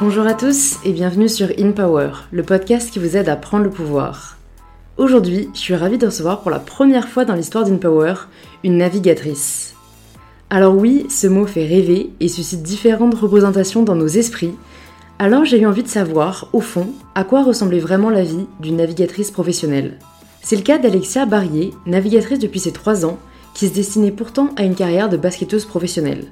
Bonjour 0.00 0.28
à 0.28 0.34
tous 0.34 0.76
et 0.84 0.92
bienvenue 0.92 1.28
sur 1.28 1.48
In 1.58 1.72
Power, 1.72 2.10
le 2.30 2.44
podcast 2.44 2.92
qui 2.92 3.00
vous 3.00 3.16
aide 3.16 3.28
à 3.28 3.34
prendre 3.34 3.64
le 3.64 3.70
pouvoir. 3.70 4.36
Aujourd'hui, 4.96 5.50
je 5.54 5.58
suis 5.58 5.74
ravie 5.74 5.98
de 5.98 6.06
recevoir 6.06 6.40
pour 6.40 6.52
la 6.52 6.60
première 6.60 7.08
fois 7.08 7.24
dans 7.24 7.34
l'histoire 7.34 7.64
d'In 7.64 7.78
Power 7.78 8.14
une 8.62 8.76
navigatrice. 8.76 9.74
Alors 10.50 10.76
oui, 10.76 11.06
ce 11.10 11.26
mot 11.26 11.46
fait 11.46 11.66
rêver 11.66 12.12
et 12.20 12.28
suscite 12.28 12.62
différentes 12.62 13.16
représentations 13.16 13.82
dans 13.82 13.96
nos 13.96 14.06
esprits, 14.06 14.54
alors 15.18 15.44
j'ai 15.44 15.60
eu 15.60 15.66
envie 15.66 15.82
de 15.82 15.88
savoir, 15.88 16.48
au 16.52 16.60
fond, 16.60 16.90
à 17.16 17.24
quoi 17.24 17.42
ressemblait 17.42 17.80
vraiment 17.80 18.10
la 18.10 18.22
vie 18.22 18.46
d'une 18.60 18.76
navigatrice 18.76 19.32
professionnelle. 19.32 19.98
C'est 20.42 20.54
le 20.54 20.62
cas 20.62 20.78
d'Alexia 20.78 21.26
Barrier, 21.26 21.74
navigatrice 21.86 22.38
depuis 22.38 22.60
ses 22.60 22.72
3 22.72 23.04
ans, 23.04 23.18
qui 23.52 23.66
se 23.66 23.74
destinait 23.74 24.12
pourtant 24.12 24.50
à 24.56 24.62
une 24.62 24.76
carrière 24.76 25.08
de 25.08 25.16
basketteuse 25.16 25.64
professionnelle. 25.64 26.26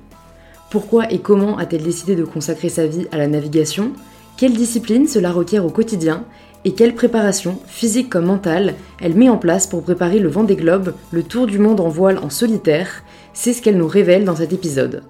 Pourquoi 0.71 1.13
et 1.13 1.21
comment 1.21 1.59
a-t-elle 1.59 1.85
décidé 1.85 2.17
de 2.17 2.25
consacrer 2.25 2.69
sa 2.69 2.87
vie 2.87 3.07
à 3.13 3.19
la 3.19 3.29
navigation? 3.29 3.93
Quelle 4.37 4.53
discipline 4.53 5.07
cela 5.07 5.31
requiert 5.31 5.65
au 5.65 5.71
quotidien? 5.71 6.25
Et 6.65 6.73
quelle 6.73 6.97
préparation, 6.97 7.59
physique 7.69 8.11
comme 8.11 8.27
mentale, 8.27 8.75
elle 9.01 9.15
met 9.15 9.29
en 9.29 9.37
place 9.37 9.69
pour 9.69 9.83
préparer 9.83 10.19
le 10.19 10.29
vent 10.29 10.43
des 10.43 10.57
globes, 10.57 10.95
le 11.13 11.23
tour 11.23 11.47
du 11.47 11.61
monde 11.61 11.79
en 11.79 11.89
voile 11.89 12.19
en 12.19 12.31
solitaire? 12.31 13.05
C'est 13.33 13.53
ce 13.53 13.63
qu'elle 13.63 13.77
nous 13.77 13.87
révèle 13.87 14.25
dans 14.25 14.35
cet 14.35 14.53
épisode. 14.53 15.05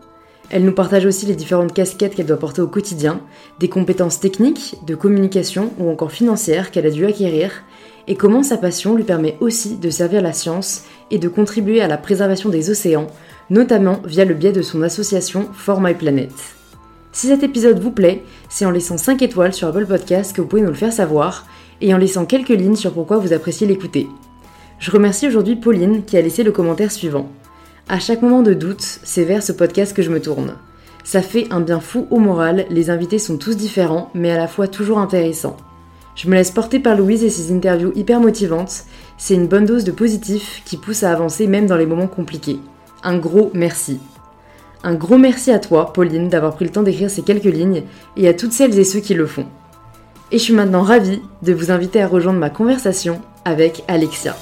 Elle 0.51 0.65
nous 0.65 0.75
partage 0.75 1.07
aussi 1.07 1.25
les 1.25 1.35
différentes 1.35 1.73
casquettes 1.73 2.15
qu'elle 2.15 2.27
doit 2.27 2.39
porter 2.39 2.61
au 2.61 2.69
quotidien, 2.69 3.21
des 3.59 3.69
compétences 3.69 4.21
techniques, 4.21 4.77
de 4.87 4.95
communication 4.95 5.73
ou 5.79 5.89
encore 5.89 6.13
financières 6.13 6.71
qu'elle 6.71 6.87
a 6.87 6.91
dû 6.91 7.07
acquérir, 7.07 7.65
et 8.07 8.15
comment 8.15 8.45
sa 8.45 8.57
passion 8.57 8.95
lui 8.95 9.03
permet 9.03 9.37
aussi 9.41 9.77
de 9.77 9.91
servir 9.91 10.23
la 10.23 10.33
science 10.33 10.85
et 11.11 11.19
de 11.19 11.29
contribuer 11.29 11.81
à 11.81 11.89
la 11.89 11.97
préservation 11.97 12.51
des 12.51 12.71
océans 12.71 13.09
notamment 13.51 14.01
via 14.05 14.25
le 14.25 14.35
biais 14.35 14.53
de 14.53 14.63
son 14.63 14.83
association 14.83 15.49
For 15.53 15.81
My 15.81 15.95
Planet. 15.95 16.33
Si 17.13 17.29
cet 17.29 17.43
épisode 17.43 17.79
vous 17.79 17.93
plaît, 17.93 18.23
c'est 18.49 18.67
en 18.67 18.71
laissant 18.71 18.99
5 18.99 19.23
étoiles 19.23 19.55
sur 19.55 19.69
Apple 19.69 19.87
Podcast 19.87 20.35
que 20.35 20.41
vous 20.41 20.47
pouvez 20.47 20.63
nous 20.63 20.69
le 20.69 20.75
faire 20.75 20.93
savoir 20.93 21.47
et 21.81 21.95
en 21.95 21.99
laissant 21.99 22.27
quelques 22.27 22.49
lignes 22.49 22.77
sur 22.77 22.93
pourquoi 22.93 23.19
vous 23.19 23.33
appréciez 23.33 23.67
l'écouter. 23.67 24.07
Je 24.79 24.91
remercie 24.91 25.27
aujourd'hui 25.27 25.57
Pauline 25.57 26.05
qui 26.05 26.17
a 26.17 26.21
laissé 26.21 26.43
le 26.43 26.53
commentaire 26.53 26.93
suivant. 26.93 27.31
À 27.89 28.01
chaque 28.01 28.21
moment 28.21 28.43
de 28.43 28.53
doute, 28.53 28.83
c'est 28.83 29.25
vers 29.25 29.43
ce 29.43 29.53
podcast 29.53 29.97
que 29.97 30.03
je 30.03 30.11
me 30.11 30.21
tourne. 30.21 30.57
Ça 31.05 31.23
fait 31.23 31.47
un 31.51 31.61
bien 31.61 31.81
fou 31.81 32.07
au 32.11 32.19
moral, 32.19 32.67
les 32.69 32.91
invités 32.91 33.19
sont 33.19 33.39
tous 33.39 33.57
différents, 33.57 34.11
mais 34.13 34.33
à 34.33 34.37
la 34.37 34.49
fois 34.49 34.67
toujours 34.67 34.99
intéressants. 34.99 35.57
Je 36.17 36.29
me 36.29 36.35
laisse 36.35 36.51
porter 36.51 36.81
par 36.81 36.97
Louise 36.97 37.23
et 37.23 37.31
ses 37.31 37.53
interviews 37.55 37.93
hyper 37.95 38.21
motivantes, 38.21 38.85
c'est 39.17 39.35
une 39.35 39.47
bonne 39.47 39.67
dose 39.67 39.85
de 39.85 39.93
positif 39.93 40.63
qui 40.65 40.77
pousse 40.77 41.05
à 41.05 41.13
avancer 41.13 41.47
même 41.47 41.67
dans 41.67 41.77
les 41.77 41.87
moments 41.87 42.09
compliqués 42.09 42.59
un 43.03 43.19
gros 43.19 43.51
merci. 43.55 44.01
Un 44.83 44.95
gros 44.95 45.19
merci 45.19 45.51
à 45.51 45.59
toi, 45.59 45.93
Pauline, 45.93 46.29
d'avoir 46.29 46.55
pris 46.55 46.65
le 46.65 46.71
temps 46.71 46.83
d'écrire 46.83 47.11
ces 47.11 47.23
quelques 47.23 47.45
lignes 47.45 47.83
et 48.17 48.29
à 48.29 48.35
toutes 48.35 48.53
celles 48.53 48.79
et 48.79 48.85
ceux 48.85 49.01
qui 49.01 49.15
le 49.15 49.27
font. 49.27 49.47
Et 50.33 50.39
je 50.39 50.43
suis 50.43 50.55
maintenant 50.55 50.83
ravie 50.83 51.23
de 51.43 51.53
vous 51.53 51.71
inviter 51.71 52.03
à 52.03 52.09
rejoindre 52.09 52.39
ma 52.39 52.51
conversation 52.51 53.21
avec 53.45 53.85
Alexia. 53.89 54.37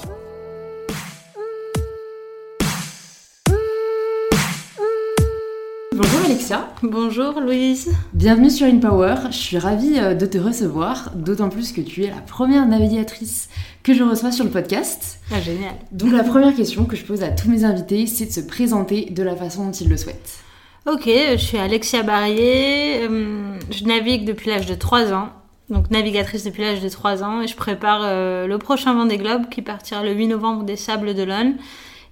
Alexia. 6.45 6.69
Bonjour 6.83 7.41
Louise. 7.41 7.91
Bienvenue 8.13 8.51
sur 8.51 8.67
InPower. 8.67 9.15
Je 9.31 9.37
suis 9.37 9.57
ravie 9.57 9.97
euh, 9.97 10.13
de 10.13 10.27
te 10.27 10.37
recevoir, 10.37 11.09
d'autant 11.15 11.49
plus 11.49 11.71
que 11.71 11.81
tu 11.81 12.03
es 12.03 12.07
la 12.07 12.21
première 12.21 12.67
navigatrice 12.67 13.49
que 13.81 13.95
je 13.95 14.03
reçois 14.03 14.31
sur 14.31 14.45
le 14.45 14.51
podcast. 14.51 15.19
Ah, 15.31 15.41
génial. 15.41 15.73
Donc 15.91 16.11
la 16.11 16.23
première 16.23 16.55
question 16.55 16.85
que 16.85 16.95
je 16.95 17.03
pose 17.03 17.23
à 17.23 17.29
tous 17.29 17.49
mes 17.49 17.63
invités, 17.63 18.05
c'est 18.05 18.27
de 18.27 18.31
se 18.31 18.41
présenter 18.41 19.09
de 19.09 19.23
la 19.23 19.35
façon 19.35 19.65
dont 19.65 19.71
ils 19.71 19.89
le 19.89 19.97
souhaitent. 19.97 20.43
Ok, 20.85 21.07
je 21.07 21.37
suis 21.37 21.57
Alexia 21.57 22.03
Barrier, 22.03 23.07
euh, 23.09 23.57
je 23.71 23.85
navigue 23.85 24.23
depuis 24.23 24.51
l'âge 24.51 24.67
de 24.67 24.75
3 24.75 25.13
ans, 25.13 25.29
donc 25.71 25.89
navigatrice 25.89 26.43
depuis 26.43 26.61
l'âge 26.61 26.81
de 26.81 26.89
3 26.89 27.23
ans, 27.23 27.41
et 27.41 27.47
je 27.47 27.55
prépare 27.55 28.01
euh, 28.03 28.45
le 28.45 28.59
prochain 28.59 28.93
Vendée 28.93 29.17
Globe 29.17 29.49
qui 29.49 29.63
partira 29.63 30.03
le 30.03 30.13
8 30.13 30.27
novembre 30.27 30.63
des 30.63 30.75
Sables 30.75 31.15
d'Olonne. 31.15 31.55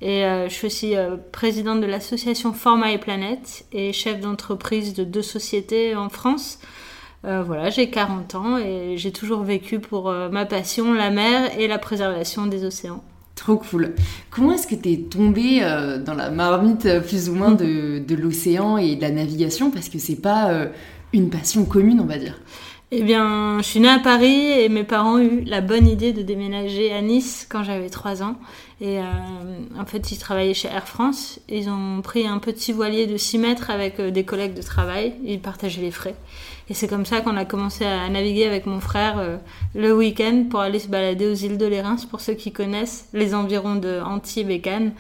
Et 0.04 0.26
euh, 0.26 0.50
je 0.50 0.54
suis 0.54 0.68
aussi 0.68 0.96
présidente 1.32 1.82
de 1.82 1.88
l'association 1.88 2.54
Forma 2.54 2.92
et 2.92 2.98
Planète 2.98 3.66
et 3.72 3.94
chef 3.94 4.20
d'entreprise 4.20 4.94
de 4.94 5.04
deux 5.04 5.22
sociétés 5.22 5.96
en 5.96 6.10
France. 6.10 6.60
Euh, 7.26 7.42
voilà, 7.42 7.70
j'ai 7.70 7.90
40 7.90 8.36
ans 8.36 8.58
et 8.58 8.96
j'ai 8.98 9.12
toujours 9.12 9.44
vécu 9.44 9.80
pour 9.80 10.10
euh, 10.10 10.30
ma 10.30 10.46
passion, 10.46 10.94
la 10.94 11.10
mer 11.10 11.58
et 11.58 11.68
la 11.68 11.78
préservation 11.78 12.48
des 12.48 12.66
océans. 12.66 13.02
Trop 13.36 13.56
cool. 13.56 13.96
Comment 14.30 14.54
est-ce 14.54 14.68
que 14.68 14.76
tu 14.76 14.92
es 14.92 14.98
tombée 14.98 15.60
euh, 15.62 16.04
dans 16.04 16.16
la 16.16 16.30
marmite 16.30 16.88
plus 17.08 17.30
ou 17.30 17.36
moins 17.36 17.52
de, 17.52 18.00
de 18.00 18.16
l'océan 18.16 18.78
et 18.78 18.96
de 18.98 19.02
la 19.02 19.10
navigation? 19.10 19.72
Parce 19.72 19.88
que 19.88 20.00
c'est 20.00 20.22
pas 20.22 20.68
une 21.14 21.30
passion 21.30 21.64
commune, 21.64 22.02
on 22.02 22.06
va 22.06 22.18
dire. 22.18 22.40
Eh 22.96 23.02
bien, 23.02 23.58
je 23.58 23.64
suis 23.64 23.80
née 23.80 23.90
à 23.90 23.98
Paris 23.98 24.52
et 24.52 24.70
mes 24.70 24.84
parents 24.84 25.16
ont 25.16 25.20
eu 25.20 25.42
la 25.46 25.62
bonne 25.62 25.88
idée 25.88 26.14
de 26.14 26.22
déménager 26.22 26.94
à 26.94 27.02
Nice 27.02 27.48
quand 27.50 27.64
j'avais 27.64 27.90
3 27.90 28.22
ans. 28.22 28.36
Et 28.82 29.00
euh, 29.00 29.04
en 29.80 29.86
fait, 29.86 30.12
ils 30.12 30.20
travaillaient 30.20 30.54
chez 30.54 30.68
Air 30.68 30.88
France. 30.88 31.40
Ils 31.50 31.72
ont 31.72 32.04
pris 32.04 32.28
un 32.28 32.38
petit 32.38 32.72
voilier 32.72 33.08
de 33.08 33.18
6 33.18 33.40
mètres 33.40 33.72
avec 33.72 34.00
euh, 34.00 34.12
des 34.12 34.26
collègues 34.26 34.54
de 34.54 34.62
travail. 34.62 35.16
Ils 35.26 35.40
partageaient 35.40 35.82
les 35.82 35.90
frais. 35.90 36.14
Et 36.70 36.76
c'est 36.76 36.88
comme 36.88 37.04
ça 37.04 37.22
qu'on 37.22 37.36
a 37.36 37.46
commencé 37.46 37.84
à 37.84 38.08
naviguer 38.10 38.46
avec 38.46 38.68
mon 38.68 38.80
frère 38.80 39.18
euh, 39.18 39.38
le 39.74 39.92
week-end 39.92 40.46
pour 40.48 40.60
aller 40.60 40.78
se 40.78 40.88
balader 40.88 41.26
aux 41.26 41.34
îles 41.34 41.58
de 41.58 41.66
l'Érins, 41.66 41.98
pour 42.12 42.22
ceux 42.22 42.36
qui 42.36 42.52
connaissent 42.52 43.10
les 43.12 43.34
environs 43.34 43.76
de 43.76 44.02
Antibes 44.06 44.52
et 44.52 44.62
Cannes. 44.62 44.94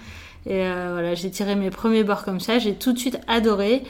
Et 0.47 0.57
voilà, 0.57 1.13
j'ai 1.13 1.31
tiré 1.31 1.55
mes 1.55 1.69
premiers 1.69 2.03
bords 2.03 2.25
comme 2.25 2.41
ça. 2.41 2.59
J'ai 2.59 2.73
tout 2.73 2.91
de 2.91 2.99
suite 2.99 3.17
adoré. 3.27 3.83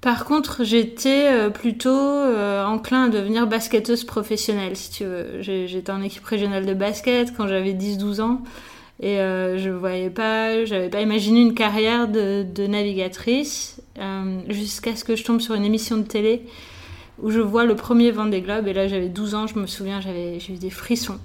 Par 0.00 0.24
contre, 0.24 0.64
j'étais 0.64 1.28
euh, 1.28 1.50
plutôt 1.50 1.90
euh, 1.90 2.64
enclin 2.64 3.04
à 3.04 3.08
devenir 3.10 3.46
basketteuse 3.46 4.04
professionnelle, 4.04 4.74
si 4.74 4.90
tu 4.90 5.04
veux. 5.04 5.42
J'étais 5.42 5.92
en 5.92 6.00
équipe 6.00 6.24
régionale 6.24 6.64
de 6.64 6.72
basket 6.72 7.36
quand 7.36 7.46
j'avais 7.46 7.74
10-12 7.74 8.22
ans 8.22 8.42
et 9.02 9.18
euh, 9.18 9.58
je 9.58 9.70
voyais 9.70 10.10
pas, 10.10 10.64
j'avais 10.64 10.88
pas 10.88 11.02
imaginé 11.02 11.40
une 11.40 11.54
carrière 11.54 12.08
de, 12.08 12.66
navigatrice 12.66 13.80
jusqu'à 14.48 14.96
ce 14.96 15.04
que 15.04 15.16
je 15.16 15.24
tombe 15.24 15.40
sur 15.40 15.54
une 15.54 15.64
émission 15.64 15.98
de 15.98 16.02
télé 16.02 16.42
où 17.22 17.30
je 17.30 17.40
vois 17.40 17.64
le 17.64 17.76
premier 17.76 18.10
Vendée 18.10 18.40
Globe 18.40 18.68
et 18.68 18.72
là 18.72 18.88
j'avais 18.88 19.08
12 19.08 19.34
ans, 19.34 19.46
je 19.46 19.58
me 19.58 19.66
souviens, 19.66 20.00
j'avais 20.00 20.38
eu 20.48 20.56
des 20.56 20.70
frissons. 20.70 21.18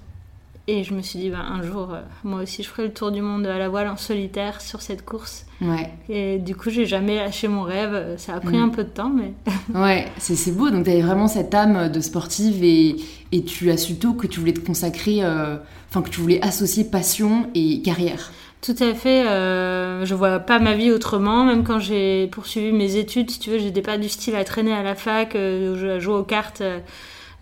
Et 0.68 0.84
je 0.84 0.96
me 0.96 1.02
suis 1.02 1.20
dit, 1.20 1.30
ben, 1.30 1.40
un 1.40 1.62
jour, 1.62 1.94
euh, 1.94 2.02
moi 2.24 2.42
aussi, 2.42 2.64
je 2.64 2.70
ferai 2.70 2.86
le 2.86 2.94
tour 2.94 3.12
du 3.12 3.22
monde 3.22 3.46
à 3.46 3.59
la 3.59 3.70
voile 3.70 3.88
en 3.88 3.98
solitaire 3.98 4.62
sur 4.62 4.81
cette 4.81 5.06
course. 5.06 5.46
Ouais. 5.62 5.92
Et 6.09 6.40
du 6.40 6.56
coup, 6.56 6.72
j'ai 6.72 6.88
jamais 6.88 7.18
lâché 7.18 7.48
mon 7.48 7.62
rêve. 7.62 8.16
Ça 8.18 8.34
a 8.34 8.40
pris 8.40 8.58
mm. 8.58 8.64
un 8.64 8.70
peu 8.70 8.84
de 8.84 8.90
temps, 8.90 9.12
mais. 9.12 9.34
ouais, 9.80 10.08
c'est 10.18 10.52
beau. 10.56 10.72
Donc, 10.72 10.86
tu 10.86 10.90
avais 10.90 11.02
vraiment 11.02 11.28
cette 11.28 11.54
âme 11.54 11.90
de 11.90 12.00
sportive 12.00 12.64
et, 12.64 12.96
et 13.31 13.44
tu 13.44 13.70
as 13.70 13.78
su 13.78 13.96
tôt 13.96 14.14
que 14.14 14.25
tu 14.25 14.40
voulais 14.40 14.54
te 14.54 14.66
consacrer, 14.66 15.24
euh, 15.24 15.58
enfin, 15.90 16.02
que 16.02 16.09
tu 16.09 16.20
voulais 16.20 16.42
associer 16.44 16.84
passion 16.84 17.48
et 17.54 17.84
carrière. 17.84 18.31
Tout 18.62 18.75
à 18.80 18.96
fait. 18.96 19.28
Euh, 19.28 20.04
je 20.04 20.16
vois 20.16 20.40
pas 20.40 20.58
ma 20.58 20.74
vie 20.74 20.92
autrement. 20.92 21.46
Même 21.46 21.64
quand 21.64 21.78
j'ai 21.78 22.25
poursuivi 22.31 22.72
mes 22.72 22.96
études, 22.96 23.30
si 23.30 23.38
tu 23.38 23.52
veux, 23.52 23.59
j'étais 23.59 23.84
pas 23.84 24.00
du 24.00 24.09
style 24.09 24.36
à 24.36 24.44
traîner 24.44 24.74
à 24.74 24.81
la 24.81 24.96
fac, 24.96 25.36
euh, 25.36 26.00
jouer 26.00 26.16
aux 26.16 26.24
cartes. 26.24 26.64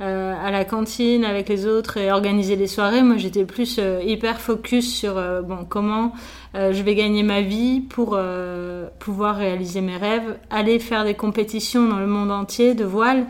Euh, 0.01 0.33
à 0.43 0.49
la 0.49 0.65
cantine 0.65 1.23
avec 1.23 1.47
les 1.47 1.67
autres 1.67 1.97
et 1.97 2.11
organiser 2.11 2.55
les 2.55 2.65
soirées. 2.65 3.03
Moi, 3.03 3.17
j'étais 3.17 3.45
plus 3.45 3.77
euh, 3.77 4.01
hyper 4.03 4.41
focus 4.41 4.91
sur 4.91 5.19
euh, 5.19 5.43
bon 5.43 5.65
comment 5.69 6.13
je 6.55 6.83
vais 6.83 6.93
gagner 6.93 7.23
ma 7.23 7.41
vie 7.41 7.81
pour 7.81 8.15
pouvoir 8.99 9.37
réaliser 9.37 9.81
mes 9.81 9.97
rêves, 9.97 10.37
aller 10.51 10.77
faire 10.77 11.03
des 11.03 11.15
compétitions 11.15 11.87
dans 11.87 11.97
le 11.97 12.05
monde 12.05 12.29
entier 12.29 12.75
de 12.75 12.83
voile. 12.83 13.25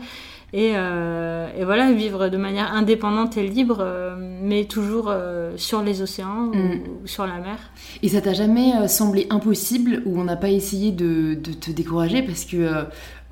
Et, 0.52 0.72
et, 0.72 1.64
voilà, 1.64 1.90
vivre 1.90 2.28
de 2.28 2.36
manière 2.36 2.74
indépendante 2.74 3.38
et 3.38 3.46
libre, 3.46 3.82
mais 4.42 4.66
toujours 4.66 5.10
sur 5.56 5.80
les 5.80 6.02
océans 6.02 6.50
ou, 6.52 6.54
mm. 6.54 7.06
sur 7.06 7.26
la 7.26 7.38
mer. 7.38 7.56
Et 8.02 8.10
ça 8.10 8.20
t'a 8.20 8.34
jamais 8.34 8.86
semblé 8.88 9.26
impossible 9.30 10.02
ou 10.04 10.20
on 10.20 10.24
n'a 10.24 10.36
pas 10.36 10.50
essayé 10.50 10.92
de, 10.92 11.32
de, 11.32 11.52
te 11.54 11.70
décourager 11.70 12.20
parce 12.20 12.44
que 12.44 12.84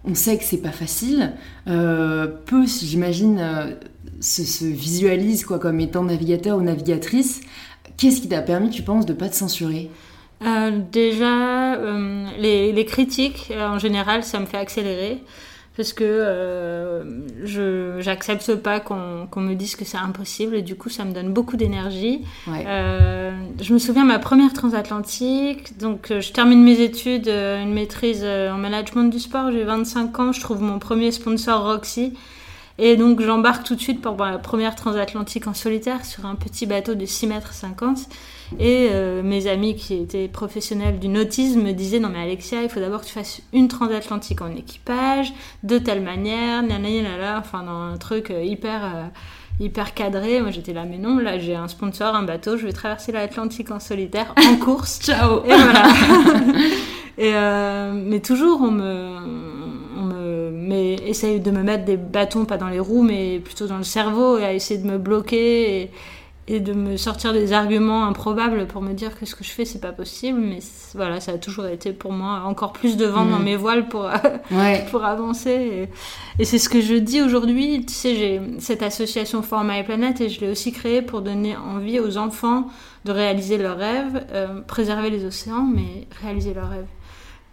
on 0.05 0.15
sait 0.15 0.37
que 0.37 0.45
c'est 0.45 0.63
pas 0.63 0.73
facile. 0.73 1.33
Euh, 1.69 2.27
peu, 2.27 2.67
j'imagine, 2.67 3.39
euh, 3.39 3.75
se, 4.21 4.65
visualise 4.65 5.45
quoi 5.45 5.59
comme 5.59 5.81
étant 5.81 6.03
navigateur 6.03 6.59
ou 6.59 6.63
navigatrice. 6.63 7.41
Qu'est-ce 7.97 8.21
qui 8.21 8.29
t'a 8.29 8.43
permis, 8.43 8.71
tu 8.71 8.83
penses, 8.83 9.07
de 9.07 9.13
pas 9.13 9.29
te 9.29 9.37
censurer? 9.37 9.91
Euh, 10.45 10.81
Déjà, 10.91 11.77
les, 12.39 12.85
critiques, 12.85 13.53
en 13.57 13.79
général, 13.79 14.25
ça 14.25 14.41
me 14.41 14.47
fait 14.47 14.59
accélérer 14.59 15.23
parce 15.77 15.95
que 15.95 16.05
euh, 16.05 18.01
j'accepte 18.01 18.57
pas 18.57 18.81
qu'on 18.81 19.29
me 19.37 19.55
dise 19.55 19.75
que 19.75 19.85
c'est 19.85 19.97
impossible 19.97 20.55
et 20.55 20.63
du 20.63 20.75
coup 20.75 20.91
ça 20.91 21.05
me 21.05 21.13
donne 21.13 21.33
beaucoup 21.33 21.57
d'énergie. 21.57 22.25
Euh, 22.49 23.33
je 23.61 23.73
me 23.73 23.79
souviens 23.79 24.05
ma 24.05 24.19
première 24.19 24.53
transatlantique, 24.53 25.79
donc 25.79 26.11
euh, 26.11 26.21
je 26.21 26.33
termine 26.33 26.63
mes 26.63 26.81
études, 26.81 27.29
une 27.29 27.73
maîtrise 27.73 28.23
en 28.23 28.59
management 28.59 29.05
du 29.05 29.19
sport, 29.19 29.51
j'ai 29.51 29.65
25 29.65 30.19
ans, 30.19 30.33
je 30.33 30.41
trouve 30.41 30.61
mon 30.61 30.79
premier 30.79 31.11
sponsor 31.11 31.65
Roxy 31.65 32.13
Et 32.79 32.97
donc 32.97 33.23
j'embarque 33.23 33.65
tout 33.65 33.75
de 33.75 33.81
suite 33.81 34.03
pour 34.03 34.17
la 34.23 34.39
première 34.39 34.77
transatlantique 34.77 35.47
en 35.47 35.55
solitaire 35.55 36.05
sur 36.05 36.27
un 36.27 36.35
petit 36.35 36.67
bateau 36.67 36.95
de 36.95 37.07
6 37.07 37.29
mètres 37.29 37.55
50. 37.55 37.99
Et 38.59 38.89
euh, 38.91 39.23
mes 39.23 39.47
amis 39.47 39.77
qui 39.77 39.95
étaient 39.95 40.29
professionnels 40.29 40.99
du 40.99 41.09
nautisme 41.09 41.63
me 41.63 41.73
disaient 41.73 41.99
non 41.99 42.09
mais 42.09 42.21
Alexia, 42.21 42.63
il 42.63 42.69
faut 42.69 42.81
d'abord 42.81 43.01
que 43.01 43.07
tu 43.07 43.13
fasses 43.13 43.43
une 43.53 43.69
transatlantique 43.69 44.41
en 44.43 44.55
équipage, 44.55 45.33
de 45.63 45.79
telle 45.79 46.03
manière, 46.03 46.63
nanana, 46.63 47.39
enfin 47.39 47.63
dans 47.63 47.81
un 47.81 47.97
truc 47.97 48.31
euh, 48.31 48.43
hyper... 48.43 48.85
Euh, 48.85 49.05
hyper 49.61 49.93
cadré. 49.93 50.41
Moi, 50.41 50.51
j'étais 50.51 50.73
là, 50.73 50.85
mais 50.89 50.97
non, 50.97 51.19
là, 51.19 51.39
j'ai 51.39 51.55
un 51.55 51.69
sponsor, 51.69 52.17
un 52.17 52.23
bateau, 52.23 52.57
je 52.57 52.65
vais 52.65 52.73
traverser 52.73 53.13
l'Atlantique 53.13 53.71
en 53.71 53.79
solitaire, 53.79 54.35
en 54.37 54.57
course. 54.65 54.99
Ciao 55.01 55.45
Et 55.45 55.55
voilà. 55.55 55.85
et 57.19 57.33
mais 57.93 58.21
toujours, 58.21 58.61
on 58.63 58.71
me, 58.71 59.19
on 59.99 60.05
me 60.05 60.51
mais 60.51 60.95
essaye 61.07 61.41
de 61.41 61.51
me 61.51 61.63
mettre 61.63 61.85
des 61.85 61.97
bâtons, 61.97 62.45
pas 62.45 62.57
dans 62.57 62.69
les 62.69 62.81
roues, 62.81 63.03
mais 63.03 63.41
plutôt 63.41 63.67
dans 63.67 63.79
le 63.79 63.85
cerveau, 63.85 64.39
et 64.39 64.45
à 64.45 64.53
essayer 64.53 64.81
de 64.81 64.87
me 64.87 64.99
bloquer. 64.99 65.83
Et, 65.83 65.91
et 66.53 66.61
de 66.61 66.73
me 66.73 66.97
sortir 66.97 67.33
des 67.33 67.53
arguments 67.53 68.05
improbables 68.05 68.67
pour 68.67 68.83
me 68.83 68.93
dire 68.93 69.19
que 69.19 69.27
ce 69.27 69.35
que 69.35 69.45
je 69.45 69.51
fais 69.51 69.65
c'est 69.65 69.81
pas 69.81 69.93
possible 69.93 70.39
mais 70.39 70.59
voilà 70.95 71.21
ça 71.21 71.33
a 71.33 71.39
toujours 71.39 71.67
été 71.67 71.93
pour 71.93 72.13
moi 72.13 72.43
encore 72.47 72.73
plus 72.73 72.97
de 72.97 73.07
vent 73.07 73.25
dans 73.25 73.39
mm. 73.39 73.45
mes 73.45 73.57
voiles 73.57 73.89
pour 73.89 74.09
pour 74.91 75.05
avancer 75.05 75.89
et, 76.39 76.45
c'est 76.45 76.59
ce 76.59 76.69
que 76.69 76.81
je 76.81 76.95
dis 76.95 77.23
aujourd'hui. 77.23 77.85
Tu 77.87 77.93
sais 77.93 78.15
j'ai 78.15 78.41
cette 78.59 78.83
association 78.83 79.43
For 79.43 79.65
My 79.65 79.83
Planet 79.83 80.21
et 80.21 80.29
je 80.29 80.41
l'ai 80.41 80.51
aussi 80.51 80.73
créée 80.73 81.03
pour 81.03 81.23
donner 81.23 81.57
envie 81.57 82.01
aux 82.01 82.17
enfants 82.17 82.67
de 83.05 83.13
réaliser 83.13 83.59
leurs 83.59 83.79
rêves 83.79 84.25
euh, 84.33 84.61
préserver 84.61 85.11
les 85.11 85.25
océans 85.25 85.67
mais 85.75 86.07
réaliser 86.23 86.55
leurs 86.55 86.71
rêves. 86.71 86.87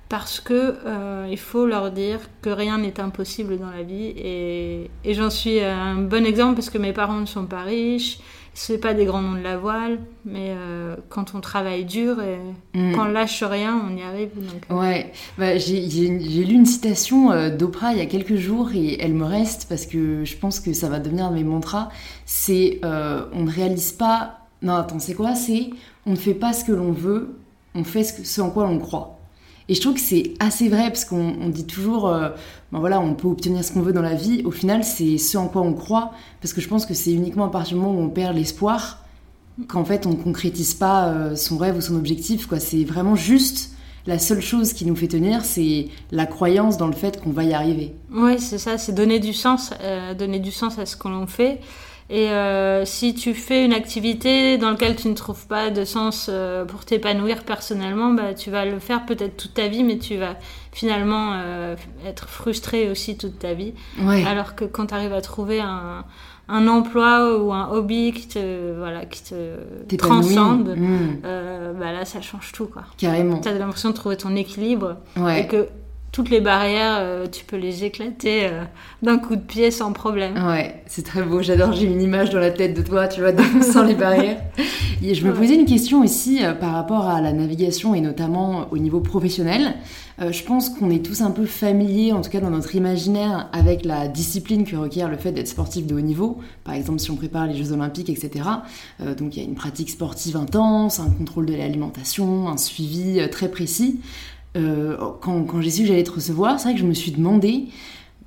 Parce 0.10 0.40
que 0.40 0.78
euh, 0.86 1.28
il 1.30 1.38
faut 1.38 1.68
leur 1.68 1.92
dire 1.92 2.20
que 2.42 2.50
rien 2.50 2.80
n'est 2.80 3.00
impossible 3.00 3.60
dans 3.60 3.70
la 3.70 3.84
vie 3.84 4.08
et, 4.18 4.90
et 5.04 5.14
j'en 5.14 5.30
suis 5.30 5.60
un 5.60 5.96
bon 5.96 6.26
exemple 6.26 6.56
parce 6.56 6.70
que 6.70 6.80
mes 6.80 6.94
parents 6.94 7.20
ne 7.20 7.28
sont 7.28 7.46
pas 7.46 7.62
riches 7.62 8.20
c'est 8.62 8.78
pas 8.78 8.94
des 8.94 9.06
grands 9.06 9.22
noms 9.22 9.38
de 9.38 9.42
la 9.42 9.58
voile, 9.58 10.00
mais 10.26 10.50
euh, 10.50 10.98
quand 11.08 11.34
on 11.34 11.40
travaille 11.40 11.86
dur 11.86 12.18
et 12.22 12.38
mm. 12.78 12.94
quand 12.94 13.08
on 13.08 13.12
lâche 13.12 13.42
rien, 13.42 13.82
on 13.90 13.96
y 13.96 14.02
arrive. 14.02 14.32
Euh. 14.70 14.78
Ouais, 14.78 15.14
bah, 15.38 15.58
j'ai 15.58 15.80
lu 15.80 16.56
une 16.56 16.66
citation 16.66 17.32
euh, 17.32 17.56
d'Oprah 17.56 17.94
il 17.94 18.00
y 18.00 18.02
a 18.02 18.06
quelques 18.06 18.36
jours 18.36 18.72
et 18.76 19.02
elle 19.02 19.14
me 19.14 19.24
reste 19.24 19.68
parce 19.70 19.86
que 19.86 20.26
je 20.26 20.36
pense 20.36 20.60
que 20.60 20.74
ça 20.74 20.90
va 20.90 21.00
devenir 21.00 21.32
mes 21.32 21.46
mantras. 21.46 21.88
C'est 22.26 22.82
on 22.84 23.44
ne 23.44 23.50
réalise 23.50 23.94
pas. 23.94 24.40
Non, 24.62 24.74
attends, 24.74 25.00
c'est 25.00 25.14
quoi? 25.14 25.36
C'est 25.36 25.70
on 26.06 26.12
ne 26.12 26.18
fait 26.18 26.34
pas 26.34 26.52
ce 26.52 26.66
que 26.66 26.74
l'on 26.74 26.92
veut, 26.92 27.40
on 27.76 27.86
fait 27.86 28.04
ce, 28.04 28.26
ce 28.26 28.42
en 28.42 28.50
quoi 28.50 28.68
on 28.68 28.78
croit. 28.78 29.19
Et 29.70 29.76
je 29.76 29.82
trouve 29.82 29.94
que 29.94 30.00
c'est 30.00 30.34
assez 30.40 30.68
vrai 30.68 30.90
parce 30.90 31.06
qu'on 31.06 31.48
dit 31.48 31.66
toujours, 31.66 32.10
euh, 32.10 32.30
ben 32.72 32.80
voilà, 32.80 33.00
on 33.00 33.14
peut 33.14 33.28
obtenir 33.28 33.64
ce 33.64 33.72
qu'on 33.72 33.82
veut 33.82 33.94
dans 33.94 34.02
la 34.02 34.16
vie. 34.16 34.42
Au 34.44 34.52
final, 34.52 34.84
c'est 34.84 35.18
ce 35.18 35.38
en 35.38 35.48
quoi 35.48 35.62
on 35.62 35.74
croit. 35.74 36.12
Parce 36.42 36.54
que 36.54 36.60
je 36.60 36.68
pense 36.68 36.88
que 36.88 36.96
c'est 36.96 37.14
uniquement 37.14 37.46
à 37.46 37.50
partir 37.50 37.78
du 37.78 37.84
moment 37.84 37.98
où 37.98 38.04
on 38.04 38.10
perd 38.10 38.36
l'espoir 38.36 39.06
qu'en 39.68 39.84
fait 39.84 40.06
on 40.06 40.12
ne 40.12 40.16
concrétise 40.16 40.74
pas 40.74 41.10
euh, 41.10 41.36
son 41.36 41.58
rêve 41.58 41.78
ou 41.78 41.82
son 41.82 41.96
objectif. 41.96 42.48
Quoi. 42.48 42.60
C'est 42.60 42.84
vraiment 42.84 43.16
juste 43.16 43.72
la 44.08 44.18
seule 44.18 44.42
chose 44.42 44.74
qui 44.74 44.86
nous 44.86 44.96
fait 44.96 45.08
tenir, 45.08 45.46
c'est 45.46 45.88
la 46.12 46.26
croyance 46.26 46.78
dans 46.78 46.88
le 46.88 46.94
fait 46.94 47.22
qu'on 47.22 47.32
va 47.32 47.44
y 47.44 47.54
arriver. 47.54 47.94
Oui, 48.12 48.40
c'est 48.40 48.58
ça, 48.58 48.78
c'est 48.78 48.94
donner 48.94 49.20
du 49.20 49.34
sens, 49.34 49.72
euh, 49.82 50.16
donner 50.16 50.40
du 50.40 50.52
sens 50.52 50.80
à 50.80 50.86
ce 50.86 50.96
que 50.96 51.08
l'on 51.08 51.28
fait. 51.28 51.60
Et 52.12 52.30
euh, 52.30 52.86
si 52.86 53.14
tu 53.14 53.36
fais 53.36 53.64
une 53.64 53.74
activité 53.74 54.58
dans 54.58 54.72
laquelle 54.72 54.96
tu 54.96 55.08
ne 55.10 55.14
trouves 55.14 55.46
pas 55.46 55.70
de 55.70 55.86
sens 55.86 56.28
euh, 56.28 56.66
pour 56.66 56.84
t'épanouir 56.84 57.44
personnellement, 57.44 58.12
bah, 58.14 58.34
tu 58.34 58.50
vas 58.50 58.66
le 58.66 58.80
faire 58.80 59.06
peut-être 59.06 59.38
toute 59.38 59.54
ta 59.54 59.68
vie, 59.68 59.84
mais 59.84 60.00
tu 60.00 60.18
vas 60.18 60.36
finalement 60.72 61.34
euh, 61.34 61.76
être 62.04 62.28
frustré 62.28 62.90
aussi 62.90 63.16
toute 63.16 63.38
ta 63.38 63.54
vie. 63.54 63.74
Alors 64.26 64.56
que 64.56 64.66
quand 64.66 64.88
tu 64.88 64.96
arrives 64.96 65.14
à 65.14 65.22
trouver 65.22 65.60
un, 65.60 66.04
un, 66.48 66.68
emploi 66.68 67.38
ou 67.38 67.54
un 67.54 67.70
hobby 67.70 68.12
qui 68.12 68.28
te, 68.28 68.76
voilà, 68.76 69.06
qui 69.06 69.24
te 69.24 69.96
transcende, 69.96 70.76
mmh. 70.76 71.22
bah 71.80 71.92
là, 71.92 72.06
ça 72.06 72.22
change 72.22 72.52
tout. 72.54 72.66
Quoi. 72.66 72.86
Carrément. 72.98 73.40
Tu 73.40 73.50
as 73.50 73.54
l'impression 73.54 73.90
de 73.90 73.96
trouver 73.96 74.18
ton 74.18 74.36
équilibre. 74.36 74.98
Et 75.38 75.46
que 75.46 75.68
toutes 76.12 76.30
les 76.30 76.42
barrières, 76.42 76.98
euh, 77.00 77.28
tu 77.28 77.46
peux 77.46 77.58
les 77.58 77.84
éclater 77.84 78.46
euh, 78.46 78.64
d'un 79.04 79.20
coup 79.20 79.36
de 79.36 79.42
pied 79.42 79.70
sans 79.70 79.94
problème. 79.94 80.34
Ouais, 80.48 80.82
c'est 80.88 81.06
très 81.06 81.22
beau. 81.22 81.42
J'adore. 81.42 81.74
J'ai 81.74 81.86
une 81.86 82.02
image 82.02 82.32
dans 82.32 82.40
la 82.40 82.52
tête 82.52 82.76
de 82.76 82.82
toi, 82.82 83.08
tu 83.08 83.22
vois, 83.22 83.32
sans 83.62 83.84
les 83.84 83.96
barrières. 83.96 84.42
Et 85.04 85.14
je 85.14 85.26
me 85.26 85.34
posais 85.34 85.56
une 85.56 85.66
question 85.66 86.02
aussi 86.02 86.44
euh, 86.44 86.54
par 86.54 86.74
rapport 86.74 87.08
à 87.08 87.22
la 87.22 87.32
navigation 87.32 87.94
et 87.94 88.02
notamment 88.02 88.68
au 88.72 88.78
niveau 88.78 89.00
professionnel. 89.02 89.76
je 90.20 90.44
pense 90.44 90.70
qu'on 90.70 90.90
est 90.90 91.06
tous 91.06 91.22
un 91.22 91.32
peu 91.32 91.46
familiers, 91.46 92.12
en 92.12 92.22
tout 92.22 92.30
cas 92.30 92.42
dans 92.42 92.50
notre 92.50 92.76
imaginaire, 92.76 93.48
avec 93.54 93.86
la 93.86 94.08
discipline 94.08 94.66
que 94.66 94.76
requiert 94.76 95.10
le 95.10 95.16
fait 95.16 95.32
d'être 95.32 95.48
sportif 95.48 95.86
de 95.86 95.96
haut 95.96 96.02
niveau. 96.02 96.40
Par 96.64 96.74
exemple, 96.74 97.00
si 97.00 97.12
on 97.12 97.16
prépare 97.16 97.48
les 97.48 97.56
Jeux 97.56 97.72
Olympiques, 97.72 98.10
etc. 98.10 98.44
donc 99.00 99.38
il 99.38 99.42
y 99.42 99.46
a 99.46 99.48
une 99.48 99.56
pratique 99.56 99.90
sportive 99.90 100.36
intense, 100.36 101.00
un 101.00 101.10
contrôle 101.10 101.46
de 101.46 101.56
l'alimentation, 101.56 102.50
un 102.50 102.58
suivi 102.58 103.22
très 103.30 103.50
précis. 103.50 104.02
Euh, 104.58 104.98
quand, 105.22 105.62
j'ai 105.62 105.70
su 105.70 105.82
que 105.84 105.88
j'allais 105.88 106.04
te 106.04 106.12
recevoir, 106.12 106.60
c'est 106.60 106.70
vrai 106.70 106.74
que 106.74 106.80
je 106.80 106.86
me 106.86 106.94
suis 106.94 107.12
demandé, 107.12 107.66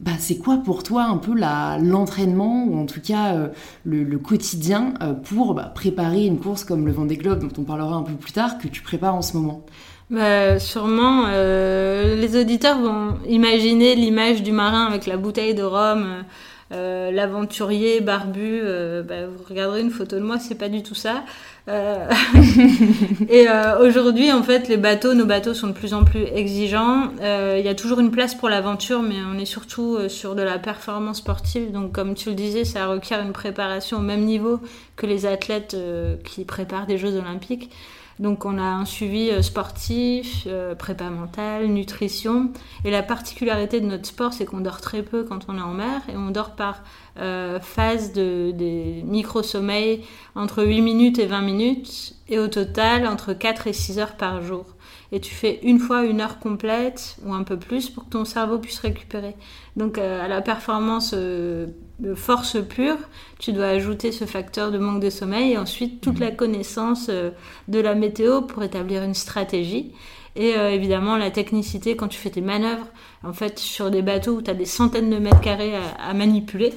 bah, 0.01 0.13
c'est 0.19 0.39
quoi 0.39 0.59
pour 0.59 0.83
toi 0.83 1.05
un 1.05 1.17
peu 1.17 1.33
l'entraînement, 1.35 2.65
ou 2.65 2.79
en 2.79 2.87
tout 2.87 3.01
cas 3.01 3.35
euh, 3.35 3.49
le, 3.85 4.19
quotidien, 4.19 4.95
euh, 5.03 5.15
pour 5.15 5.55
bah, 5.55 5.73
préparer 5.75 6.25
une 6.27 6.39
course 6.39 6.65
comme 6.65 6.87
le 6.87 6.93
Vendée 6.93 7.17
Globe, 7.17 7.41
dont 7.41 7.61
on 7.61 7.65
parlera 7.65 7.97
un 7.97 8.03
peu 8.03 8.13
plus 8.13 8.33
tard, 8.33 8.59
que 8.59 8.69
tu 8.69 8.83
prépares 8.83 9.15
en 9.15 9.23
ce 9.23 9.37
moment? 9.37 9.65
Bah, 10.11 10.59
sûrement, 10.59 11.29
les 11.29 12.37
auditeurs 12.39 12.79
vont 12.79 13.15
imaginer 13.27 13.95
l'image 13.95 14.43
du 14.43 14.53
marin 14.53 14.85
avec 14.85 15.07
la 15.07 15.17
bouteille 15.17 15.55
de 15.55 15.63
rhum, 15.63 16.25
l'aventurier 16.71 18.03
barbu. 18.03 18.61
Bah, 19.09 19.27
vous 19.27 19.43
regarderez 19.49 19.81
une 19.81 19.91
photo 19.91 20.17
de 20.17 20.23
moi, 20.23 20.39
c'est 20.39 20.57
pas 20.57 20.69
du 20.69 20.83
tout 20.83 20.95
ça. 20.95 21.25
Euh, 21.69 22.09
et 23.29 23.49
euh, 23.49 23.79
aujourd'hui, 23.79 24.33
en 24.33 24.43
fait, 24.43 24.69
les 24.69 24.77
bateaux, 24.77 25.15
nos 25.15 25.27
bateaux 25.27 25.55
sont 25.55 25.69
de 25.69 25.73
plus 25.73 25.95
en 25.95 26.05
plus 26.05 26.25
exigeants. 26.35 27.11
Euh, 27.21 27.57
il 27.59 27.65
y 27.65 27.69
a 27.69 27.75
toujours 27.75 28.01
une 28.01 28.11
place 28.11 28.35
pour 28.35 28.49
l'aventure, 28.49 29.03
mais 29.03 29.17
on 29.33 29.39
est 29.39 29.45
surtout 29.47 30.09
sur 30.09 30.35
de 30.35 30.43
la 30.43 30.59
performance 30.59 31.19
sportive. 31.19 31.71
Donc, 31.71 31.93
comme 31.93 32.15
tu 32.15 32.31
le 32.31 32.35
disais, 32.35 32.65
ça 32.65 32.87
requiert 32.87 33.21
une 33.21 33.33
préparation 33.33 33.99
au 33.99 34.03
même 34.03 34.25
niveau 34.25 34.61
que 34.97 35.07
les 35.07 35.27
athlètes 35.27 35.77
qui 36.25 36.45
préparent 36.45 36.87
des 36.87 36.99
Jeux 36.99 37.17
olympiques. 37.17 37.71
Donc 38.19 38.45
on 38.45 38.59
a 38.59 38.63
un 38.63 38.85
suivi 38.85 39.31
sportif, 39.43 40.47
prépa 40.79 41.11
mentale, 41.11 41.67
nutrition. 41.67 42.51
Et 42.85 42.91
la 42.91 43.03
particularité 43.03 43.81
de 43.81 43.87
notre 43.87 44.07
sport, 44.07 44.33
c'est 44.33 44.45
qu'on 44.45 44.61
dort 44.61 44.81
très 44.81 45.03
peu 45.03 45.25
quand 45.25 45.47
on 45.49 45.59
est 45.59 45.63
en 45.63 45.75
mer 45.75 46.03
et 46.09 46.17
on 46.17 46.31
dort 46.31 46.53
par 46.53 46.83
euh, 47.19 47.61
phase 47.61 48.15
de, 48.15 48.53
des 48.53 49.03
micro-sommeils 49.05 50.03
entre 50.35 50.65
8 50.65 50.81
minutes 50.81 51.19
et 51.19 51.27
20 51.27 51.43
minutes, 51.43 52.15
et 52.29 52.39
au 52.39 52.49
total 52.49 53.07
entre 53.07 53.35
4 53.35 53.67
et 53.67 53.75
6 53.75 53.99
heures 53.99 54.17
par 54.17 54.41
jour. 54.41 54.65
Et 55.13 55.21
tu 55.21 55.35
fais 55.35 55.61
une 55.63 55.79
fois 55.79 56.05
une 56.05 56.21
heure 56.21 56.39
complète 56.39 57.17
ou 57.25 57.33
un 57.33 57.43
peu 57.43 57.59
plus 57.59 57.91
pour 57.91 58.05
que 58.05 58.11
ton 58.11 58.25
cerveau 58.25 58.59
puisse 58.59 58.79
récupérer. 58.79 59.35
Donc 59.77 59.99
euh, 59.99 60.25
à 60.25 60.29
la 60.29 60.41
performance 60.41 61.13
euh, 61.15 61.67
de 62.01 62.15
force 62.15 62.57
pure, 62.67 62.97
tu 63.39 63.53
dois 63.53 63.67
ajouter 63.67 64.13
ce 64.13 64.25
facteur 64.25 64.71
de 64.71 64.79
manque 64.79 65.01
de 65.01 65.11
sommeil 65.11 65.53
et 65.53 65.59
ensuite 65.59 66.01
toute 66.01 66.19
la 66.19 66.31
connaissance 66.31 67.09
de 67.09 67.81
la 67.81 67.95
météo 67.95 68.43
pour 68.43 68.63
établir 68.63 69.03
une 69.03 69.15
stratégie. 69.15 69.93
Et 70.35 70.53
évidemment 70.53 71.17
la 71.17 71.31
technicité 71.31 71.95
quand 71.95 72.09
tu 72.09 72.19
fais 72.19 72.31
tes 72.31 72.41
manœuvres, 72.41 72.87
en 73.23 73.35
fait 73.35 73.59
sur 73.59 73.91
des 73.91 74.03
bateaux 74.03 74.33
où 74.33 74.43
tu 74.43 74.51
as 74.51 74.55
des 74.55 74.65
centaines 74.65 75.11
de 75.11 75.19
mètres 75.19 75.43
carrés 75.43 75.75
à 75.77 76.15
manipuler, 76.15 76.73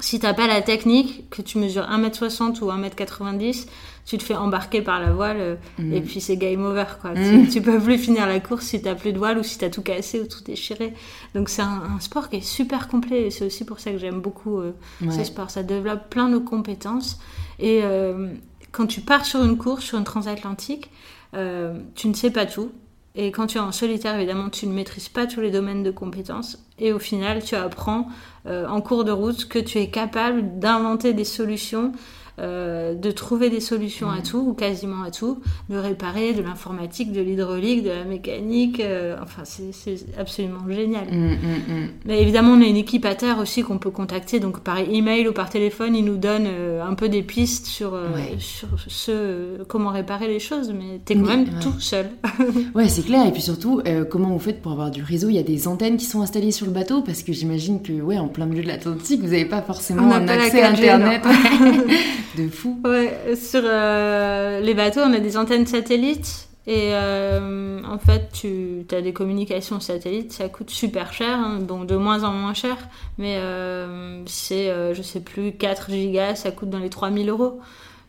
si 0.00 0.20
t'as 0.20 0.32
pas 0.32 0.46
la 0.46 0.62
technique, 0.62 1.28
que 1.28 1.42
tu 1.42 1.58
mesures 1.58 1.82
1m60 1.82 2.60
ou 2.60 2.70
1m90, 2.70 3.66
tu 4.08 4.16
te 4.16 4.22
fais 4.22 4.34
embarquer 4.34 4.80
par 4.80 5.00
la 5.00 5.12
voile 5.12 5.36
euh, 5.38 5.56
mm. 5.78 5.92
et 5.92 6.00
puis 6.00 6.22
c'est 6.22 6.38
game 6.38 6.64
over 6.64 6.86
quoi. 7.00 7.10
Mm. 7.10 7.48
Tu, 7.48 7.60
peux 7.60 7.78
plus 7.78 7.98
finir 7.98 8.26
la 8.26 8.40
course 8.40 8.64
si 8.64 8.80
t'as 8.80 8.94
plus 8.94 9.12
de 9.12 9.18
voile 9.18 9.36
ou 9.36 9.42
si 9.42 9.58
t'as 9.58 9.68
tout 9.68 9.82
cassé 9.82 10.18
ou 10.18 10.26
tout 10.26 10.42
déchiré. 10.42 10.94
Donc 11.34 11.50
c'est 11.50 11.60
un, 11.60 12.00
sport 12.00 12.30
qui 12.30 12.36
est 12.36 12.40
super 12.40 12.88
complet 12.88 13.26
et 13.26 13.30
c'est 13.30 13.44
aussi 13.44 13.66
pour 13.66 13.80
ça 13.80 13.90
que 13.90 13.98
j'aime 13.98 14.20
beaucoup 14.20 14.60
euh, 14.60 14.72
ce 15.10 15.24
sport. 15.24 15.50
Ça 15.50 15.62
développe 15.62 16.08
plein 16.08 16.30
de 16.30 16.38
compétences 16.38 17.20
et 17.58 17.80
euh, 17.82 18.32
quand 18.72 18.86
tu 18.86 19.02
pars 19.02 19.26
sur 19.26 19.44
une 19.44 19.58
course, 19.58 19.84
sur 19.84 19.98
une 19.98 20.04
transatlantique, 20.04 20.90
tu 21.34 22.08
ne 22.08 22.14
sais 22.14 22.30
pas 22.30 22.46
tout. 22.46 22.70
Et 23.14 23.32
quand 23.32 23.48
tu 23.48 23.58
es 23.58 23.60
en 23.60 23.72
solitaire, 23.72 24.14
évidemment, 24.14 24.48
tu 24.48 24.66
ne 24.66 24.72
maîtrises 24.72 25.08
pas 25.08 25.26
tous 25.26 25.40
les 25.40 25.50
domaines 25.50 25.82
de 25.82 25.90
compétences. 25.90 26.64
Et 26.78 26.92
au 26.92 27.00
final, 27.00 27.42
tu 27.42 27.56
apprends 27.56 28.06
euh, 28.46 28.68
en 28.68 28.80
cours 28.80 29.04
de 29.04 29.10
route 29.10 29.48
que 29.48 29.58
tu 29.58 29.78
es 29.78 29.90
capable 29.90 30.60
d'inventer 30.60 31.14
des 31.14 31.24
solutions 31.24 31.92
euh, 32.38 32.94
de 32.94 33.10
trouver 33.10 33.50
des 33.50 33.60
solutions 33.60 34.08
à 34.10 34.18
Mm. 34.18 34.22
tout, 34.22 34.38
ou 34.48 34.52
quasiment 34.54 35.02
à 35.02 35.10
tout, 35.10 35.40
de 35.70 35.76
réparer 35.76 36.32
de 36.32 36.42
l'informatique, 36.42 37.12
de 37.12 37.20
l'hydraulique, 37.20 37.82
de 37.84 37.90
la 37.90 38.04
mécanique. 38.04 38.80
euh, 38.80 39.16
enfin, 39.22 39.42
c'est 39.44 39.70
absolument 40.18 40.60
génial. 40.68 41.06
Mm, 41.10 41.16
mm, 41.16 41.74
mm. 41.74 41.88
Mais 42.06 42.22
évidemment, 42.22 42.52
on 42.52 42.62
a 42.62 42.66
une 42.66 42.76
équipe 42.76 43.04
à 43.04 43.14
terre 43.14 43.38
aussi 43.38 43.62
qu'on 43.62 43.78
peut 43.78 43.90
contacter. 43.90 44.40
Donc, 44.40 44.60
par 44.60 44.78
email 44.78 45.26
ou 45.28 45.32
par 45.32 45.50
téléphone, 45.50 45.94
ils 45.94 46.04
nous 46.04 46.16
donnent 46.16 46.46
euh, 46.48 46.84
un 46.84 46.94
peu 46.94 47.08
des 47.08 47.22
pistes 47.22 47.66
sur, 47.66 47.92
Ouais. 47.92 48.36
sur 48.38 48.68
ce, 48.86 49.62
comment 49.64 49.90
réparer 49.90 50.28
les 50.28 50.40
choses. 50.40 50.72
Mais 50.72 51.00
t'es 51.04 51.14
quand 51.14 51.22
même 51.26 51.44
ouais. 51.44 51.60
tout 51.60 51.78
seul. 51.80 52.10
Ouais, 52.74 52.88
c'est 52.88 53.02
clair. 53.02 53.26
Et 53.26 53.32
puis 53.32 53.42
surtout, 53.42 53.82
comment 54.10 54.28
vous 54.30 54.38
faites 54.38 54.62
pour 54.62 54.72
avoir 54.72 54.90
du 54.90 55.02
réseau? 55.02 55.28
Il 55.28 55.34
y 55.36 55.38
a 55.38 55.42
des 55.42 55.66
antennes 55.68 55.96
qui 55.96 56.04
sont 56.04 56.20
installées 56.22 56.52
sur 56.52 56.66
le 56.66 56.72
bateau 56.72 57.02
parce 57.02 57.22
que 57.22 57.32
j'imagine 57.32 57.82
que, 57.82 57.92
ouais, 57.92 58.18
en 58.18 58.28
plein 58.28 58.46
milieu 58.46 58.62
de 58.62 58.68
l'Atlantique, 58.68 59.20
vous 59.20 59.28
n'avez 59.28 59.44
pas 59.44 59.62
forcément 59.62 60.12
un 60.12 60.26
accès 60.28 60.62
à 60.62 60.72
4G, 60.72 60.90
Internet 60.90 61.22
de 62.36 62.48
fou. 62.48 62.80
Ouais, 62.84 63.34
sur 63.36 63.62
euh, 63.64 64.60
les 64.60 64.74
bateaux, 64.74 65.00
on 65.00 65.12
a 65.12 65.20
des 65.20 65.36
antennes 65.36 65.66
satellites. 65.66 66.48
Et 66.66 66.90
euh, 66.92 67.82
en 67.84 67.98
fait, 67.98 68.28
tu 68.32 68.84
as 68.92 69.00
des 69.00 69.14
communications 69.14 69.80
satellites, 69.80 70.32
ça 70.32 70.50
coûte 70.50 70.68
super 70.68 71.14
cher, 71.14 71.38
hein. 71.38 71.60
bon, 71.62 71.84
de 71.84 71.96
moins 71.96 72.24
en 72.24 72.32
moins 72.32 72.52
cher, 72.52 72.76
mais 73.16 73.36
euh, 73.38 74.22
c'est, 74.26 74.70
je 74.94 75.00
sais 75.00 75.20
plus, 75.20 75.52
4 75.52 75.90
gigas, 75.90 76.34
ça 76.34 76.50
coûte 76.50 76.68
dans 76.68 76.78
les 76.78 76.90
3000 76.90 77.30
euros. 77.30 77.60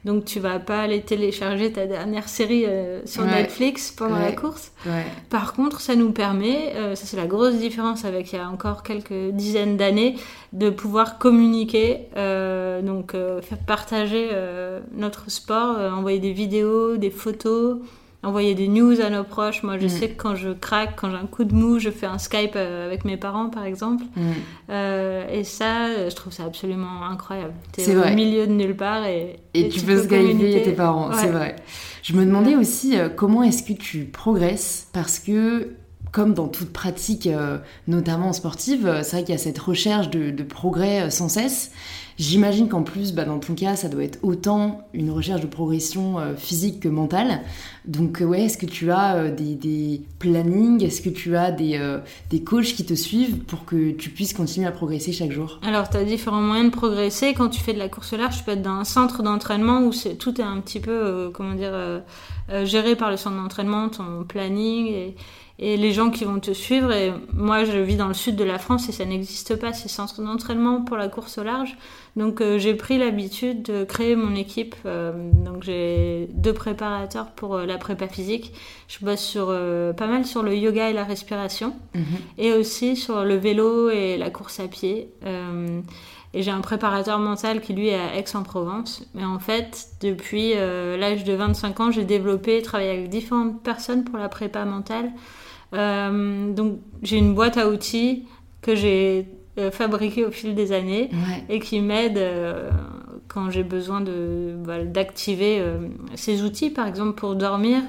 Donc 0.05 0.23
tu 0.23 0.39
vas 0.39 0.59
pas 0.59 0.81
aller 0.81 1.01
télécharger 1.01 1.73
ta 1.73 1.85
dernière 1.85 2.29
série 2.29 2.65
euh, 2.65 3.01
sur 3.05 3.23
Ouais. 3.23 3.41
Netflix 3.41 3.91
pendant 3.91 4.17
la 4.17 4.31
course. 4.31 4.71
Ouais. 4.85 5.03
Par 5.29 5.51
contre, 5.53 5.81
ça 5.81 5.95
nous 5.95 6.11
permet, 6.13 6.73
euh, 6.75 6.95
ça 6.95 7.05
c'est 7.05 7.17
la 7.17 7.27
grosse 7.27 7.55
différence 7.55 8.05
avec 8.05 8.31
il 8.31 8.37
y 8.37 8.39
a 8.39 8.49
encore 8.49 8.81
quelques 8.83 9.31
dizaines 9.33 9.75
d'années, 9.75 10.15
de 10.53 10.69
pouvoir 10.69 11.17
communiquer, 11.17 12.07
euh, 12.15 12.81
donc 12.81 13.11
faire 13.11 13.57
partager 13.67 14.29
notre 14.93 15.29
sport, 15.29 15.77
envoyer 15.77 16.19
des 16.19 16.31
vidéos, 16.31 16.95
des 16.95 17.11
photos, 17.11 17.77
envoyer 18.21 18.53
des 18.55 18.67
news 18.67 18.99
à 19.01 19.09
nos 19.09 19.23
proches. 19.23 19.63
Moi, 19.63 19.77
je 19.77 19.85
Mm. 19.85 19.89
sais 19.89 20.09
que 20.09 20.21
quand 20.21 20.35
je 20.35 20.49
craque, 20.49 20.95
quand 20.97 21.09
j'ai 21.09 21.15
un 21.17 21.25
coup 21.25 21.45
de 21.45 21.53
mou, 21.55 21.79
je 21.79 21.89
fais 21.89 22.05
un 22.05 22.17
Skype 22.17 22.53
euh, 22.55 22.85
avec 22.85 23.05
mes 23.05 23.15
parents, 23.17 23.49
par 23.49 23.63
exemple. 23.65 24.03
Mm. 24.15 24.21
Euh, 24.71 25.27
et 25.31 25.43
ça, 25.43 26.09
je 26.09 26.15
trouve 26.15 26.33
ça 26.33 26.43
absolument 26.43 27.05
incroyable. 27.09 27.53
T'es 27.71 27.95
au 27.95 27.99
vrai. 27.99 28.13
milieu 28.15 28.45
de 28.45 28.51
nulle 28.51 28.75
part 28.75 29.05
et, 29.05 29.39
Et, 29.53 29.69
tu 29.69 29.81
peux 29.81 29.97
skyper 30.03 30.61
tes 30.63 30.71
parents, 30.73 31.11
c'est 31.13 31.27
vrai. 31.29 31.55
Je 32.03 32.13
me 32.13 32.25
demandais 32.25 32.55
aussi 32.55 32.97
euh, 32.99 33.07
comment 33.09 33.43
est-ce 33.43 33.63
que 33.63 33.73
tu 33.73 34.05
progresses 34.05 34.87
parce 34.93 35.19
que 35.19 35.69
comme 36.11 36.33
dans 36.33 36.47
toute 36.47 36.71
pratique, 36.73 37.27
euh, 37.27 37.57
notamment 37.87 38.33
sportive, 38.33 38.87
euh, 38.87 39.03
c'est 39.03 39.17
vrai 39.17 39.23
qu'il 39.23 39.33
y 39.33 39.37
a 39.37 39.41
cette 39.41 39.59
recherche 39.59 40.09
de, 40.09 40.43
progrès 40.43 41.03
euh, 41.03 41.09
sans 41.09 41.29
cesse. 41.29 41.71
J'imagine 42.17 42.67
qu'en 42.67 42.83
plus, 42.83 43.13
bah, 43.13 43.23
dans 43.23 43.39
ton 43.39 43.53
cas, 43.53 43.75
ça 43.75 43.87
doit 43.87 44.03
être 44.03 44.19
autant 44.23 44.81
une 44.93 45.11
recherche 45.11 45.39
de 45.39 45.47
progression 45.47 46.17
physique 46.35 46.81
que 46.81 46.89
mentale. 46.89 47.39
Donc, 47.85 48.21
ouais, 48.21 48.43
est-ce 48.43 48.57
que 48.57 48.65
tu 48.65 48.91
as 48.91 49.29
des, 49.29 50.01
plannings? 50.19 50.83
Est-ce 50.83 51.01
que 51.01 51.07
tu 51.09 51.37
as 51.37 51.51
des, 51.51 51.79
des 52.29 52.43
coachs 52.43 52.73
qui 52.75 52.83
te 52.83 52.93
suivent 52.93 53.37
pour 53.45 53.63
que 53.63 53.91
tu 53.91 54.09
puisses 54.09 54.33
continuer 54.33 54.67
à 54.67 54.71
progresser 54.71 55.13
chaque 55.13 55.31
jour? 55.31 55.61
Alors, 55.63 55.89
tu 55.89 55.95
as 55.95 56.03
différents 56.03 56.41
moyens 56.41 56.71
de 56.71 56.75
progresser. 56.75 57.33
Quand 57.33 57.47
tu 57.47 57.61
fais 57.61 57.71
de 57.71 57.79
la 57.79 57.87
course 57.87 58.11
large, 58.11 58.39
tu 58.39 58.43
peux 58.43 58.51
être 58.51 58.63
dans 58.63 58.71
un 58.71 58.83
centre 58.83 59.23
d'entraînement 59.23 59.83
où 59.83 59.93
c'est- 59.93 60.15
tout 60.15 60.41
est 60.41 60.43
un 60.43 60.59
petit 60.59 60.81
peu, 60.81 61.31
comment 61.33 61.55
dire, 61.55 62.01
géré 62.65 62.97
par 62.97 63.11
le 63.11 63.15
centre 63.15 63.37
d'entraînement, 63.37 63.87
ton 63.87 64.25
planning 64.27 64.87
et, 64.87 65.15
et 65.59 65.77
les 65.77 65.91
gens 65.91 66.09
qui 66.09 66.23
vont 66.23 66.39
te 66.39 66.51
suivre. 66.51 66.91
Et 66.91 67.11
moi, 67.33 67.65
je 67.65 67.77
vis 67.77 67.95
dans 67.95 68.07
le 68.07 68.13
sud 68.13 68.35
de 68.35 68.43
la 68.43 68.57
France 68.57 68.89
et 68.89 68.91
ça 68.91 69.05
n'existe 69.05 69.55
pas, 69.55 69.73
ces 69.73 69.89
centres 69.89 70.21
d'entraînement 70.21 70.81
pour 70.81 70.97
la 70.97 71.09
course 71.09 71.37
au 71.37 71.43
large. 71.43 71.77
Donc, 72.15 72.41
euh, 72.41 72.57
j'ai 72.57 72.73
pris 72.73 72.97
l'habitude 72.97 73.63
de 73.63 73.83
créer 73.83 74.15
mon 74.15 74.35
équipe. 74.35 74.75
Euh, 74.85 75.11
donc, 75.45 75.63
j'ai 75.63 76.29
deux 76.33 76.53
préparateurs 76.53 77.31
pour 77.31 77.55
euh, 77.55 77.65
la 77.65 77.77
prépa 77.77 78.07
physique. 78.07 78.53
Je 78.87 79.05
bosse 79.05 79.21
sur, 79.21 79.47
pas 79.47 80.07
mal 80.07 80.25
sur 80.25 80.41
le 80.41 80.55
yoga 80.55 80.89
et 80.89 80.93
la 80.93 81.03
respiration 81.03 81.75
et 82.39 82.53
aussi 82.53 82.95
sur 82.95 83.23
le 83.23 83.35
vélo 83.35 83.91
et 83.91 84.17
la 84.17 84.31
course 84.31 84.59
à 84.59 84.67
pied. 84.67 85.09
Et 86.33 86.43
j'ai 86.43 86.51
un 86.51 86.61
préparateur 86.61 87.17
mental 87.17 87.59
qui 87.59 87.73
lui 87.73 87.87
est 87.87 87.99
à 87.99 88.15
Aix-en-Provence. 88.15 89.03
Mais 89.15 89.25
en 89.25 89.39
fait, 89.39 89.87
depuis 90.01 90.53
euh, 90.55 90.95
l'âge 90.95 91.23
de 91.23 91.33
25 91.33 91.79
ans, 91.79 91.91
j'ai 91.91 92.05
développé 92.05 92.57
et 92.57 92.61
travaillé 92.61 92.91
avec 92.91 93.09
différentes 93.09 93.63
personnes 93.63 94.03
pour 94.03 94.19
la 94.19 94.29
prépa 94.29 94.63
mentale. 94.65 95.11
Euh, 95.73 96.51
donc 96.53 96.79
j'ai 97.03 97.17
une 97.17 97.33
boîte 97.35 97.57
à 97.57 97.67
outils 97.69 98.25
que 98.61 98.75
j'ai 98.75 99.27
euh, 99.57 99.71
fabriquée 99.71 100.25
au 100.25 100.31
fil 100.31 100.55
des 100.55 100.71
années 100.71 101.09
Ouais. 101.11 101.43
et 101.49 101.59
qui 101.59 101.79
m'aide 101.81 102.17
euh, 102.17 102.69
quand 103.27 103.49
j'ai 103.51 103.63
besoin 103.63 104.01
de 104.01 104.55
voilà, 104.63 104.85
d'activer 104.85 105.59
euh, 105.59 105.77
ces 106.15 106.41
outils, 106.43 106.69
par 106.71 106.87
exemple 106.87 107.13
pour 107.13 107.35
dormir. 107.35 107.81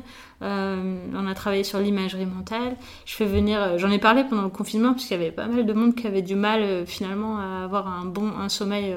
On 0.42 1.26
a 1.26 1.34
travaillé 1.34 1.64
sur 1.64 1.78
l'imagerie 1.80 2.25
mentale. 2.25 2.76
Je 3.04 3.14
fais 3.14 3.26
venir, 3.26 3.76
j'en 3.76 3.90
ai 3.90 3.99
parlé 3.99 4.25
pendant 4.25 4.40
le 4.40 4.49
confinement 4.49 4.92
parce 4.94 5.04
qu'il 5.04 5.14
y 5.18 5.20
avait 5.20 5.32
pas 5.32 5.46
mal 5.46 5.66
de 5.66 5.72
monde 5.75 5.94
qui 5.94 6.06
avait 6.06 6.22
du 6.22 6.34
mal 6.34 6.87
finalement 6.87 7.37
à 7.38 7.64
avoir 7.64 7.87
un 7.88 8.06
bon 8.06 8.30
un 8.38 8.49
sommeil 8.49 8.94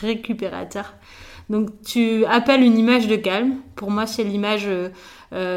récupérateur. 0.00 0.94
Donc 1.50 1.68
tu 1.84 2.24
appelles 2.24 2.62
une 2.62 2.76
image 2.78 3.06
de 3.06 3.14
calme. 3.16 3.56
Pour 3.76 3.90
moi, 3.92 4.06
c'est 4.06 4.24
l'image 4.24 4.68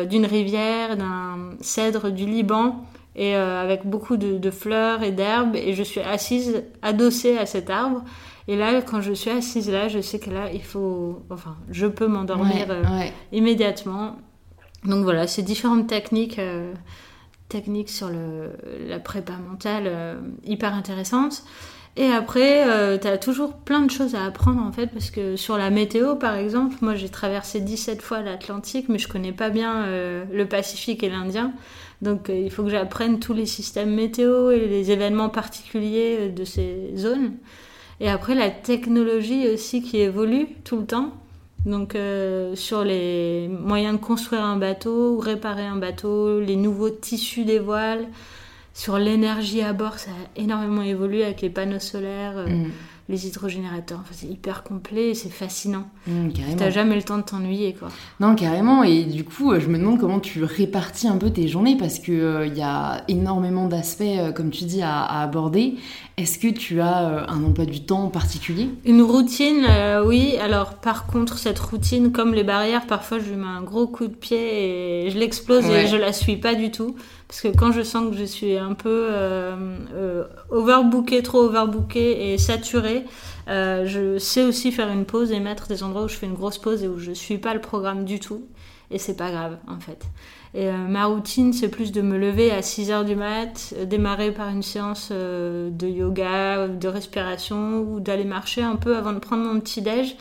d'une 0.05 0.25
rivière, 0.25 0.97
d'un 0.97 1.51
cèdre 1.61 2.09
du 2.11 2.25
Liban 2.25 2.83
et 3.15 3.35
euh, 3.35 3.61
avec 3.61 3.85
beaucoup 3.85 4.17
de, 4.17 4.37
de 4.37 4.51
fleurs 4.51 5.01
et 5.03 5.11
d'herbes 5.11 5.55
et 5.55 5.73
je 5.73 5.83
suis 5.83 6.01
assise 6.01 6.63
adossée 6.81 7.37
à 7.37 7.45
cet 7.45 7.69
arbre. 7.69 8.03
Et 8.47 8.55
là 8.55 8.81
quand 8.81 9.01
je 9.01 9.11
suis 9.13 9.29
assise 9.31 9.69
là 9.69 9.87
je 9.87 9.99
sais 9.99 10.19
que 10.19 10.29
là 10.29 10.51
il 10.53 10.63
faut 10.63 11.23
enfin 11.29 11.55
je 11.69 11.87
peux 11.87 12.07
m'endormir 12.07 12.67
Ouais, 12.69 12.75
euh, 12.75 12.97
ouais. 12.99 13.13
immédiatement. 13.31 14.17
Donc 14.85 15.03
voilà 15.03 15.27
c'est 15.27 15.41
différentes 15.41 15.87
techniques 15.87 16.39
euh, 16.39 16.73
techniques 17.49 17.89
sur 17.89 18.09
le, 18.09 18.51
la 18.87 18.99
prépa 18.99 19.33
mentale 19.49 19.83
euh, 19.87 20.19
hyper 20.45 20.73
intéressantes 20.73 21.43
et 21.97 22.11
après, 22.11 22.99
tu 22.99 23.07
as 23.07 23.17
toujours 23.17 23.53
plein 23.53 23.81
de 23.81 23.91
choses 23.91 24.15
à 24.15 24.23
apprendre 24.23 24.61
en 24.61 24.71
fait, 24.71 24.87
parce 24.87 25.09
que 25.09 25.35
sur 25.35 25.57
la 25.57 25.69
météo 25.69 26.15
par 26.15 26.35
exemple, 26.35 26.75
moi 26.81 26.95
j'ai 26.95 27.09
traversé 27.09 27.59
17 27.59 28.01
fois 28.01 28.21
l'Atlantique, 28.21 28.87
mais 28.89 28.99
je 28.99 29.07
connais 29.07 29.31
pas 29.31 29.49
bien 29.49 29.83
euh, 29.85 30.23
le 30.31 30.45
Pacifique 30.45 31.03
et 31.03 31.09
l'Indien. 31.09 31.53
Donc 32.01 32.29
euh, 32.29 32.37
il 32.37 32.51
faut 32.51 32.63
que 32.63 32.69
j'apprenne 32.69 33.19
tous 33.19 33.33
les 33.33 33.45
systèmes 33.45 33.93
météo 33.93 34.51
et 34.51 34.67
les 34.67 34.91
événements 34.91 35.29
particuliers 35.29 36.17
euh, 36.19 36.29
de 36.29 36.45
ces 36.45 36.91
zones. 36.95 37.33
Et 37.99 38.09
après, 38.09 38.35
la 38.35 38.51
technologie 38.51 39.47
aussi 39.49 39.81
qui 39.81 39.97
évolue 39.97 40.47
tout 40.63 40.77
le 40.77 40.85
temps. 40.85 41.13
Donc 41.65 41.95
euh, 41.95 42.55
sur 42.55 42.83
les 42.83 43.47
moyens 43.47 43.99
de 43.99 44.03
construire 44.03 44.43
un 44.43 44.57
bateau 44.57 45.15
ou 45.15 45.19
réparer 45.19 45.65
un 45.65 45.75
bateau, 45.75 46.39
les 46.39 46.55
nouveaux 46.55 46.91
tissus 46.91 47.43
des 47.43 47.59
voiles. 47.59 48.07
Sur 48.77 48.99
l'énergie 48.99 49.63
à 49.63 49.73
bord, 49.73 49.97
ça 49.97 50.11
a 50.11 50.39
énormément 50.39 50.83
évolué 50.83 51.23
avec 51.23 51.41
les 51.41 51.49
panneaux 51.49 51.79
solaires, 51.79 52.33
euh, 52.37 52.47
Mm. 52.47 52.71
les 53.09 53.25
hydrogénérateurs. 53.27 53.97
Enfin, 54.01 54.11
c'est 54.13 54.27
hyper 54.27 54.61
complet 54.61 55.09
et 55.09 55.13
c'est 55.15 55.31
fascinant. 55.31 55.87
Mm, 56.05 56.29
carrément. 56.29 56.55
T'as 56.57 56.69
jamais 56.69 56.95
le 56.95 57.01
temps 57.01 57.17
de 57.17 57.23
t'ennuyer, 57.23 57.73
quoi. 57.73 57.87
Non, 58.19 58.35
carrément. 58.35 58.83
Et 58.83 59.03
du 59.05 59.23
coup, 59.23 59.51
euh, 59.51 59.59
je 59.59 59.67
me 59.67 59.79
demande 59.79 59.99
comment 59.99 60.19
tu 60.19 60.43
répartis 60.43 61.07
un 61.07 61.17
peu 61.17 61.31
tes 61.31 61.47
journées 61.47 61.75
parce 61.75 61.97
que 61.97 62.11
euh, 62.11 62.45
y 62.45 62.61
a 62.61 63.01
énormément 63.07 63.65
d'aspects, 63.67 64.03
comme 64.35 64.51
tu 64.51 64.65
dis, 64.65 64.83
à, 64.83 65.01
à 65.01 65.23
aborder. 65.23 65.73
Est-ce 66.19 66.39
que 66.39 66.47
tu 66.47 66.81
as 66.81 67.09
euh, 67.09 67.25
un 67.27 67.43
emploi 67.43 67.65
du 67.65 67.85
temps 67.85 68.07
particulier? 68.09 68.69
Une 68.85 69.03
routine, 69.03 69.63
euh, 69.69 70.03
oui. 70.03 70.35
Alors, 70.41 70.73
par 70.73 71.05
contre, 71.05 71.37
cette 71.37 71.59
routine, 71.59 72.11
comme 72.11 72.33
les 72.33 72.43
barrières, 72.43 72.87
parfois 72.87 73.19
je 73.19 73.25
lui 73.25 73.35
mets 73.35 73.45
un 73.45 73.61
gros 73.61 73.85
coup 73.85 74.07
de 74.07 74.15
pied 74.15 75.05
et 75.05 75.11
je 75.11 75.17
l'explose 75.19 75.63
Ouais. 75.67 75.83
et 75.83 75.87
je 75.87 75.95
la 75.95 76.11
suis 76.13 76.37
pas 76.37 76.55
du 76.55 76.71
tout. 76.71 76.95
Parce 77.27 77.41
que 77.41 77.49
quand 77.49 77.71
je 77.71 77.83
sens 77.83 78.09
que 78.09 78.17
je 78.17 78.23
suis 78.23 78.57
un 78.57 78.73
peu 78.73 78.89
euh, 79.11 79.77
euh, 79.93 80.23
overbookée, 80.49 81.21
trop 81.21 81.41
overbookée 81.43 82.33
et 82.33 82.39
saturée, 82.39 83.05
je 83.47 84.17
sais 84.17 84.43
aussi 84.43 84.71
faire 84.71 84.89
une 84.89 85.05
pause 85.05 85.31
et 85.31 85.39
mettre 85.39 85.67
des 85.67 85.83
endroits 85.83 86.05
où 86.05 86.07
je 86.07 86.15
fais 86.15 86.25
une 86.25 86.33
grosse 86.33 86.57
pause 86.57 86.81
et 86.83 86.87
où 86.87 86.97
je 86.97 87.11
suis 87.11 87.37
pas 87.37 87.53
le 87.53 87.61
programme 87.61 88.05
du 88.05 88.19
tout. 88.19 88.41
Et 88.89 88.97
c'est 88.97 89.17
pas 89.17 89.29
grave, 89.29 89.57
en 89.67 89.79
fait. 89.79 90.03
Euh, 90.55 90.87
ma 90.87 91.05
routine, 91.05 91.53
c'est 91.53 91.69
plus 91.69 91.91
de 91.91 92.01
me 92.01 92.17
lever 92.17 92.51
à 92.51 92.61
6 92.61 92.91
heures 92.91 93.05
du 93.05 93.15
mat, 93.15 93.73
euh, 93.77 93.85
démarrer 93.85 94.31
par 94.31 94.49
une 94.49 94.63
séance 94.63 95.09
euh, 95.11 95.69
de 95.69 95.87
yoga, 95.87 96.67
de 96.67 96.87
respiration, 96.87 97.79
ou 97.79 97.99
d'aller 97.99 98.23
marcher 98.23 98.61
un 98.63 98.75
peu 98.75 98.95
avant 98.95 99.13
de 99.13 99.19
prendre 99.19 99.43
mon 99.43 99.59
petit-déj. 99.59 100.15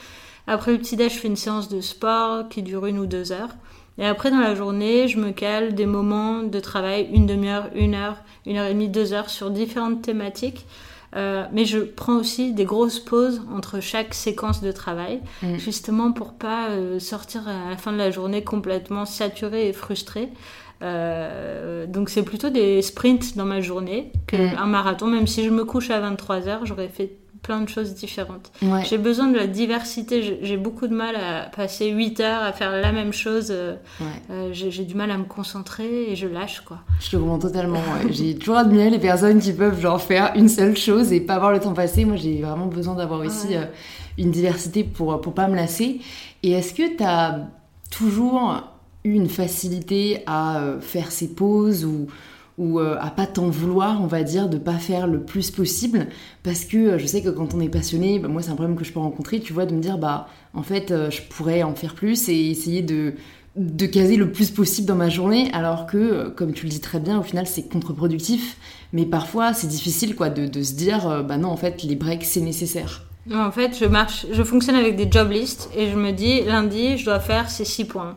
Après 0.46 0.72
le 0.72 0.78
petit-déj, 0.78 1.14
je 1.14 1.18
fais 1.18 1.28
une 1.28 1.36
séance 1.36 1.68
de 1.68 1.80
sport 1.80 2.48
qui 2.48 2.62
dure 2.62 2.86
une 2.86 2.98
ou 2.98 3.06
deux 3.06 3.32
heures. 3.32 3.50
Et 3.98 4.04
après, 4.04 4.30
dans 4.30 4.40
la 4.40 4.54
journée, 4.54 5.08
je 5.08 5.18
me 5.18 5.30
cale 5.30 5.74
des 5.74 5.86
moments 5.86 6.42
de 6.42 6.60
travail, 6.60 7.08
une 7.12 7.26
demi-heure, 7.26 7.70
une 7.74 7.94
heure, 7.94 8.16
une 8.44 8.58
heure 8.58 8.66
et 8.66 8.74
demie, 8.74 8.88
deux 8.88 9.12
heures, 9.12 9.30
sur 9.30 9.50
différentes 9.50 10.02
thématiques. 10.02 10.66
Euh, 11.14 11.44
mais 11.52 11.64
je 11.64 11.78
prends 11.78 12.16
aussi 12.16 12.52
des 12.52 12.64
grosses 12.64 12.98
pauses 12.98 13.40
entre 13.54 13.80
chaque 13.80 14.12
séquence 14.14 14.60
de 14.60 14.72
travail, 14.72 15.20
Mm. 15.42 15.56
justement 15.56 16.12
pour 16.12 16.34
pas 16.34 16.70
euh, 16.70 16.98
sortir 16.98 17.46
à 17.48 17.70
la 17.70 17.76
fin 17.76 17.92
de 17.92 17.98
la 17.98 18.10
journée 18.10 18.42
complètement 18.42 19.04
saturé 19.06 19.68
et 19.68 19.72
frustré. 19.72 20.28
Euh, 20.82 21.86
donc 21.86 22.10
c'est 22.10 22.22
plutôt 22.22 22.50
des 22.50 22.82
sprints 22.82 23.36
dans 23.36 23.44
ma 23.46 23.60
journée 23.60 24.12
qu'un 24.26 24.66
Mm. 24.66 24.70
marathon, 24.70 25.06
même 25.06 25.26
si 25.26 25.44
je 25.44 25.50
me 25.50 25.64
couche 25.64 25.90
à 25.90 26.00
23h, 26.00 26.60
j'aurais 26.64 26.88
fait 26.88 27.12
plein 27.46 27.60
de 27.60 27.68
choses 27.68 27.94
différentes. 27.94 28.50
J'ai 28.88 28.98
besoin 28.98 29.28
de 29.28 29.36
la 29.36 29.46
diversité. 29.46 30.40
J'ai 30.42 30.56
beaucoup 30.56 30.88
de 30.88 30.94
mal 30.94 31.14
à 31.14 31.42
passer 31.54 31.90
8 31.90 32.18
heures 32.20 32.42
à 32.42 32.52
faire 32.52 32.72
la 32.72 32.90
même 32.90 33.12
chose. 33.12 33.48
Euh, 33.50 33.76
euh, 34.30 34.48
j'ai 34.52 34.84
du 34.84 34.96
mal 34.96 35.12
à 35.12 35.16
me 35.16 35.24
concentrer 35.24 36.10
et 36.10 36.16
je 36.16 36.26
lâche, 36.26 36.62
quoi. 36.62 36.80
Je 36.98 37.10
te 37.10 37.16
comprends 37.16 37.38
totalement. 37.38 37.78
j'ai 38.10 38.34
toujours 38.34 38.56
admiré 38.56 38.90
les 38.90 38.98
personnes 38.98 39.38
qui 39.38 39.52
peuvent 39.52 39.80
genre 39.80 40.02
faire 40.02 40.32
une 40.34 40.48
seule 40.48 40.76
chose 40.76 41.12
et 41.12 41.20
pas 41.20 41.38
voir 41.38 41.52
le 41.52 41.60
temps 41.60 41.72
passer. 41.72 42.04
Moi, 42.04 42.16
j'ai 42.16 42.42
vraiment 42.42 42.66
besoin 42.66 42.96
d'avoir 42.96 43.20
aussi 43.20 43.54
euh, 43.54 43.66
une 44.18 44.32
diversité 44.32 44.82
pour, 44.82 45.20
pour 45.20 45.32
pas 45.32 45.46
me 45.46 45.54
lasser. 45.54 46.00
Et 46.42 46.50
est-ce 46.50 46.74
que 46.74 46.96
tu 46.96 47.04
as 47.04 47.48
toujours 47.92 48.60
eu 49.04 49.12
une 49.12 49.28
facilité 49.28 50.24
à 50.26 50.74
faire 50.80 51.12
ces 51.12 51.28
pauses 51.28 51.84
ou 51.84 52.08
ou 52.58 52.80
euh, 52.80 52.96
à 53.00 53.10
pas 53.10 53.26
t'en 53.26 53.48
vouloir, 53.48 54.02
on 54.02 54.06
va 54.06 54.22
dire, 54.22 54.48
de 54.48 54.58
pas 54.58 54.78
faire 54.78 55.06
le 55.06 55.20
plus 55.20 55.50
possible, 55.50 56.08
parce 56.42 56.64
que 56.64 56.76
euh, 56.76 56.98
je 56.98 57.06
sais 57.06 57.22
que 57.22 57.28
quand 57.28 57.54
on 57.54 57.60
est 57.60 57.68
passionné, 57.68 58.18
bah, 58.18 58.28
moi 58.28 58.42
c'est 58.42 58.50
un 58.50 58.54
problème 58.54 58.76
que 58.76 58.84
je 58.84 58.92
peux 58.92 59.00
rencontrer, 59.00 59.40
tu 59.40 59.52
vois, 59.52 59.66
de 59.66 59.74
me 59.74 59.80
dire 59.80 59.98
bah 59.98 60.28
en 60.54 60.62
fait 60.62 60.90
euh, 60.90 61.10
je 61.10 61.22
pourrais 61.22 61.62
en 61.62 61.74
faire 61.74 61.94
plus 61.94 62.28
et 62.28 62.50
essayer 62.50 62.82
de 62.82 63.14
de 63.56 63.86
caser 63.86 64.16
le 64.16 64.32
plus 64.32 64.50
possible 64.50 64.86
dans 64.86 64.96
ma 64.96 65.08
journée, 65.08 65.50
alors 65.54 65.86
que, 65.86 66.28
comme 66.28 66.52
tu 66.52 66.66
le 66.66 66.70
dis 66.70 66.80
très 66.80 67.00
bien, 67.00 67.18
au 67.18 67.22
final 67.22 67.46
c'est 67.46 67.62
contre-productif, 67.62 68.58
mais 68.92 69.06
parfois 69.06 69.54
c'est 69.54 69.66
difficile 69.66 70.14
quoi 70.14 70.28
de, 70.28 70.46
de 70.46 70.62
se 70.62 70.74
dire 70.74 71.24
bah 71.26 71.38
non 71.38 71.48
en 71.48 71.56
fait 71.56 71.82
les 71.82 71.96
breaks 71.96 72.24
c'est 72.24 72.42
nécessaire. 72.42 73.06
En 73.34 73.50
fait, 73.50 73.76
je 73.78 73.86
marche, 73.86 74.26
je 74.30 74.42
fonctionne 74.44 74.76
avec 74.76 74.94
des 74.94 75.10
job 75.10 75.30
lists 75.30 75.68
et 75.76 75.90
je 75.90 75.96
me 75.96 76.12
dis 76.12 76.42
lundi, 76.42 76.96
je 76.96 77.06
dois 77.06 77.18
faire 77.18 77.50
ces 77.50 77.64
six 77.64 77.84
points. 77.84 78.16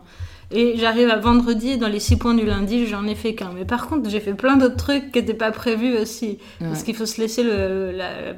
Et 0.51 0.77
j'arrive 0.77 1.09
à 1.09 1.17
vendredi, 1.17 1.77
dans 1.77 1.87
les 1.87 1.99
six 1.99 2.17
points 2.17 2.33
du 2.33 2.43
lundi, 2.43 2.87
j'en 2.87 3.05
ai 3.05 3.13
fait 3.13 3.35
qu'un. 3.35 3.51
Mais 3.53 3.65
par 3.65 3.87
contre, 3.87 4.09
j'ai 4.09 4.19
fait 4.19 4.33
plein 4.33 4.57
d'autres 4.57 4.77
trucs 4.77 5.11
qui 5.11 5.19
n'étaient 5.19 5.35
pas 5.35 5.51
prévus 5.51 5.95
aussi. 5.97 6.39
Parce 6.59 6.83
qu'il 6.83 6.95
faut 6.95 7.05
se 7.05 7.21
laisser 7.21 7.43
le, 7.43 7.93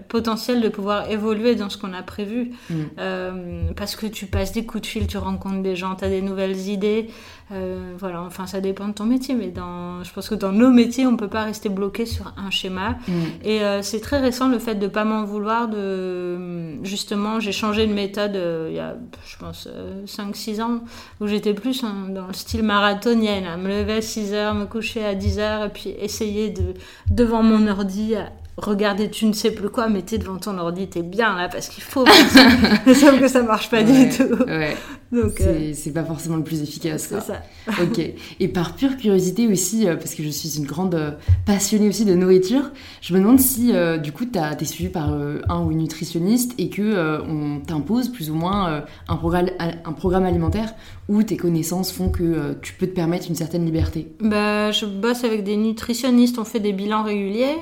potentiel 0.10 0.62
de 0.62 0.68
pouvoir 0.68 1.10
évoluer 1.10 1.56
dans 1.56 1.70
ce 1.70 1.78
qu'on 1.78 1.94
a 1.94 2.04
prévu. 2.04 2.52
Mm. 2.70 2.76
Euh, 3.00 3.62
parce 3.76 3.96
que 3.96 4.08
tu 4.08 4.26
passes 4.26 4.52
des 4.52 4.66
coups 4.66 4.82
de 4.82 4.88
fil, 4.88 5.08
tu 5.08 5.18
rencontres 5.18 5.62
des 5.62 5.76
gens, 5.76 5.96
tu 5.96 6.04
as 6.04 6.10
des 6.10 6.22
nouvelles 6.22 6.58
idées. 6.68 7.08
Euh, 7.54 7.94
voilà, 7.98 8.22
enfin, 8.22 8.48
ça 8.48 8.62
dépend 8.62 8.88
de 8.90 8.94
ton 8.94 9.06
métier. 9.06 9.34
Mais 9.34 9.48
dans, 9.48 10.04
je 10.04 10.12
pense 10.12 10.28
que 10.28 10.36
dans 10.36 10.52
nos 10.52 10.70
métiers, 10.70 11.08
on 11.08 11.16
peut 11.16 11.30
pas 11.30 11.44
rester 11.44 11.70
bloqué 11.70 12.06
sur 12.06 12.34
un 12.38 12.50
schéma. 12.50 12.98
Mm. 13.08 13.14
Et 13.46 13.62
euh, 13.62 13.82
c'est 13.82 14.02
très 14.02 14.20
récent 14.20 14.50
le 14.50 14.60
fait 14.60 14.76
de 14.76 14.88
pas 14.88 15.06
m'en 15.06 15.24
vouloir. 15.24 15.70
De, 15.70 16.84
justement, 16.84 17.40
j'ai 17.40 17.54
changé 17.54 17.88
de 17.88 17.94
méthode 17.94 18.38
il 18.68 18.76
y 18.76 18.80
a, 18.80 18.96
je 19.26 19.38
pense, 19.38 19.70
5-6 20.06 20.62
ans, 20.62 20.82
où 21.22 21.28
j'étais 21.28 21.54
plus 21.54 21.84
dans 22.10 22.28
le 22.28 22.34
style 22.34 22.64
marathonienne, 22.64 23.46
à 23.46 23.58
me 23.58 23.68
lever 23.68 23.94
à 23.94 24.00
6h, 24.00 24.54
me 24.58 24.66
coucher 24.66 25.06
à 25.06 25.16
10h, 25.16 25.68
et 25.68 25.70
puis 25.70 25.90
essayer 26.00 26.50
de, 26.50 26.74
devant 27.10 27.44
mon 27.44 27.68
ordi, 27.68 28.16
regarder 28.58 29.10
tu 29.10 29.26
ne 29.26 29.34
sais 29.34 29.52
plus 29.52 29.70
quoi, 29.70 29.90
mais 29.90 30.02
t'es 30.02 30.18
devant 30.18 30.38
ton 30.38 30.58
ordi, 30.58 30.88
t'es 30.88 31.04
bien 31.04 31.36
là, 31.36 31.50
parce 31.50 31.70
qu'il 31.70 31.84
faut. 31.84 32.06
Sauf 32.86 33.20
que 33.20 33.28
ça 33.28 33.44
marche 33.44 33.70
pas 33.70 33.84
du 33.84 34.10
tout. 34.10 34.44
Ouais. 34.46 34.76
Donc, 35.12 35.42
euh, 35.42 35.72
c'est 35.74 35.92
pas 35.92 36.06
forcément 36.06 36.38
le 36.38 36.44
plus 36.44 36.62
efficace. 36.62 37.08
C'est 37.10 37.20
ça. 37.20 37.42
ok. 37.68 38.00
Et 38.40 38.48
par 38.48 38.76
pure 38.76 38.96
curiosité 38.96 39.48
aussi, 39.48 39.88
euh, 39.88 39.96
parce 39.96 40.16
que 40.16 40.24
je 40.24 40.30
suis 40.30 40.58
une 40.58 40.66
grande 40.66 40.96
euh, 40.96 41.12
passionnée 41.46 41.90
aussi 41.90 42.06
de 42.06 42.14
nourriture, 42.14 42.72
je 43.02 43.14
me 43.14 43.20
demande 43.20 43.40
si 43.40 43.74
du 44.02 44.12
coup 44.12 44.26
t'es 44.26 44.66
suivi 44.66 44.90
par 44.90 45.12
un 45.12 45.64
ou 45.64 45.72
une 45.72 45.80
nutritionniste 45.80 46.54
et 46.58 46.70
que 46.70 47.22
on 47.22 47.60
t'impose 47.60 48.10
plus 48.10 48.30
ou 48.30 48.36
moins 48.36 48.84
un 49.08 49.16
programme, 49.16 49.50
un 49.60 49.94
programme 49.94 50.26
alimentaire 50.26 50.74
où 51.10 51.24
tes 51.24 51.38
connaissances 51.38 51.92
font 51.92 52.10
que 52.10 52.56
tu 52.62 52.74
peux 52.74 52.88
te 52.88 52.94
permettre 52.94 53.28
une 53.28 53.36
certaine 53.36 53.66
liberté? 53.66 54.12
Bah, 54.20 54.72
je 54.72 54.86
bosse 54.86 55.24
avec 55.24 55.44
des 55.44 55.58
nutritionnistes, 55.58 56.38
on 56.38 56.46
fait 56.46 56.60
des 56.60 56.74
bilans 56.74 57.04
réguliers, 57.04 57.58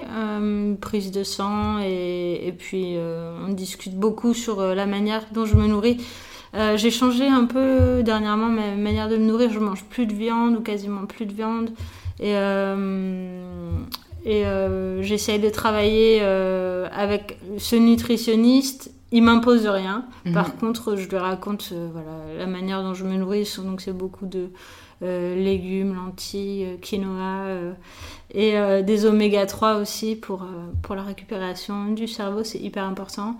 prise 0.79 1.11
de 1.11 1.23
sang 1.23 1.79
et, 1.79 2.47
et 2.47 2.51
puis 2.51 2.95
on 3.47 3.51
discute 3.51 3.95
beaucoup 3.95 4.33
sur 4.33 4.61
la 4.61 4.85
manière 4.85 5.25
dont 5.31 5.45
je 5.45 5.55
me 5.55 5.67
nourris. 5.67 5.97
Euh, 6.55 6.77
j'ai 6.77 6.89
changé 6.89 7.27
un 7.27 7.45
peu 7.45 8.01
dernièrement 8.03 8.47
ma 8.47 8.75
manière 8.75 9.09
de 9.09 9.17
me 9.17 9.25
nourrir. 9.25 9.51
Je 9.51 9.59
mange 9.59 9.83
plus 9.85 10.05
de 10.05 10.13
viande 10.13 10.55
ou 10.55 10.61
quasiment 10.61 11.05
plus 11.05 11.25
de 11.25 11.33
viande. 11.33 11.69
Et, 12.19 12.35
euh, 12.35 13.71
et 14.25 14.45
euh, 14.45 15.01
j'essaye 15.03 15.39
de 15.39 15.49
travailler 15.49 16.21
avec 16.21 17.37
ce 17.57 17.75
nutritionniste. 17.75 18.91
Il 19.11 19.23
m'impose 19.23 19.65
rien. 19.65 20.05
Mhm. 20.25 20.33
Par 20.33 20.55
contre, 20.57 20.95
je 20.95 21.07
lui 21.07 21.17
raconte 21.17 21.73
voilà, 21.91 22.37
la 22.37 22.45
manière 22.45 22.83
dont 22.83 22.93
je 22.93 23.03
me 23.05 23.15
nourris. 23.15 23.57
Donc, 23.63 23.81
c'est 23.81 23.95
beaucoup 23.95 24.25
de 24.25 24.49
légumes, 25.01 25.95
lentilles, 25.95 26.77
quinoa 26.81 27.45
et 28.33 28.53
des 28.83 29.05
oméga 29.05 29.45
3 29.45 29.75
aussi 29.75 30.15
pour, 30.15 30.45
pour 30.81 30.95
la 30.95 31.03
récupération 31.03 31.91
du 31.91 32.07
cerveau. 32.07 32.43
C'est 32.43 32.59
hyper 32.59 32.83
important. 32.83 33.37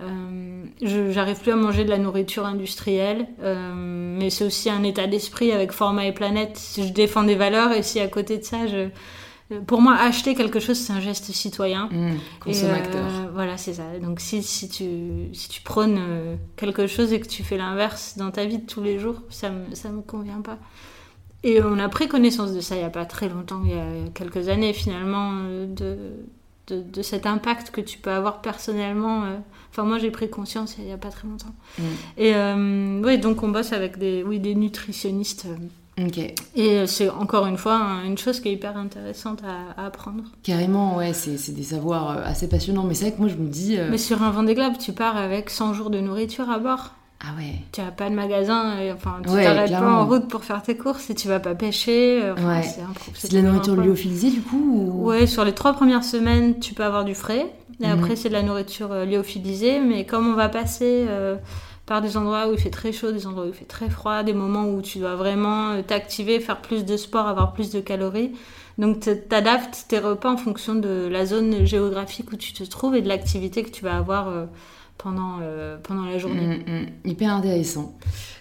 Euh, 0.00 0.64
j'arrive 0.80 1.40
plus 1.40 1.52
à 1.52 1.56
manger 1.56 1.84
de 1.84 1.90
la 1.90 1.98
nourriture 1.98 2.46
industrielle, 2.46 3.28
euh, 3.42 3.72
mais 4.18 4.30
c'est 4.30 4.44
aussi 4.44 4.70
un 4.70 4.82
état 4.82 5.06
d'esprit 5.06 5.52
avec 5.52 5.72
Format 5.72 6.06
et 6.06 6.12
Planète. 6.12 6.60
Je 6.76 6.92
défends 6.92 7.22
des 7.22 7.34
valeurs 7.34 7.72
et 7.72 7.82
si 7.82 8.00
à 8.00 8.08
côté 8.08 8.38
de 8.38 8.42
ça, 8.42 8.66
je, 8.66 8.88
pour 9.66 9.80
moi, 9.80 9.94
acheter 9.94 10.34
quelque 10.34 10.60
chose, 10.60 10.78
c'est 10.78 10.92
un 10.92 11.00
geste 11.00 11.30
citoyen. 11.32 11.88
Mmh, 11.92 12.18
consommateur. 12.40 13.04
Euh, 13.04 13.30
voilà, 13.34 13.58
c'est 13.58 13.74
ça. 13.74 13.84
Donc, 14.00 14.20
si, 14.20 14.42
si, 14.42 14.68
tu, 14.68 15.34
si 15.34 15.48
tu 15.48 15.60
prônes 15.60 16.00
quelque 16.56 16.86
chose 16.86 17.12
et 17.12 17.20
que 17.20 17.28
tu 17.28 17.44
fais 17.44 17.58
l'inverse 17.58 18.16
dans 18.16 18.30
ta 18.30 18.44
vie 18.46 18.58
de 18.58 18.66
tous 18.66 18.82
les 18.82 18.98
jours, 18.98 19.16
ça 19.28 19.50
ne 19.50 19.66
me, 19.68 19.74
ça 19.74 19.90
me 19.90 20.00
convient 20.00 20.40
pas. 20.40 20.58
Et 21.44 21.62
on 21.62 21.78
a 21.78 21.88
pris 21.88 22.08
connaissance 22.08 22.52
de 22.52 22.60
ça 22.60 22.76
il 22.76 22.78
n'y 22.78 22.84
a 22.84 22.90
pas 22.90 23.04
très 23.04 23.28
longtemps, 23.28 23.62
il 23.64 23.72
y 23.72 23.78
a 23.78 24.10
quelques 24.14 24.48
années 24.48 24.72
finalement, 24.72 25.34
de, 25.34 26.12
de, 26.68 26.82
de 26.82 27.02
cet 27.02 27.26
impact 27.26 27.70
que 27.70 27.80
tu 27.80 27.98
peux 27.98 28.10
avoir 28.10 28.40
personnellement 28.42 29.24
Enfin, 29.72 29.84
moi, 29.84 29.98
j'ai 29.98 30.10
pris 30.10 30.28
conscience 30.28 30.76
il 30.78 30.84
n'y 30.84 30.92
a 30.92 30.98
pas 30.98 31.08
très 31.08 31.26
longtemps. 31.26 31.54
Mm. 31.78 31.82
Et 32.18 32.34
euh, 32.34 33.00
oui, 33.02 33.18
donc 33.18 33.42
on 33.42 33.48
bosse 33.48 33.72
avec 33.72 33.98
des, 33.98 34.22
oui, 34.22 34.38
des 34.38 34.54
nutritionnistes. 34.54 35.46
Euh. 35.46 36.06
Ok. 36.06 36.18
Et 36.18 36.34
euh, 36.56 36.86
c'est 36.86 37.08
encore 37.08 37.46
une 37.46 37.56
fois 37.56 38.02
une 38.04 38.18
chose 38.18 38.40
qui 38.40 38.50
est 38.50 38.52
hyper 38.52 38.76
intéressante 38.76 39.40
à, 39.44 39.82
apprendre. 39.82 40.24
Carrément, 40.42 40.96
ouais, 40.96 41.14
c'est 41.14 41.54
des 41.54 41.62
savoirs 41.62 42.18
assez 42.24 42.48
passionnants. 42.48 42.84
Mais 42.84 42.92
c'est 42.92 43.06
vrai 43.06 43.14
que 43.14 43.20
moi, 43.20 43.28
je 43.28 43.36
me 43.36 43.48
dis. 43.48 43.78
Mais 43.90 43.98
sur 43.98 44.22
un 44.22 44.30
Vendée 44.30 44.54
Globe, 44.54 44.76
tu 44.78 44.92
pars 44.92 45.16
avec 45.16 45.48
100 45.48 45.72
jours 45.72 45.88
de 45.88 46.00
nourriture 46.00 46.50
à 46.50 46.58
bord. 46.58 46.92
Ah 47.24 47.28
ouais. 47.38 47.54
Tu 47.70 47.80
n'as 47.80 47.92
pas 47.92 48.10
de 48.10 48.14
magasin, 48.14 48.78
et, 48.78 48.90
enfin, 48.90 49.18
tu 49.22 49.32
t'arrêtes 49.32 49.70
pas 49.70 49.92
en 49.92 50.06
route 50.06 50.28
pour 50.28 50.42
faire 50.42 50.60
tes 50.62 50.76
courses 50.76 51.08
et 51.08 51.14
tu 51.14 51.28
vas 51.28 51.40
pas 51.40 51.54
pêcher. 51.54 52.20
ouais. 52.20 52.62
C'est 53.14 53.30
de 53.30 53.36
la 53.36 53.42
nourriture 53.42 53.76
lyophilisée 53.76 54.30
du 54.30 54.40
coup 54.40 54.58
ou... 54.58 55.06
Ouais, 55.08 55.26
sur 55.26 55.44
les 55.44 55.52
trois 55.52 55.72
premières 55.72 56.04
semaines, 56.04 56.58
tu 56.58 56.74
peux 56.74 56.84
avoir 56.84 57.04
du 57.04 57.14
frais. 57.14 57.46
Et 57.82 57.86
après, 57.86 58.10
mhm. 58.10 58.16
c'est 58.16 58.28
de 58.28 58.34
la 58.34 58.42
nourriture 58.42 58.92
euh, 58.92 59.04
lyophilisée. 59.04 59.80
Mais 59.80 60.06
comme 60.06 60.28
on 60.28 60.34
va 60.34 60.48
passer 60.48 61.06
euh, 61.08 61.36
par 61.86 62.00
des 62.00 62.16
endroits 62.16 62.48
où 62.48 62.52
il 62.52 62.58
fait 62.58 62.70
très 62.70 62.92
chaud, 62.92 63.12
des 63.12 63.26
endroits 63.26 63.44
où 63.44 63.48
il 63.48 63.54
fait 63.54 63.64
très 63.64 63.90
froid, 63.90 64.22
des 64.22 64.32
moments 64.32 64.66
où 64.66 64.80
tu 64.82 64.98
dois 64.98 65.16
vraiment 65.16 65.70
euh, 65.70 65.82
t'activer, 65.82 66.40
faire 66.40 66.60
plus 66.60 66.84
de 66.84 66.96
sport, 66.96 67.26
avoir 67.26 67.52
plus 67.52 67.70
de 67.70 67.80
calories. 67.80 68.32
Donc, 68.78 69.00
tu 69.00 69.34
adaptes 69.34 69.86
tes 69.88 69.98
repas 69.98 70.32
en 70.32 70.36
fonction 70.36 70.74
de 70.74 71.08
la 71.10 71.26
zone 71.26 71.66
géographique 71.66 72.32
où 72.32 72.36
tu 72.36 72.52
te 72.52 72.64
trouves 72.64 72.94
et 72.94 73.02
de 73.02 73.08
l'activité 73.08 73.62
que 73.62 73.70
tu 73.70 73.84
vas 73.84 73.98
avoir 73.98 74.32
pendant, 75.02 75.38
pendant 75.82 76.04
la 76.04 76.18
journée. 76.18 76.62
Mm, 76.66 76.70
mm. 76.70 77.10
hyper 77.10 77.34
intéressant. 77.34 77.94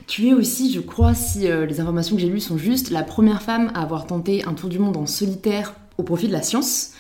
Tu 0.08 0.28
es 0.28 0.34
aussi, 0.34 0.72
je 0.72 0.80
crois, 0.80 1.14
si 1.14 1.48
les 1.48 1.80
informations 1.80 2.16
que 2.16 2.22
j'ai 2.22 2.30
lues 2.30 2.40
sont 2.40 2.58
justes, 2.58 2.90
la 2.90 3.04
première 3.04 3.42
femme 3.42 3.72
à 3.74 3.82
avoir 3.82 4.08
tenté 4.08 4.44
un 4.46 4.54
tour 4.54 4.70
du 4.70 4.80
monde 4.80 4.98
en 4.98 5.06
solitaire 5.06 5.74
au 5.98 6.04
profit 6.04 6.28
de 6.28 6.34
la 6.34 6.42
science. 6.42 6.92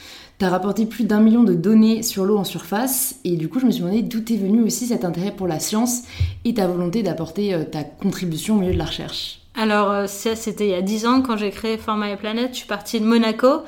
Tu 0.41 0.45
as 0.45 0.49
rapporté 0.49 0.87
plus 0.87 1.03
d'un 1.03 1.19
million 1.19 1.43
de 1.43 1.53
données 1.53 2.01
sur 2.01 2.25
l'eau 2.25 2.37
en 2.37 2.43
surface 2.43 3.19
et 3.23 3.35
du 3.35 3.47
coup 3.47 3.59
je 3.59 3.67
me 3.67 3.69
suis 3.71 3.81
demandé 3.81 4.01
d'où 4.01 4.19
est 4.19 4.37
venu 4.37 4.63
aussi 4.63 4.87
cet 4.87 5.05
intérêt 5.05 5.29
pour 5.29 5.47
la 5.47 5.59
science 5.59 6.01
et 6.45 6.55
ta 6.55 6.65
volonté 6.65 7.03
d'apporter 7.03 7.53
euh, 7.53 7.63
ta 7.63 7.83
contribution 7.83 8.55
au 8.55 8.59
milieu 8.59 8.73
de 8.73 8.79
la 8.79 8.85
recherche. 8.85 9.41
Alors 9.53 9.91
euh, 9.91 10.07
ça 10.07 10.35
c'était 10.35 10.65
il 10.65 10.71
y 10.71 10.73
a 10.73 10.81
10 10.81 11.05
ans 11.05 11.21
quand 11.21 11.37
j'ai 11.37 11.51
créé 11.51 11.77
Format 11.77 12.09
et 12.09 12.17
Planète, 12.17 12.53
je 12.53 12.57
suis 12.57 12.67
partie 12.67 12.99
de 12.99 13.05
Monaco 13.05 13.61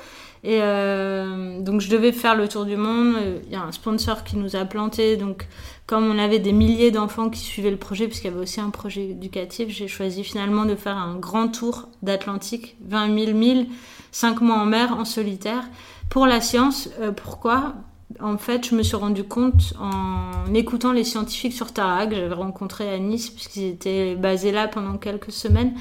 et 0.44 0.60
euh, 0.62 1.62
donc 1.62 1.80
je 1.80 1.90
devais 1.90 2.12
faire 2.12 2.36
le 2.36 2.50
tour 2.50 2.66
du 2.66 2.76
monde, 2.76 3.16
il 3.46 3.52
y 3.52 3.56
a 3.56 3.62
un 3.62 3.72
sponsor 3.72 4.26
qui 4.26 4.36
nous 4.36 4.58
a 4.58 4.66
planté. 4.66 5.16
Donc 5.16 5.48
comme 5.88 6.10
on 6.10 6.20
avait 6.20 6.40
des 6.40 6.52
milliers 6.52 6.92
d'enfants 6.92 7.30
qui 7.30 7.40
suivaient 7.40 7.72
le 7.72 7.78
projet, 7.78 8.08
puisqu'il 8.08 8.28
y 8.28 8.34
avait 8.34 8.42
aussi 8.42 8.60
un 8.60 8.70
projet 8.70 9.10
éducatif, 9.10 9.70
j'ai 9.70 9.88
choisi 9.88 10.24
finalement 10.24 10.66
de 10.66 10.76
faire 10.76 10.98
un 10.98 11.16
grand 11.16 11.48
tour 11.48 11.88
d'Atlantique, 12.02 12.76
20 12.86 13.26
000 13.26 13.38
milles, 13.38 13.68
5 14.12 14.42
mois 14.42 14.58
en 14.58 14.66
mer, 14.66 14.94
en 14.98 15.06
solitaire. 15.06 15.64
Pour 16.10 16.28
la 16.28 16.42
science, 16.42 16.90
euh, 17.00 17.12
pourquoi? 17.12 17.76
En 18.22 18.38
fait, 18.38 18.68
je 18.68 18.76
me 18.76 18.84
suis 18.84 18.96
rendu 18.96 19.24
compte 19.24 19.74
en 19.80 20.54
écoutant 20.54 20.92
les 20.92 21.04
scientifiques 21.04 21.54
sur 21.54 21.72
Tarak, 21.72 22.14
j'avais 22.14 22.34
rencontré 22.34 22.94
à 22.94 23.00
Nice 23.00 23.30
puisqu'ils 23.30 23.70
étaient 23.70 24.16
basés 24.16 24.52
là 24.52 24.68
pendant 24.68 24.98
quelques 24.98 25.32
semaines, 25.32 25.74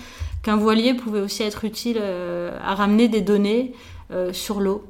qu'un 0.43 0.57
voilier 0.57 0.95
pouvait 0.95 1.21
aussi 1.21 1.43
être 1.43 1.65
utile 1.65 1.99
euh, 2.01 2.57
à 2.65 2.75
ramener 2.75 3.09
des 3.09 3.21
données 3.21 3.75
euh, 4.11 4.33
sur 4.33 4.61
l'eau. 4.61 4.85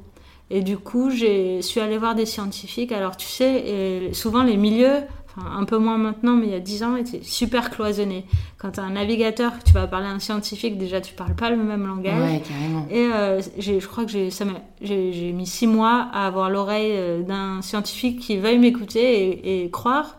Et 0.49 0.61
du 0.61 0.77
coup, 0.77 1.09
je 1.09 1.61
suis 1.61 1.79
allée 1.79 1.97
voir 1.97 2.15
des 2.15 2.25
scientifiques. 2.25 2.91
Alors, 2.91 3.17
tu 3.17 3.27
sais, 3.27 4.11
souvent 4.13 4.43
les 4.43 4.57
milieux, 4.57 5.01
un 5.37 5.63
peu 5.65 5.77
moins 5.77 5.97
maintenant, 5.97 6.35
mais 6.35 6.47
il 6.47 6.51
y 6.51 6.55
a 6.55 6.59
10 6.59 6.83
ans, 6.83 6.95
était 6.95 7.23
super 7.23 7.69
cloisonné. 7.69 8.25
Quand 8.57 8.71
tu 8.71 8.79
as 8.79 8.83
un 8.83 8.91
navigateur, 8.91 9.51
tu 9.65 9.73
vas 9.73 9.87
parler 9.87 10.07
à 10.07 10.11
un 10.11 10.19
scientifique, 10.19 10.77
déjà 10.77 11.01
tu 11.01 11.13
parles 11.13 11.35
pas 11.35 11.49
le 11.49 11.57
même 11.57 11.87
langage. 11.87 12.19
Ouais, 12.19 12.41
carrément. 12.47 12.85
Et 12.89 13.07
euh, 13.11 13.41
je 13.57 13.85
crois 13.85 14.05
que 14.05 14.11
j'ai 14.11 15.31
mis 15.31 15.47
6 15.47 15.67
mois 15.67 16.07
à 16.13 16.27
avoir 16.27 16.49
l'oreille 16.49 16.91
euh, 16.93 17.23
d'un 17.23 17.61
scientifique 17.61 18.19
qui 18.19 18.37
veuille 18.37 18.59
m'écouter 18.59 19.63
et, 19.63 19.69
croire 19.71 20.17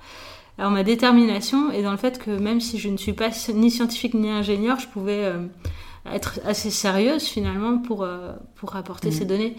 en 0.59 0.71
ma 0.71 0.85
détermination 0.85 1.73
et 1.73 1.83
dans 1.83 1.91
le 1.91 1.97
fait 1.97 2.19
que 2.19 2.31
même 2.31 2.61
si 2.61 2.79
je 2.79 2.89
ne 2.89 2.97
suis 2.97 3.13
pas 3.13 3.31
ni 3.53 3.71
scientifique 3.71 4.15
ni 4.15 4.31
ingénieur, 4.31 4.79
je 4.79 4.89
pouvais 4.89 5.25
euh, 5.25 5.47
être 6.13 6.41
assez 6.47 6.71
sérieuse 6.71 7.25
finalement 7.25 7.79
pour, 7.79 8.07
pour 8.57 8.77
apporter 8.77 9.09
mm. 9.09 9.13
ces 9.13 9.25
données. 9.25 9.57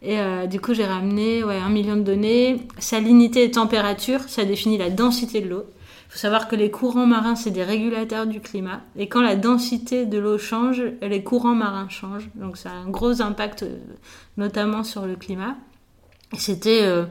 Et 0.00 0.20
euh, 0.20 0.46
du 0.46 0.60
coup, 0.60 0.74
j'ai 0.74 0.86
ramené 0.86 1.42
ouais, 1.42 1.56
un 1.56 1.70
million 1.70 1.96
de 1.96 2.02
données. 2.02 2.66
Salinité 2.78 3.44
et 3.44 3.50
température, 3.50 4.20
ça 4.28 4.44
définit 4.44 4.78
la 4.78 4.90
densité 4.90 5.40
de 5.40 5.48
l'eau. 5.48 5.64
Il 6.08 6.12
faut 6.12 6.18
savoir 6.18 6.48
que 6.48 6.56
les 6.56 6.70
courants 6.70 7.06
marins, 7.06 7.34
c'est 7.34 7.50
des 7.50 7.64
régulateurs 7.64 8.26
du 8.26 8.40
climat. 8.40 8.80
Et 8.96 9.08
quand 9.08 9.20
la 9.20 9.36
densité 9.36 10.06
de 10.06 10.18
l'eau 10.18 10.38
change, 10.38 10.82
les 11.02 11.22
courants 11.22 11.54
marins 11.54 11.88
changent. 11.88 12.30
Donc 12.34 12.56
ça 12.56 12.70
a 12.70 12.74
un 12.74 12.88
gros 12.88 13.20
impact, 13.20 13.64
euh, 13.64 13.76
notamment 14.36 14.84
sur 14.84 15.04
le 15.04 15.16
climat. 15.16 15.56
C'était 16.34 16.82
euh, 16.82 17.04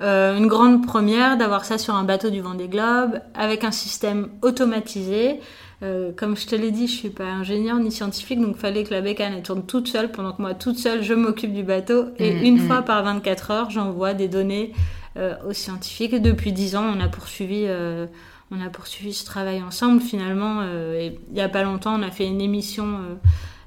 euh, 0.00 0.36
une 0.36 0.46
grande 0.46 0.86
première 0.86 1.36
d'avoir 1.36 1.64
ça 1.64 1.76
sur 1.76 1.94
un 1.94 2.04
bateau 2.04 2.30
du 2.30 2.40
Vendée 2.40 2.68
Globe, 2.68 3.20
avec 3.34 3.64
un 3.64 3.72
système 3.72 4.28
automatisé. 4.42 5.40
Euh, 5.82 6.10
comme 6.16 6.36
je 6.36 6.46
te 6.46 6.56
l'ai 6.56 6.72
dit, 6.72 6.88
je 6.88 6.92
suis 6.92 7.10
pas 7.10 7.24
ingénieur 7.24 7.78
ni 7.78 7.92
scientifique, 7.92 8.40
donc 8.40 8.56
fallait 8.56 8.82
que 8.82 8.92
la 8.92 9.00
bécane 9.00 9.34
elle 9.34 9.42
tourne 9.42 9.64
toute 9.64 9.86
seule 9.86 10.10
pendant 10.10 10.32
que 10.32 10.42
moi 10.42 10.54
toute 10.54 10.76
seule 10.76 11.02
je 11.02 11.14
m'occupe 11.14 11.52
du 11.52 11.62
bateau. 11.62 12.06
Et 12.18 12.32
mm, 12.32 12.44
une 12.44 12.54
mm. 12.56 12.66
fois 12.66 12.82
par 12.82 13.04
24 13.04 13.50
heures, 13.52 13.70
j'envoie 13.70 14.14
des 14.14 14.26
données 14.26 14.72
euh, 15.16 15.34
aux 15.48 15.52
scientifiques. 15.52 16.12
Et 16.12 16.20
depuis 16.20 16.52
10 16.52 16.76
ans, 16.76 16.84
on 16.96 17.00
a 17.00 17.08
poursuivi, 17.08 17.64
euh, 17.66 18.06
on 18.50 18.60
a 18.60 18.70
poursuivi 18.70 19.14
ce 19.14 19.24
travail 19.24 19.62
ensemble. 19.62 20.00
Finalement, 20.00 20.62
il 20.62 21.14
y 21.32 21.40
a 21.40 21.48
pas 21.48 21.62
longtemps, 21.62 21.98
on 21.98 22.02
a 22.02 22.10
fait 22.10 22.26
une 22.26 22.40
émission 22.40 22.98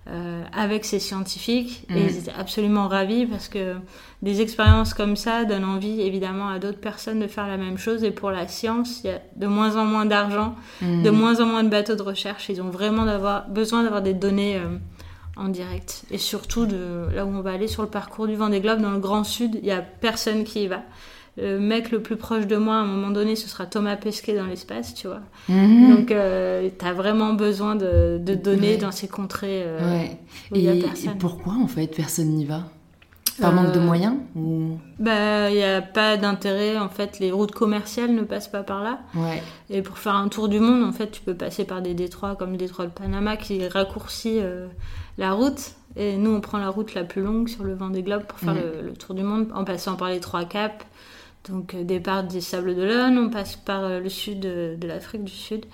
euh, 0.08 0.44
avec 0.52 0.84
ces 0.84 1.00
scientifiques. 1.00 1.86
Et 1.90 1.94
mm. 1.94 2.08
ils 2.10 2.18
étaient 2.18 2.34
absolument 2.38 2.88
ravis 2.88 3.28
parce 3.28 3.48
que 3.48 3.76
des 4.24 4.42
expériences 4.42 4.96
comme 4.96 5.16
ça 5.16 5.46
donnent 5.46 5.64
envie 5.64 6.02
évidemment 6.02 6.50
à 6.50 6.58
d'autres 6.58 6.80
personnes 6.80 7.20
de 7.20 7.28
faire 7.28 7.48
la 7.48 7.58
même 7.58 7.78
chose. 7.78 8.04
Et 8.04 8.10
pour 8.10 8.32
la 8.32 8.48
science 8.48 9.02
il 9.04 9.12
y 9.12 9.14
a 9.14 9.22
de 9.36 9.46
moins 9.46 9.76
en 9.76 9.86
moins 9.86 10.06
d'argent 10.06 10.56
de 10.82 11.10
mm. 11.10 11.16
moins 11.16 11.40
en 11.40 11.46
moins 11.46 11.64
de 11.64 11.70
bateaux 11.70 11.96
de 11.96 12.02
recherche. 12.02 12.50
Ils 12.50 12.64
ont 12.64 12.72
vraiment 12.72 13.06
besoin 13.50 13.84
d'avoir 13.84 14.02
des 14.02 14.16
données 14.16 14.58
euh, 14.58 14.78
en 15.38 15.50
direct. 15.50 16.04
Et 16.10 16.18
surtout 16.18 16.66
de 16.66 17.06
là 17.14 17.24
où 17.26 17.30
on 17.30 17.42
va 17.42 17.52
aller 17.52 17.68
sur 17.68 17.84
le 17.84 17.90
parcours 17.90 18.26
du 18.26 18.36
Vendée 18.36 18.60
Globe 18.60 18.82
dans 18.82 18.92
le 18.92 19.00
Grand 19.00 19.24
Sud 19.24 19.60
il 19.62 19.66
y 19.66 19.72
a 19.72 19.82
personne 19.82 20.46
qui 20.46 20.64
y 20.64 20.68
va 20.68 20.82
le 21.38 21.60
mec 21.60 21.92
le 21.92 22.02
plus 22.02 22.18
proche 22.18 22.46
de 22.46 22.58
moi 22.58 22.76
à 22.76 22.80
un 22.80 22.86
moment 22.86 23.10
donné, 23.10 23.36
ce 23.36 23.48
sera 23.48 23.66
Thomas 23.66 23.96
Pesquet 23.96 24.36
dans 24.36 24.46
l'espace, 24.46 24.94
tu 24.94 25.08
vois. 25.08 25.22
Mhm. 25.48 25.96
Donc, 25.96 26.12
euh, 26.12 26.70
tu 26.78 26.86
as 26.86 26.94
vraiment 26.94 27.34
besoin 27.34 27.76
de, 27.76 28.20
données 28.36 28.78
dans 28.78 28.92
ces 28.92 29.08
contrées 29.08 29.64
euh, 29.66 30.06
où 30.52 30.56
il 30.56 30.62
y 30.62 30.70
a 30.70 30.74
personne. 30.74 31.12
Et 31.12 31.18
pourquoi, 31.18 31.54
en 31.54 31.68
fait, 31.68 31.88
personne 31.88 32.30
n'y 32.30 32.46
va? 32.46 32.64
Par 33.40 33.54
manque 33.54 33.72
de 33.72 33.80
euh, 33.80 33.84
moyens 33.84 34.16
ou... 34.36 34.78
Bah, 35.00 35.50
il 35.50 35.56
n'y 35.56 35.64
a 35.64 35.82
pas 35.82 36.18
d'intérêt. 36.18 36.78
En 36.78 36.90
fait, 36.90 37.18
les 37.20 37.32
routes 37.32 37.54
commerciales 37.54 38.14
ne 38.14 38.22
passent 38.22 38.50
pas 38.50 38.62
par 38.62 38.84
là. 38.84 39.00
Ouais. 39.16 39.42
Et 39.70 39.82
pour 39.82 39.98
faire 39.98 40.16
un 40.16 40.28
tour 40.28 40.48
du 40.48 40.60
monde, 40.60 40.84
en 40.84 40.92
fait, 40.92 41.10
tu 41.10 41.22
peux 41.22 41.34
passer 41.34 41.64
par 41.64 41.82
des 41.82 41.94
détroits 41.94 42.36
comme 42.36 42.52
le 42.52 42.58
détroit 42.58 42.86
de 42.86 42.92
Panama 42.92 43.38
qui 43.38 43.66
raccourcit 43.68 44.42
la 45.18 45.32
route. 45.32 45.72
Et 45.96 46.18
nous, 46.18 46.32
on 46.32 46.42
prend 46.42 46.60
la 46.60 46.70
route 46.70 46.94
la 46.94 47.04
plus 47.04 47.24
longue 47.24 47.48
sur 47.48 47.64
le 47.64 47.74
vent 47.74 47.90
des 47.90 48.04
globes 48.04 48.26
pour 48.26 48.38
faire 48.38 48.54
le, 48.54 48.90
le, 48.90 48.94
tour 48.94 49.16
du 49.16 49.24
monde 49.24 49.48
en 49.56 49.64
passant 49.64 49.96
par 49.96 50.10
les 50.10 50.20
trois 50.20 50.44
caps 50.46 50.86
donc 51.50 51.74
euh, 51.74 51.84
départ 51.84 52.24
des 52.24 52.42
Sables 52.42 52.76
d'Olonne, 52.76 53.18
on 53.18 53.30
passe 53.30 53.56
par 53.56 53.84
euh, 53.84 54.00
le 54.00 54.10
sud 54.10 54.42
de, 54.42 54.88
l'Afrique 54.88 55.24
du 55.24 55.32
Sud, 55.32 55.66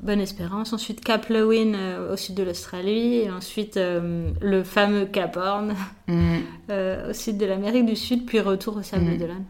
Bonne 0.00 0.20
Espérance, 0.20 0.72
ensuite 0.72 1.02
Cap 1.02 1.28
Lewin 1.28 1.74
euh, 1.74 2.14
au 2.14 2.16
sud 2.16 2.34
de 2.34 2.42
l'Australie, 2.42 3.16
et 3.16 3.30
ensuite 3.30 3.78
le 3.78 4.62
fameux 4.64 5.04
Cap 5.06 5.36
Horn 5.36 5.74
mm. 6.08 7.10
au 7.10 7.12
sud 7.12 7.36
de 7.36 7.46
l'Amérique 7.46 7.86
du 7.86 7.96
Sud, 7.96 8.24
puis 8.24 8.40
retour 8.40 8.78
aux 8.78 8.82
Sables 8.82 9.12
mm. 9.12 9.18
d'Olonne. 9.18 9.44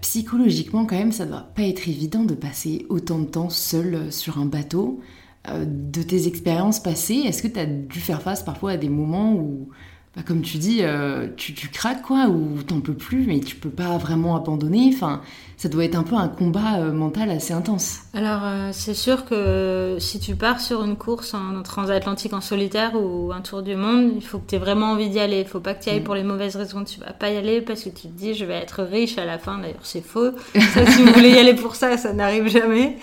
Psychologiquement 0.00 0.84
quand 0.84 0.96
même, 0.96 1.12
ça 1.12 1.24
ne 1.24 1.30
doit 1.30 1.46
pas 1.54 1.62
être 1.62 1.88
évident 1.88 2.24
de 2.24 2.34
passer 2.34 2.84
autant 2.88 3.18
de 3.18 3.26
temps 3.26 3.50
seul 3.50 4.12
sur 4.12 4.38
un 4.38 4.46
bateau. 4.46 5.00
de 5.48 6.02
tes 6.02 6.26
expériences 6.26 6.82
passées, 6.82 7.22
est-ce 7.24 7.42
que 7.42 7.48
tu 7.48 7.60
as 7.60 7.66
dû 7.66 8.00
faire 8.00 8.20
face 8.20 8.42
parfois 8.42 8.72
à 8.72 8.76
des 8.76 8.90
moments 8.90 9.32
où 9.32 9.70
bah, 10.16 10.22
comme 10.26 10.42
tu 10.42 10.56
dis, 10.56 10.78
euh, 10.82 11.28
tu, 11.36 11.52
tu, 11.54 11.68
craques 11.68 12.02
quoi, 12.02 12.28
ou 12.28 12.62
t'en 12.62 12.80
peux 12.80 12.94
plus, 12.94 13.26
mais 13.26 13.40
tu 13.40 13.56
peux 13.56 13.70
pas 13.70 13.98
vraiment 13.98 14.36
abandonner. 14.36 14.90
Enfin, 14.92 15.20
ça 15.58 15.68
doit 15.68 15.84
être 15.84 15.96
un 15.96 16.02
peu 16.02 16.16
un 16.16 16.28
combat 16.28 16.78
euh, 16.78 16.92
mental 16.92 17.30
assez 17.30 17.52
intense. 17.52 18.00
Alors, 18.14 18.40
euh, 18.42 18.70
c'est 18.72 18.94
sûr 18.94 19.26
que 19.26 19.96
si 20.00 20.18
tu 20.18 20.34
pars 20.34 20.60
sur 20.60 20.82
une 20.82 20.96
course 20.96 21.34
en 21.34 21.62
transatlantique 21.62 22.32
en 22.32 22.40
solitaire 22.40 22.92
ou 22.94 23.32
un 23.32 23.42
tour 23.42 23.62
du 23.62 23.76
monde, 23.76 24.10
il 24.16 24.24
faut 24.24 24.38
que 24.38 24.48
tu 24.48 24.54
aies 24.54 24.58
vraiment 24.58 24.92
envie 24.92 25.10
d'y 25.10 25.20
aller. 25.20 25.40
Il 25.40 25.46
faut 25.46 25.60
pas 25.60 25.74
que 25.74 25.84
tu 25.84 25.90
ailles 25.90 26.00
mm. 26.00 26.04
pour 26.04 26.14
les 26.14 26.24
mauvaises 26.24 26.56
raisons. 26.56 26.84
Tu 26.84 27.00
vas 27.00 27.12
pas 27.12 27.30
y 27.30 27.36
aller 27.36 27.60
parce 27.60 27.82
que 27.82 27.90
tu 27.90 28.08
te 28.08 28.18
dis, 28.18 28.32
je 28.32 28.46
vais 28.46 28.54
être 28.54 28.82
riche 28.82 29.18
à 29.18 29.26
la 29.26 29.38
fin. 29.38 29.58
D'ailleurs, 29.58 29.76
c'est 29.82 30.04
faux. 30.04 30.30
si 30.54 31.02
vous 31.02 31.12
voulez 31.12 31.30
y 31.30 31.38
aller 31.38 31.54
pour 31.54 31.76
ça, 31.76 31.98
ça 31.98 32.14
n'arrive 32.14 32.48
jamais. 32.48 32.96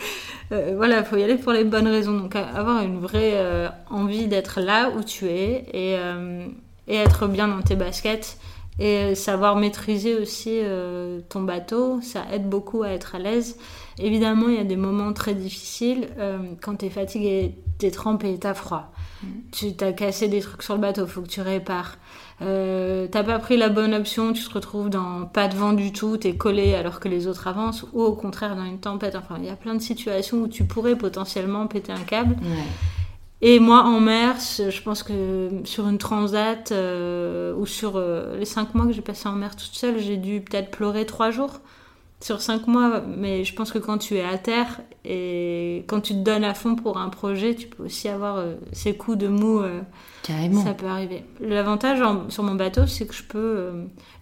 voilà, 0.49 0.99
il 0.99 1.05
faut 1.05 1.17
y 1.17 1.23
aller 1.23 1.35
pour 1.35 1.51
les 1.53 1.65
bonnes 1.65 1.87
raisons. 1.87 2.17
Donc, 2.17 2.35
avoir 2.35 2.83
une 2.83 2.99
vraie 2.99 3.71
envie 3.91 4.27
d'être 4.27 4.59
là 4.59 4.89
où 4.89 5.03
tu 5.03 5.27
es 5.27 5.65
et 5.71 5.97
et 6.87 6.95
être 6.95 7.27
bien 7.27 7.47
dans 7.47 7.61
tes 7.61 7.75
baskets 7.75 8.37
et 8.77 9.15
savoir 9.15 9.55
maîtriser 9.55 10.15
aussi 10.15 10.59
euh, 10.61 11.21
ton 11.29 11.41
bateau, 11.41 12.01
ça 12.01 12.23
aide 12.31 12.49
beaucoup 12.49 12.83
à 12.83 12.89
être 12.89 13.15
à 13.15 13.19
l'aise. 13.19 13.57
Évidemment, 13.97 14.49
il 14.49 14.55
y 14.55 14.59
a 14.59 14.65
des 14.65 14.75
moments 14.75 15.13
très 15.13 15.33
difficiles 15.33 16.09
euh, 16.17 16.39
quand 16.61 16.77
tu 16.77 16.87
es 16.87 16.89
fatigué, 16.89 17.55
tu 17.79 17.85
es 17.85 17.91
trempé, 17.91 18.37
tu 18.37 18.45
as 18.45 18.53
froid. 18.53 18.91
Mm. 19.23 19.27
Tu 19.53 19.75
t'as 19.75 19.93
cassé 19.93 20.27
des 20.27 20.41
trucs 20.41 20.61
sur 20.61 20.75
le 20.75 20.81
bateau, 20.81 21.07
faut 21.07 21.21
que 21.21 21.29
tu 21.29 21.39
répares. 21.39 21.97
Euh, 22.41 23.07
t'as 23.09 23.23
pas 23.23 23.39
pris 23.39 23.55
la 23.55 23.69
bonne 23.69 23.93
option, 23.93 24.33
tu 24.33 24.43
te 24.43 24.53
retrouves 24.53 24.89
dans 24.89 25.25
pas 25.25 25.47
de 25.47 25.55
vent 25.55 25.71
du 25.71 25.93
tout, 25.93 26.17
t'es 26.17 26.35
collé 26.35 26.75
alors 26.75 26.99
que 26.99 27.07
les 27.07 27.27
autres 27.27 27.47
avancent, 27.47 27.85
ou 27.93 28.03
au 28.03 28.11
contraire 28.11 28.57
dans 28.57 28.65
une 28.65 28.79
tempête. 28.79 29.15
Enfin, 29.15 29.35
il 29.39 29.45
y 29.45 29.49
a 29.49 29.55
plein 29.55 29.75
de 29.75 29.81
situations 29.81 30.39
où 30.39 30.49
tu 30.49 30.65
pourrais 30.65 30.97
potentiellement 30.97 31.65
péter 31.67 31.93
un 31.93 32.03
câble. 32.03 32.35
Et 33.41 33.59
moi, 33.59 33.83
en 33.83 33.99
mer, 33.99 34.37
je 34.39 34.81
pense 34.81 35.03
que 35.03 35.49
sur 35.65 35.87
une 35.87 35.97
transat 35.97 36.71
euh, 36.71 37.53
ou 37.55 37.65
sur 37.65 37.93
euh, 37.95 38.37
les 38.37 38.45
cinq 38.45 38.73
mois 38.73 38.85
que 38.85 38.93
j'ai 38.93 39.01
passé 39.01 39.27
en 39.27 39.33
mer 39.33 39.55
toute 39.55 39.73
seule, 39.73 39.99
j'ai 39.99 40.17
dû 40.17 40.41
peut-être 40.41 40.71
pleurer 40.71 41.05
trois 41.05 41.31
jours 41.31 41.59
sur 42.21 42.41
cinq 42.41 42.67
mois. 42.67 43.01
Mais 43.01 43.43
je 43.43 43.53
pense 43.53 43.71
que 43.71 43.77
quand 43.77 43.97
tu 43.97 44.15
es 44.15 44.23
à 44.23 44.37
terre 44.37 44.81
et 45.03 45.83
quand 45.87 45.99
tu 45.99 46.13
te 46.13 46.19
donnes 46.19 46.45
à 46.45 46.53
fond 46.53 46.75
pour 46.75 46.97
un 46.97 47.09
projet, 47.09 47.55
tu 47.55 47.67
peux 47.67 47.83
aussi 47.83 48.07
avoir 48.07 48.37
euh, 48.37 48.55
ces 48.71 48.95
coups 48.95 49.17
de 49.17 49.27
mou. 49.27 49.61
Carrément. 50.23 50.63
Ça 50.63 50.73
peut 50.73 50.87
arriver. 50.87 51.23
L'avantage 51.41 51.99
sur 52.29 52.43
mon 52.43 52.55
bateau, 52.55 52.87
c'est 52.87 53.05
que 53.05 53.13
je 53.13 53.23
peux 53.23 53.71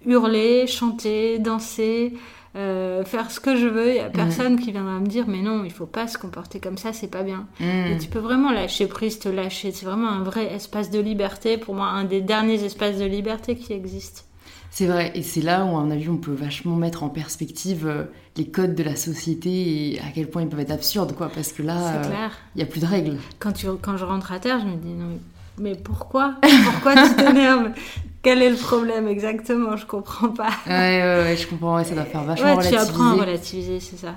hurler, 0.06 0.66
chanter, 0.66 1.38
danser. 1.38 2.14
Euh, 2.56 3.04
faire 3.04 3.32
ce 3.32 3.40
que 3.40 3.56
je 3.56 3.66
veux, 3.66 3.90
il 3.90 3.94
n'y 3.94 4.00
a 4.00 4.10
mm. 4.10 4.14
personne 4.14 4.60
qui 4.60 4.72
viendra 4.72 5.00
me 5.00 5.08
dire 5.08 5.26
mais 5.28 5.42
non, 5.42 5.64
il 5.64 5.72
faut 5.72 5.88
pas 5.88 6.08
se 6.08 6.20
comporter 6.20 6.60
comme 6.60 6.78
ça, 6.78 6.94
c'est 6.94 7.08
pas 7.08 7.24
bien. 7.24 7.48
Mm. 7.60 7.64
Et 7.64 7.98
tu 7.98 8.08
peux 8.08 8.20
vraiment 8.20 8.52
lâcher 8.52 8.86
prise, 8.88 9.18
te 9.18 9.30
lâcher. 9.30 9.72
C'est 9.72 9.86
vraiment 9.86 10.10
un 10.10 10.24
vrai 10.24 10.54
espace 10.54 10.92
de 10.92 11.00
liberté, 11.00 11.58
pour 11.58 11.74
moi, 11.74 11.88
un 11.88 12.04
des 12.04 12.22
derniers 12.22 12.64
espaces 12.64 12.98
de 12.98 13.06
liberté 13.06 13.56
qui 13.56 13.74
existent. 13.74 14.22
C'est 14.70 14.88
vrai, 14.88 15.12
et 15.14 15.22
c'est 15.22 15.42
là 15.42 15.66
où, 15.66 15.78
à 15.78 15.82
mon 15.82 15.92
avis, 15.92 16.10
on 16.10 16.18
peut 16.18 16.32
vachement 16.32 16.76
mettre 16.76 17.04
en 17.04 17.10
perspective 17.10 17.86
euh, 17.86 18.06
les 18.38 18.48
codes 18.48 18.74
de 18.74 18.82
la 18.82 18.96
société 18.96 19.94
et 19.94 20.00
à 20.00 20.12
quel 20.14 20.28
point 20.28 20.42
ils 20.42 20.50
peuvent 20.50 20.60
être 20.60 20.72
absurdes, 20.72 21.14
quoi, 21.14 21.30
parce 21.30 21.52
que 21.52 21.62
là, 21.62 21.98
euh, 21.98 22.28
il 22.56 22.58
n'y 22.58 22.64
a 22.64 22.66
plus 22.66 22.80
de 22.80 22.88
règles. 22.88 23.18
Quand, 23.38 23.52
tu, 23.52 23.68
quand 23.82 23.98
je 23.98 24.06
rentre 24.06 24.32
à 24.32 24.40
terre, 24.40 24.60
je 24.60 24.66
me 24.66 24.76
dis, 24.76 24.94
non, 24.94 25.20
mais 25.60 25.76
pourquoi? 25.76 26.36
Pourquoi 26.66 26.96
tu 26.96 27.16
t'énerves 27.16 27.72
quel 28.24 28.42
est 28.42 28.50
le 28.50 28.56
problème 28.56 29.10
exactement? 29.10 29.76
Je 29.76 29.86
comprends 29.86 30.30
pas. 30.30 30.50
Ouais, 30.66 30.72
ouais, 30.72 31.24
ouais 31.24 31.38
je 31.38 31.46
comprends. 31.46 31.84
ça 31.84 31.94
doit 31.94 32.06
faire 32.06 32.24
vachement 32.24 32.56
ouais, 32.56 32.70
Tu 32.70 32.76
apprends 32.76 33.12
à 33.12 33.14
relativiser, 33.16 33.82
c'est 33.82 33.98
ça. 33.98 34.16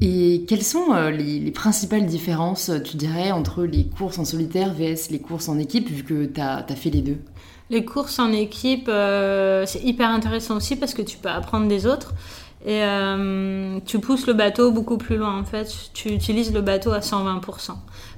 Et 0.00 0.44
quelles 0.48 0.64
sont 0.64 0.92
euh, 0.92 1.10
les, 1.10 1.50
principales 1.52 2.04
différences, 2.04 2.70
tu 2.84 2.96
dirais, 2.96 3.30
entre 3.30 3.62
les 3.62 3.86
courses 3.86 4.18
en 4.18 4.24
solitaire 4.24 4.74
vs 4.74 5.10
les 5.10 5.20
courses 5.20 5.48
en 5.48 5.56
équipe, 5.56 5.88
vu 5.88 6.02
que 6.02 6.26
tu 6.26 6.40
as, 6.40 6.64
fait 6.74 6.90
les 6.90 7.00
deux? 7.00 7.18
Les 7.70 7.84
courses 7.84 8.18
en 8.18 8.32
équipe, 8.32 8.88
euh, 8.88 9.64
c'est 9.66 9.84
hyper 9.84 10.10
intéressant 10.10 10.56
aussi 10.56 10.74
parce 10.74 10.92
que 10.92 11.02
tu 11.02 11.16
peux 11.16 11.28
apprendre 11.28 11.68
des 11.68 11.86
autres. 11.86 12.14
Et 12.66 12.82
euh, 12.82 13.78
tu 13.86 14.00
pousses 14.00 14.26
le 14.26 14.32
bateau 14.32 14.72
beaucoup 14.72 14.98
plus 14.98 15.16
loin 15.16 15.38
en 15.38 15.44
fait. 15.44 15.72
Tu 15.94 16.08
utilises 16.08 16.52
le 16.52 16.60
bateau 16.60 16.90
à 16.90 16.98
120%. 16.98 17.70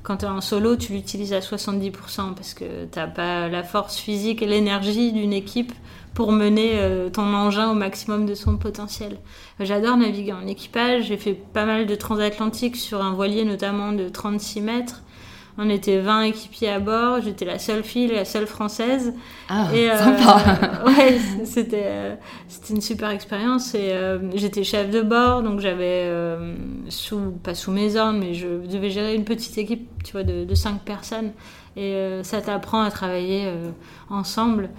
Quand 0.02 0.18
tu 0.18 0.24
es 0.24 0.28
en 0.28 0.40
solo, 0.40 0.76
tu 0.76 0.92
l'utilises 0.92 1.34
à 1.34 1.40
70% 1.40 2.34
parce 2.34 2.54
que 2.54 2.86
tu 2.86 2.98
n'as 2.98 3.06
pas 3.06 3.48
la 3.48 3.62
force 3.62 3.98
physique 3.98 4.40
et 4.40 4.46
l'énergie 4.46 5.12
d'une 5.12 5.32
équipe 5.32 5.72
pour 6.14 6.32
mener 6.32 6.72
euh, 6.74 7.10
ton 7.10 7.34
engin 7.34 7.70
au 7.70 7.74
maximum 7.74 8.26
de 8.26 8.34
son 8.34 8.56
potentiel. 8.56 9.18
J'adore 9.60 9.96
naviguer 9.96 10.32
en 10.32 10.46
équipage. 10.46 11.04
J'ai 11.04 11.18
fait 11.18 11.34
pas 11.34 11.66
mal 11.66 11.86
de 11.86 11.94
transatlantiques 11.94 12.76
sur 12.76 13.02
un 13.02 13.12
voilier 13.12 13.44
notamment 13.44 13.92
de 13.92 14.08
36 14.08 14.60
mètres. 14.62 15.02
On 15.58 15.68
était 15.68 15.98
20 15.98 16.22
équipiers 16.22 16.70
à 16.70 16.80
bord, 16.80 17.20
j'étais 17.22 17.44
la 17.44 17.58
seule 17.58 17.82
fille, 17.82 18.06
la 18.08 18.24
seule 18.24 18.46
française. 18.46 19.12
Ah, 19.48 19.68
sympa 19.98 20.82
Ouais, 20.86 21.18
c'était 21.44 22.18
c'était 22.48 22.74
une 22.74 22.80
super 22.80 23.10
expérience. 23.10 23.74
Et 23.74 23.94
j'étais 24.34 24.64
chef 24.64 24.90
de 24.90 25.02
bord, 25.02 25.42
donc 25.42 25.60
j'avais, 25.60 26.10
sous, 26.88 27.32
pas 27.42 27.54
sous 27.54 27.72
mes 27.72 27.96
ordres, 27.96 28.18
mais 28.18 28.34
je 28.34 28.46
devais 28.66 28.90
gérer 28.90 29.14
une 29.14 29.24
petite 29.24 29.58
équipe, 29.58 29.88
tu 30.04 30.12
vois, 30.12 30.22
de, 30.22 30.44
de 30.44 30.54
5 30.54 30.80
personnes. 30.82 31.32
Et 31.76 31.94
ça 32.22 32.40
t'apprend 32.40 32.82
à 32.82 32.90
travailler 32.90 33.52
ensemble. 34.08 34.70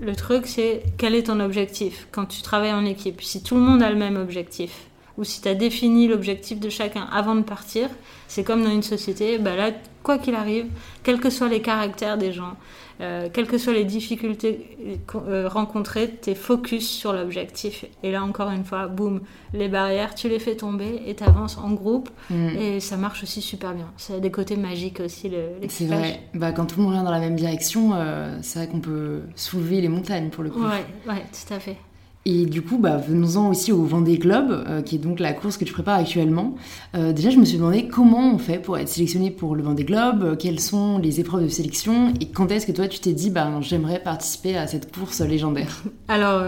le 0.00 0.16
truc, 0.16 0.46
c'est 0.46 0.82
quel 0.98 1.14
est 1.14 1.24
ton 1.24 1.40
objectif 1.40 2.08
quand 2.12 2.26
tu 2.26 2.42
travailles 2.42 2.72
en 2.72 2.84
équipe? 2.84 3.22
Si 3.22 3.42
tout 3.42 3.54
le 3.54 3.62
monde 3.62 3.82
a 3.82 3.90
le 3.90 3.96
même 3.96 4.16
objectif, 4.16 4.88
ou 5.18 5.24
si 5.24 5.40
tu 5.40 5.48
as 5.48 5.54
défini 5.54 6.08
l'objectif 6.08 6.60
de 6.60 6.68
chacun 6.68 7.06
avant 7.12 7.34
de 7.34 7.42
partir, 7.42 7.88
c'est 8.28 8.44
comme 8.44 8.62
dans 8.62 8.70
une 8.70 8.82
société, 8.82 9.38
bah 9.38 9.56
là, 9.56 9.70
quoi 10.02 10.18
qu'il 10.18 10.34
arrive, 10.34 10.66
quels 11.02 11.20
que 11.20 11.30
soient 11.30 11.48
les 11.48 11.60
caractères 11.60 12.18
des 12.18 12.32
gens, 12.32 12.56
euh, 13.00 13.28
quelles 13.32 13.46
que 13.46 13.58
soient 13.58 13.72
les 13.72 13.84
difficultés 13.84 14.76
euh, 15.14 15.48
rencontrées, 15.48 16.14
tu 16.22 16.30
es 16.30 16.34
focus 16.34 16.88
sur 16.88 17.12
l'objectif. 17.12 17.84
Et 18.02 18.12
là, 18.12 18.22
encore 18.22 18.50
une 18.50 18.64
fois, 18.64 18.86
boum, 18.86 19.20
les 19.54 19.68
barrières, 19.68 20.14
tu 20.14 20.28
les 20.28 20.38
fais 20.38 20.56
tomber 20.56 21.02
et 21.06 21.14
tu 21.14 21.24
avances 21.24 21.58
en 21.58 21.70
groupe. 21.70 22.10
Mm. 22.30 22.48
Et 22.58 22.80
ça 22.80 22.96
marche 22.96 23.22
aussi 23.22 23.42
super 23.42 23.74
bien. 23.74 23.90
Ça 23.96 24.14
a 24.14 24.20
des 24.20 24.30
côtés 24.30 24.56
magiques 24.56 25.00
aussi, 25.00 25.30
C'est 25.68 25.86
vrai. 25.86 26.20
Bah, 26.34 26.52
quand 26.52 26.66
tout 26.66 26.78
le 26.78 26.84
monde 26.84 26.92
vient 26.92 27.02
dans 27.02 27.10
la 27.10 27.20
même 27.20 27.36
direction, 27.36 27.92
euh, 27.94 28.38
c'est 28.42 28.60
vrai 28.60 28.68
qu'on 28.68 28.80
peut 28.80 29.22
soulever 29.34 29.80
les 29.80 29.88
montagnes 29.88 30.30
pour 30.30 30.44
le 30.44 30.50
coup. 30.50 30.62
Ouais, 30.62 30.86
ouais, 31.08 31.24
tout 31.32 31.54
à 31.54 31.58
fait. 31.58 31.76
Et 32.24 32.46
du 32.46 32.62
coup, 32.62 32.78
bah, 32.78 32.98
venons-en 32.98 33.50
aussi 33.50 33.72
au 33.72 33.82
Vendée 33.82 34.16
Globe, 34.16 34.64
euh, 34.68 34.80
qui 34.80 34.94
est 34.94 34.98
donc 34.98 35.18
la 35.18 35.32
course 35.32 35.56
que 35.56 35.64
tu 35.64 35.72
prépares 35.72 35.98
actuellement. 35.98 36.54
Euh, 36.94 37.12
déjà, 37.12 37.30
je 37.30 37.36
me 37.36 37.44
suis 37.44 37.56
demandé 37.56 37.88
comment 37.88 38.32
on 38.32 38.38
fait 38.38 38.58
pour 38.58 38.78
être 38.78 38.88
sélectionné 38.88 39.32
pour 39.32 39.56
le 39.56 39.62
Vendée 39.64 39.82
Globe, 39.82 40.22
euh, 40.22 40.36
quelles 40.36 40.60
sont 40.60 40.98
les 40.98 41.18
épreuves 41.18 41.42
de 41.42 41.48
sélection, 41.48 42.14
et 42.20 42.26
quand 42.26 42.52
est-ce 42.52 42.66
que 42.66 42.72
toi 42.72 42.86
tu 42.86 43.00
t'es 43.00 43.12
dit, 43.12 43.30
bah, 43.30 43.50
j'aimerais 43.60 43.98
participer 43.98 44.56
à 44.56 44.68
cette 44.68 44.94
course 44.94 45.20
légendaire? 45.20 45.82
Alors, 46.06 46.40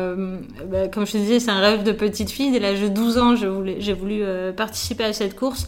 bah, 0.71 0.87
comme 0.89 1.07
je 1.07 1.13
te 1.13 1.17
disais, 1.17 1.41
c'est 1.41 1.51
un 1.51 1.61
rêve 1.61 1.83
de 1.83 1.93
petite 1.93 2.31
fille. 2.31 2.53
Dès 2.53 2.61
l'âge 2.61 2.81
de 2.81 2.89
12 2.89 3.19
ans, 3.19 3.35
j'ai 3.35 3.93
voulu 3.93 4.23
participer 4.57 5.05
à 5.05 5.13
cette 5.13 5.35
course. 5.35 5.67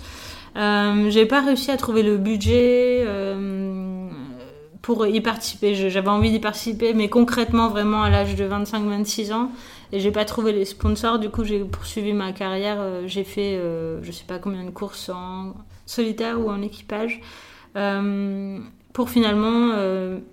j'ai 0.55 1.27
pas 1.27 1.40
réussi 1.45 1.71
à 1.71 1.77
trouver 1.77 2.03
le 2.03 2.16
budget 2.16 3.05
pour 4.83 5.07
y 5.07 5.21
participer. 5.21 5.75
J'avais 5.75 6.09
envie 6.09 6.31
d'y 6.31 6.38
participer, 6.38 6.95
mais 6.95 7.09
concrètement, 7.09 7.69
vraiment 7.69 8.03
à 8.03 8.11
l'âge 8.11 8.37
de 8.37 8.45
25-26 8.49 9.33
ans. 9.33 9.51
Et 9.92 10.01
j'ai 10.01 10.11
pas 10.11 10.25
trouvé 10.25 10.53
les 10.53 10.64
sponsors, 10.64 11.18
du 11.18 11.31
coup 11.31 11.44
j'ai 11.44 11.61
poursuivi 11.61 12.12
ma 12.12 12.33
carrière. 12.33 12.79
Euh, 12.81 13.03
j'ai 13.07 13.25
fait 13.25 13.57
euh, 13.57 14.03
je 14.03 14.11
sais 14.11 14.25
pas 14.25 14.38
combien 14.38 14.64
de 14.64 14.70
courses 14.70 15.09
en 15.09 15.55
solitaire 15.85 16.40
ou 16.40 16.51
en 16.51 16.62
équipage. 16.62 17.20
Euh, 17.77 18.59
pour 18.92 19.11
finalement 19.11 19.77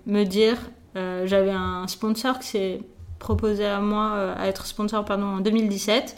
me 0.06 0.24
dire, 0.24 0.56
j'avais 0.94 1.50
un 1.50 1.86
sponsor 1.86 2.38
qui 2.38 2.48
s'est 2.48 2.80
proposé 3.18 3.66
à 3.66 3.80
moi 3.80 4.32
à 4.38 4.46
être 4.46 4.64
sponsor 4.64 5.04
pardon, 5.04 5.26
en 5.26 5.40
2017 5.40 6.16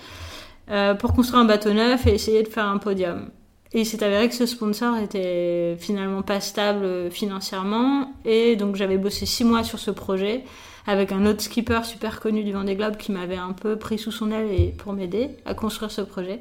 pour 1.01 1.13
construire 1.13 1.41
un 1.41 1.45
bateau 1.45 1.73
neuf 1.73 2.07
et 2.07 2.15
essayer 2.15 2.45
de 2.45 2.49
faire 2.49 2.67
un 2.67 2.79
podium. 2.79 3.31
Et 3.73 3.81
il 3.81 3.85
s'est 3.85 4.05
avéré 4.05 4.29
que 4.29 4.35
ce 4.37 4.47
sponsor 4.47 4.97
était 4.99 5.77
finalement 5.81 6.23
pas 6.23 6.39
stable 6.39 7.11
financièrement 7.11 8.13
et 8.25 8.55
donc 8.55 8.77
j'avais 8.77 8.97
bossé 8.97 9.27
six 9.27 9.43
mois 9.43 9.65
sur 9.65 9.81
ce 9.81 9.91
projet 9.91 10.45
avec 10.87 11.13
un 11.13 11.27
autre 11.27 11.41
skipper 11.41 11.85
super 11.85 12.21
connu 12.21 12.45
du 12.45 12.53
Vendée 12.53 12.77
Globe 12.77 12.97
qui 12.97 13.13
m'avait 13.13 13.37
un 13.37 13.53
peu 13.53 13.77
pris 13.77 13.99
sous 13.99 14.13
son 14.13 14.31
aile 14.31 14.51
et 14.51 14.75
pour 14.77 14.93
m'aider 14.93 15.31
à 15.45 15.55
construire 15.55 15.91
ce 15.91 16.01
projet. 16.01 16.39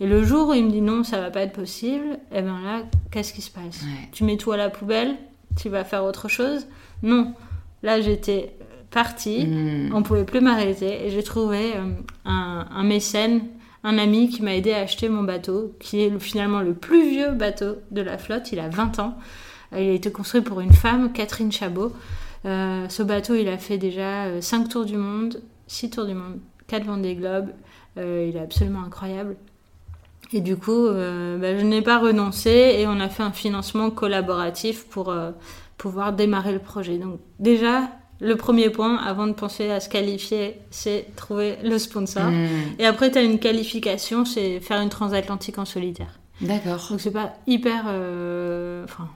Et 0.00 0.06
le 0.06 0.22
jour 0.22 0.48
où 0.48 0.54
il 0.54 0.64
me 0.64 0.70
dit 0.70 0.80
non, 0.80 1.04
ça 1.04 1.20
va 1.20 1.30
pas 1.30 1.40
être 1.40 1.54
possible, 1.54 2.18
et 2.32 2.38
eh 2.38 2.42
bien 2.42 2.60
là, 2.62 2.82
qu'est-ce 3.10 3.32
qui 3.32 3.42
se 3.42 3.50
passe? 3.50 3.84
Tu 4.12 4.24
mets 4.24 4.36
tout 4.36 4.52
à 4.52 4.56
la 4.56 4.70
poubelle, 4.70 5.16
tu 5.56 5.68
vas 5.68 5.84
faire 5.84 6.04
autre 6.04 6.28
chose? 6.28 6.66
Non. 7.02 7.34
Là, 7.82 8.00
j'étais 8.00 8.54
partie, 8.90 9.46
hmm. 9.46 9.94
on 9.94 10.02
pouvait 10.02 10.24
plus 10.24 10.40
m'arrêter 10.40 11.06
et 11.06 11.10
j'ai 11.10 11.22
trouvé 11.22 11.76
euh, 11.76 11.92
un, 12.24 12.66
un 12.70 12.84
mécène 12.84 13.42
un 13.86 13.98
ami 13.98 14.28
qui 14.28 14.42
m'a 14.42 14.56
aidé 14.56 14.72
à 14.72 14.80
acheter 14.80 15.08
mon 15.08 15.22
bateau, 15.22 15.76
qui 15.78 16.02
est 16.02 16.18
finalement 16.18 16.60
le 16.60 16.74
plus 16.74 17.08
vieux 17.08 17.30
bateau 17.30 17.76
de 17.92 18.02
la 18.02 18.18
flotte. 18.18 18.50
Il 18.50 18.58
a 18.58 18.68
20 18.68 18.98
ans. 18.98 19.16
Il 19.70 19.78
a 19.78 19.92
été 19.92 20.10
construit 20.10 20.40
pour 20.40 20.60
une 20.60 20.72
femme, 20.72 21.12
Catherine 21.12 21.52
Chabot. 21.52 21.92
Euh, 22.46 22.88
ce 22.88 23.02
bateau, 23.02 23.34
il 23.34 23.48
a 23.48 23.58
fait 23.58 23.78
déjà 23.78 24.40
5 24.40 24.66
euh, 24.66 24.68
tours 24.68 24.84
du 24.84 24.96
monde, 24.96 25.42
6 25.66 25.90
tours 25.90 26.06
du 26.06 26.14
monde, 26.14 26.38
4 26.68 26.84
Vendée 26.84 27.14
Globe. 27.14 27.48
Euh, 27.98 28.26
il 28.28 28.36
est 28.36 28.40
absolument 28.40 28.82
incroyable. 28.84 29.36
Et 30.32 30.40
du 30.40 30.56
coup, 30.56 30.88
bah, 30.88 31.56
je 31.56 31.64
n'ai 31.64 31.82
pas 31.82 31.98
renoncé 32.00 32.50
et 32.50 32.86
on 32.88 32.98
a 32.98 33.08
fait 33.08 33.22
un 33.22 33.30
financement 33.30 33.90
collaboratif 33.90 34.84
pour 34.86 35.14
pouvoir 35.78 36.12
démarrer 36.12 36.52
le 36.52 36.58
projet. 36.58 36.98
Donc 36.98 37.20
déjà, 37.38 37.90
le 38.20 38.34
premier 38.34 38.70
point, 38.70 38.96
avant 38.96 39.28
de 39.28 39.34
penser 39.34 39.70
à 39.70 39.78
se 39.78 39.88
qualifier, 39.88 40.58
c'est 40.70 41.06
trouver 41.14 41.58
le 41.62 41.78
sponsor. 41.78 42.24
Hmm. 42.24 42.48
Et 42.80 42.86
après, 42.86 43.12
tu 43.12 43.18
as 43.18 43.22
une 43.22 43.38
qualification, 43.38 44.24
c'est 44.24 44.58
faire 44.58 44.80
une 44.80 44.88
transatlantique 44.88 45.58
en 45.58 45.64
solitaire. 45.64 46.18
D'accord. 46.40 46.88
Donc 46.90 47.00
c'est 47.00 47.12
pas 47.12 47.34
hyper... 47.46 47.84
Enfin, 48.82 49.08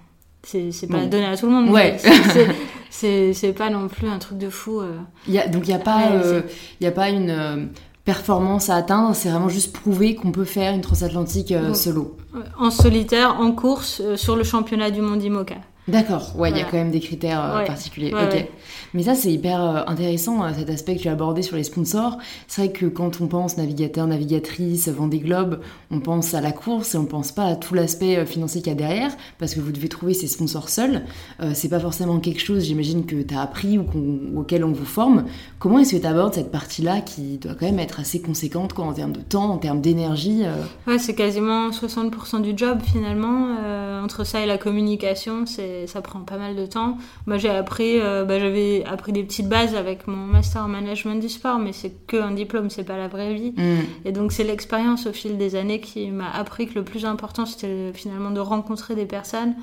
c'est 0.44 0.88
pas 0.88 1.06
donné 1.06 1.26
à 1.26 1.36
tout 1.36 1.46
le 1.46 1.52
monde. 1.52 1.70
Ouais. 1.70 1.96
C'est 2.90 3.54
pas 3.56 3.70
non 3.70 3.88
plus 3.88 4.08
un 4.08 4.18
truc 4.18 4.38
de 4.38 4.50
fou. 4.50 4.80
Euh. 4.80 4.98
Y 5.28 5.38
a, 5.38 5.48
donc 5.48 5.66
il 5.66 5.68
n'y 5.68 5.74
a, 5.74 5.78
pas, 5.78 6.10
euh, 6.12 6.42
y 6.80 6.86
a 6.86 6.90
pas 6.90 7.08
une 7.08 7.30
euh, 7.30 7.64
performance 8.04 8.68
à 8.68 8.76
atteindre, 8.76 9.14
c'est 9.14 9.30
vraiment 9.30 9.48
juste 9.48 9.72
prouver 9.72 10.16
qu'on 10.16 10.32
peut 10.32 10.44
faire 10.44 10.74
une 10.74 10.80
transatlantique 10.80 11.54
solo. 11.74 12.16
En 12.58 12.70
solitaire, 12.70 13.40
en 13.40 13.52
course, 13.52 14.02
sur 14.16 14.36
le 14.36 14.44
championnat 14.44 14.90
du 14.90 15.00
monde 15.00 15.22
IMOCA. 15.22 15.56
D'accord, 15.90 16.32
ouais, 16.36 16.50
il 16.50 16.56
y 16.56 16.60
a 16.60 16.64
quand 16.64 16.76
même 16.76 16.90
des 16.90 17.00
critères 17.00 17.44
euh, 17.44 17.66
particuliers. 17.66 18.12
ok. 18.12 18.46
Mais 18.94 19.04
ça, 19.04 19.14
c'est 19.14 19.32
hyper 19.32 19.62
euh, 19.62 19.82
intéressant, 19.86 20.42
euh, 20.42 20.50
cet 20.56 20.70
aspect 20.70 20.96
que 20.96 21.02
tu 21.02 21.08
as 21.08 21.12
abordé 21.12 21.42
sur 21.42 21.56
les 21.56 21.64
sponsors. 21.64 22.18
C'est 22.46 22.62
vrai 22.62 22.72
que 22.72 22.86
quand 22.86 23.20
on 23.20 23.26
pense 23.26 23.56
navigateur, 23.56 24.06
navigatrice, 24.06 24.88
Vendée 24.88 25.18
Globe, 25.18 25.60
on 25.90 26.00
pense 26.00 26.34
à 26.34 26.40
la 26.40 26.52
course 26.52 26.94
et 26.94 26.98
on 26.98 27.04
pense 27.04 27.32
pas 27.32 27.44
à 27.44 27.56
tout 27.56 27.74
l'aspect 27.74 28.24
financier 28.26 28.62
qu'il 28.62 28.70
y 28.70 28.74
a 28.74 28.78
derrière, 28.78 29.12
parce 29.38 29.54
que 29.54 29.60
vous 29.60 29.72
devez 29.72 29.88
trouver 29.88 30.14
ces 30.14 30.26
sponsors 30.26 30.68
seuls. 30.68 31.02
c'est 31.54 31.68
pas 31.68 31.80
forcément 31.80 32.18
quelque 32.18 32.40
chose, 32.40 32.64
j'imagine, 32.64 33.06
que 33.06 33.22
tu 33.22 33.34
as 33.34 33.40
appris 33.40 33.78
ou, 33.78 33.84
auquel 34.36 34.64
on 34.64 34.72
vous 34.72 34.84
forme. 34.84 35.24
Comment 35.58 35.78
est-ce 35.78 35.96
que 35.96 36.00
tu 36.00 36.06
abordes 36.06 36.34
cette 36.34 36.50
partie-là 36.50 37.00
qui 37.00 37.38
doit 37.38 37.54
quand 37.54 37.66
même 37.66 37.78
être 37.78 38.00
assez 38.00 38.20
conséquente 38.20 38.72
quoi, 38.72 38.84
en 38.84 38.92
termes 38.92 39.12
de 39.12 39.20
temps, 39.20 39.50
en 39.50 39.58
termes 39.58 39.80
d'énergie 39.80 40.42
Ouais, 40.86 40.98
c'est 40.98 41.14
quasiment 41.14 41.70
60% 41.70 42.42
du 42.42 42.52
job 42.56 42.78
finalement. 42.84 43.56
entre 44.02 44.24
ça 44.24 44.40
et 44.40 44.46
la 44.46 44.58
communication, 44.58 45.46
c'est 45.46 45.79
ça 45.86 46.00
prend 46.00 46.20
pas 46.20 46.36
mal 46.36 46.56
de 46.56 46.66
temps. 46.66 46.98
Moi, 47.26 47.38
j'ai 47.38 47.50
appris, 47.50 48.00
euh, 48.00 48.24
bah, 48.24 48.38
j'avais 48.38 48.84
appris 48.84 49.12
des 49.12 49.22
petites 49.22 49.48
bases 49.48 49.74
avec 49.74 50.06
mon 50.06 50.16
master 50.16 50.64
en 50.64 50.68
management 50.68 51.20
du 51.20 51.28
sport, 51.28 51.58
mais 51.58 51.72
c'est 51.72 51.92
que 52.06 52.16
un 52.16 52.32
diplôme, 52.32 52.70
c'est 52.70 52.84
pas 52.84 52.96
la 52.96 53.08
vraie 53.08 53.34
vie. 53.34 53.52
Mm. 53.56 53.78
Et 54.04 54.12
donc, 54.12 54.32
c'est 54.32 54.44
l'expérience 54.44 55.06
au 55.06 55.12
fil 55.12 55.38
des 55.38 55.56
années 55.56 55.80
qui 55.80 56.10
m'a 56.10 56.30
appris 56.30 56.66
que 56.66 56.74
le 56.74 56.84
plus 56.84 57.04
important, 57.04 57.46
c'était 57.46 57.92
finalement 57.94 58.30
de 58.30 58.40
rencontrer 58.40 58.94
des 58.94 59.06
personnes. 59.06 59.54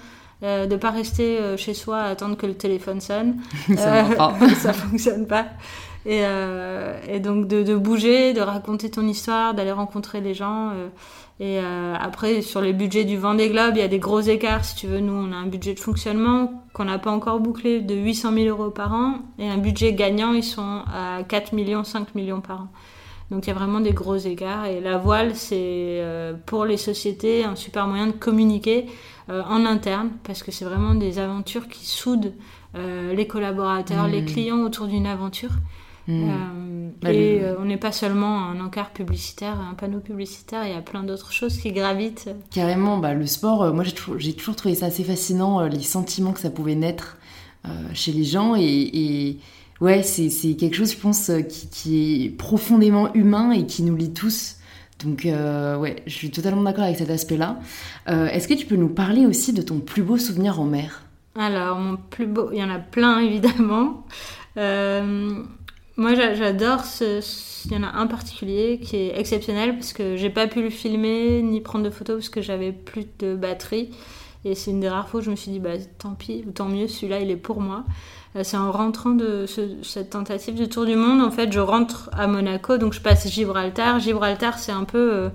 Euh, 0.43 0.67
de 0.67 0.75
pas 0.75 0.91
rester 0.91 1.39
euh, 1.39 1.57
chez 1.57 1.73
soi 1.73 1.97
à 1.97 2.09
attendre 2.09 2.37
que 2.37 2.45
le 2.45 2.53
téléphone 2.53 3.01
sonne. 3.01 3.37
ça, 3.75 4.05
ça 4.59 4.71
fonctionne 4.71 5.25
pas. 5.25 5.47
Et, 6.05 6.21
et 7.09 7.19
donc 7.19 7.47
de, 7.47 7.63
de, 7.63 7.75
bouger, 7.75 8.31
de 8.31 8.39
raconter 8.39 8.89
ton 8.89 9.05
histoire, 9.05 9.53
d'aller 9.53 9.73
rencontrer 9.73 10.21
les 10.21 10.33
gens. 10.33 10.71
Et 11.39 11.59
euh, 11.59 11.95
après, 11.99 12.41
sur 12.41 12.61
les 12.61 12.73
budgets 12.73 13.03
du 13.03 13.15
Vendée 13.15 13.49
Globe, 13.49 13.73
il 13.75 13.79
y 13.79 13.83
a 13.83 13.87
des 13.87 13.99
gros 13.99 14.21
écarts. 14.21 14.65
Si 14.65 14.75
tu 14.75 14.87
veux, 14.87 14.99
nous, 14.99 15.13
on 15.13 15.31
a 15.31 15.35
un 15.35 15.45
budget 15.45 15.75
de 15.75 15.79
fonctionnement 15.79 16.63
qu'on 16.73 16.85
n'a 16.85 16.97
pas 16.97 17.11
encore 17.11 17.39
bouclé 17.39 17.79
de 17.79 17.93
800 17.93 18.33
000 18.33 18.45
euros 18.47 18.71
par 18.71 18.93
an. 18.93 19.19
Et 19.37 19.47
un 19.47 19.57
budget 19.57 19.93
gagnant, 19.93 20.33
ils 20.33 20.43
sont 20.43 20.81
à 20.91 21.21
4 21.27 21.53
millions, 21.53 21.83
5 21.83 22.15
millions 22.15 22.41
par 22.41 22.61
an. 22.61 22.67
Donc 23.29 23.45
il 23.45 23.49
y 23.49 23.51
a 23.51 23.55
vraiment 23.55 23.81
des 23.81 23.91
gros 23.91 24.15
écarts. 24.15 24.65
Et 24.65 24.81
la 24.81 24.97
voile, 24.97 25.35
c'est 25.35 25.55
euh, 25.59 26.33
pour 26.45 26.65
les 26.65 26.77
sociétés 26.77 27.43
un 27.43 27.55
super 27.55 27.85
moyen 27.85 28.07
de 28.07 28.13
communiquer 28.13 28.87
euh, 29.29 29.43
en 29.43 29.63
interne, 29.65 30.09
parce 30.23 30.41
que 30.41 30.51
c'est 30.51 30.65
vraiment 30.65 30.95
des 30.95 31.19
aventures 31.19 31.67
qui 31.67 31.85
soudent 31.85 32.33
les 33.11 33.25
collaborateurs, 33.25 34.07
les 34.07 34.21
mmh. 34.21 34.25
clients 34.25 34.59
autour 34.59 34.85
d'une 34.85 35.07
aventure. 35.07 35.49
Hmm. 36.07 36.29
Euh, 36.29 36.89
bah, 37.01 37.11
et 37.11 37.41
euh, 37.41 37.55
on 37.59 37.65
n'est 37.65 37.77
pas 37.77 37.91
seulement 37.91 38.45
un 38.45 38.59
encart 38.61 38.91
publicitaire, 38.91 39.59
un 39.59 39.73
panneau 39.73 39.99
publicitaire, 39.99 40.65
il 40.65 40.71
y 40.71 40.75
a 40.75 40.81
plein 40.81 41.03
d'autres 41.03 41.33
choses 41.33 41.57
qui 41.57 41.71
gravitent. 41.71 42.29
Carrément, 42.49 42.97
bah, 42.97 43.13
le 43.13 43.25
sport, 43.25 43.63
euh, 43.63 43.73
moi 43.73 43.83
j'ai 43.83 43.91
toujours, 43.91 44.17
toujours, 44.37 44.55
trouvé 44.55 44.75
ça 44.75 44.87
assez 44.87 45.03
fascinant, 45.03 45.61
les 45.67 45.81
sentiments 45.81 46.31
que 46.31 46.39
ça 46.39 46.49
pouvait 46.49 46.75
naître 46.75 47.17
chez 47.93 48.13
les 48.13 48.23
gens. 48.23 48.55
Et, 48.55 49.39
ouais, 49.81 50.01
c'est 50.01 50.29
quelque 50.55 50.75
chose, 50.75 50.93
je 50.93 50.97
pense, 50.97 51.29
qui, 51.49 51.67
qui, 51.67 52.25
est 52.25 52.29
profondément 52.29 53.13
humain 53.13 53.51
et 53.51 53.65
qui 53.65 53.83
nous 53.83 53.95
lie 53.95 54.13
tous. 54.13 54.55
Donc 55.03 55.23
ouais, 55.25 55.97
je 56.07 56.13
suis 56.13 56.31
totalement 56.31 56.63
d'accord 56.63 56.85
avec 56.85 56.97
cet 56.97 57.09
aspect-là. 57.09 57.59
Est-ce 58.07 58.47
que 58.47 58.53
tu 58.53 58.65
peux 58.65 58.77
nous 58.77 58.87
parler 58.87 59.25
aussi 59.25 59.51
de 59.51 59.61
ton 59.61 59.81
plus 59.81 60.01
beau 60.01 60.17
souvenir 60.17 60.61
en 60.61 60.63
mer? 60.63 61.03
Alors, 61.35 61.77
mon 61.77 61.97
plus 61.97 62.25
beau, 62.25 62.49
il 62.53 62.59
y 62.59 62.63
en 62.63 62.69
a 62.69 62.79
plein 62.79 63.19
évidemment. 63.27 64.05
Moi, 65.97 66.13
j'adore 66.13 66.85
ce. 66.85 67.21
Il 67.65 67.73
y 67.73 67.75
en 67.75 67.83
a 67.83 67.97
un 67.97 68.07
particulier 68.07 68.79
qui 68.79 68.95
est 68.95 69.19
exceptionnel 69.19 69.73
parce 69.73 69.91
que 69.91 70.15
j'ai 70.15 70.29
pas 70.29 70.47
pu 70.47 70.61
le 70.61 70.69
filmer 70.69 71.41
ni 71.41 71.59
prendre 71.59 71.83
de 71.83 71.89
photos 71.89 72.17
parce 72.17 72.29
que 72.29 72.41
j'avais 72.41 72.71
plus 72.71 73.07
de 73.19 73.35
batterie. 73.35 73.89
Et 74.45 74.55
c'est 74.55 74.71
une 74.71 74.79
des 74.79 74.87
rares 74.87 75.09
fois 75.09 75.19
où 75.19 75.23
je 75.23 75.31
me 75.31 75.35
suis 75.35 75.51
dit, 75.51 75.59
bah, 75.59 75.71
tant 75.97 76.13
pis, 76.13 76.45
ou 76.47 76.51
tant 76.51 76.69
mieux, 76.69 76.87
celui-là, 76.87 77.19
il 77.19 77.29
est 77.31 77.35
pour 77.35 77.59
moi. 77.59 77.83
Euh, 78.35 78.43
c'est 78.43 78.55
en 78.55 78.71
rentrant 78.71 79.09
de 79.09 79.45
cette 79.81 80.11
tentative 80.11 80.55
de 80.55 80.65
tour 80.65 80.85
du 80.85 80.95
monde, 80.95 81.21
en 81.21 81.31
fait, 81.31 81.51
je 81.51 81.59
rentre 81.59 82.09
à 82.13 82.27
Monaco, 82.27 82.77
donc 82.77 82.93
je 82.93 83.01
passe 83.01 83.27
Gibraltar. 83.29 83.99
Gibraltar, 83.99 84.59
c'est 84.59 84.71
un 84.71 84.85
peu 84.85 85.13
euh, 85.13 85.29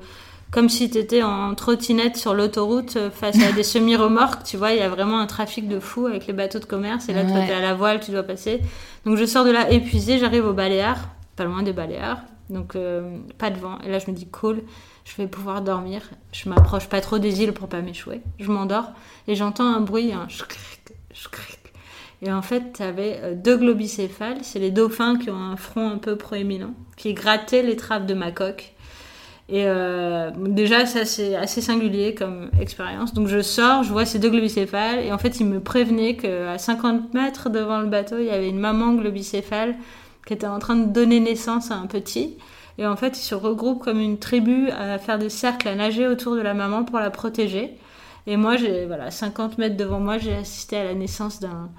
comme 0.52 0.68
si 0.68 0.88
tu 0.88 0.98
étais 0.98 1.24
en 1.24 1.56
trottinette 1.56 2.16
sur 2.16 2.34
l'autoroute 2.34 2.96
euh, 2.96 3.10
face 3.10 3.42
à 3.42 3.50
des 3.50 3.62
semi-remorques, 3.64 4.44
tu 4.44 4.56
vois, 4.56 4.72
il 4.72 4.78
y 4.78 4.82
a 4.82 4.88
vraiment 4.88 5.18
un 5.18 5.26
trafic 5.26 5.66
de 5.66 5.80
fou 5.80 6.06
avec 6.06 6.28
les 6.28 6.32
bateaux 6.32 6.60
de 6.60 6.64
commerce, 6.64 7.08
et 7.08 7.12
là, 7.12 7.24
tu 7.24 7.32
es 7.32 7.52
à 7.52 7.60
la 7.60 7.74
voile, 7.74 7.98
tu 7.98 8.12
dois 8.12 8.22
passer. 8.22 8.60
Donc 9.04 9.16
je 9.16 9.24
sors 9.24 9.44
de 9.44 9.50
là 9.50 9.70
épuisée, 9.70 10.18
j'arrive 10.18 10.46
au 10.46 10.52
Baléares, 10.52 11.08
pas 11.34 11.44
loin 11.44 11.64
des 11.64 11.72
Baléares, 11.72 12.20
donc 12.50 12.76
pas 13.38 13.50
de 13.50 13.58
vent. 13.58 13.78
Et 13.84 13.90
là, 13.90 13.98
je 13.98 14.10
me 14.10 14.14
dis, 14.14 14.26
cool, 14.26 14.62
je 15.04 15.16
vais 15.16 15.26
pouvoir 15.26 15.62
dormir. 15.62 16.02
Je 16.32 16.48
m'approche 16.48 16.88
pas 16.88 17.00
trop 17.00 17.18
des 17.18 17.42
îles 17.42 17.52
pour 17.52 17.68
pas 17.68 17.80
m'échouer. 17.80 18.20
Je 18.38 18.50
m'endors 18.50 18.90
et 19.28 19.34
j'entends 19.34 19.66
un 19.66 19.80
bruit, 19.80 20.12
un 20.12 20.28
Et 22.22 22.32
en 22.32 22.42
fait, 22.42 22.74
tu 22.74 22.82
avais 22.82 23.18
euh, 23.22 23.34
deux 23.34 23.56
globicéphales, 23.56 24.38
c'est 24.42 24.60
les 24.60 24.70
dauphins 24.70 25.18
qui 25.18 25.30
ont 25.30 25.36
un 25.36 25.56
front 25.56 25.90
un 25.90 25.98
peu 25.98 26.16
proéminent, 26.16 26.72
qui 26.96 27.14
grattaient 27.14 27.62
les 27.62 27.76
trappes 27.76 28.06
de 28.06 28.14
ma 28.14 28.30
coque. 28.30 28.71
Et 29.48 29.64
euh, 29.66 30.30
déjà, 30.36 30.86
ça 30.86 31.04
c'est 31.04 31.34
assez 31.34 31.60
singulier 31.60 32.14
comme 32.14 32.50
expérience. 32.60 33.12
Donc 33.12 33.28
je 33.28 33.42
sors, 33.42 33.82
je 33.82 33.92
vois 33.92 34.06
ces 34.06 34.18
deux 34.18 34.30
globicéphales, 34.30 35.00
et 35.00 35.12
en 35.12 35.18
fait, 35.18 35.40
ils 35.40 35.46
me 35.46 35.60
prévenaient 35.60 36.16
qu'à 36.16 36.56
50 36.58 37.12
mètres 37.14 37.50
devant 37.50 37.80
le 37.80 37.86
bateau, 37.88 38.18
il 38.18 38.26
y 38.26 38.30
avait 38.30 38.48
une 38.48 38.60
maman 38.60 38.94
globicéphale 38.94 39.74
qui 40.26 40.34
était 40.34 40.46
en 40.46 40.58
train 40.58 40.76
de 40.76 40.86
donner 40.86 41.20
naissance 41.20 41.70
à 41.70 41.74
un 41.74 41.86
petit. 41.86 42.36
Et 42.78 42.86
en 42.86 42.96
fait, 42.96 43.18
ils 43.18 43.22
se 43.22 43.34
regroupent 43.34 43.82
comme 43.82 44.00
une 44.00 44.18
tribu 44.18 44.70
à 44.70 44.98
faire 44.98 45.18
des 45.18 45.28
cercles, 45.28 45.68
à 45.68 45.74
nager 45.74 46.08
autour 46.08 46.36
de 46.36 46.40
la 46.40 46.54
maman 46.54 46.84
pour 46.84 46.98
la 46.98 47.10
protéger. 47.10 47.76
Et 48.26 48.36
moi, 48.36 48.56
j'ai 48.56 48.86
voilà, 48.86 49.10
50 49.10 49.58
mètres 49.58 49.76
devant 49.76 50.00
moi, 50.00 50.18
j'ai 50.18 50.34
assisté 50.34 50.76
à 50.76 50.84
la 50.84 50.94
naissance 50.94 51.40
d'un 51.40 51.70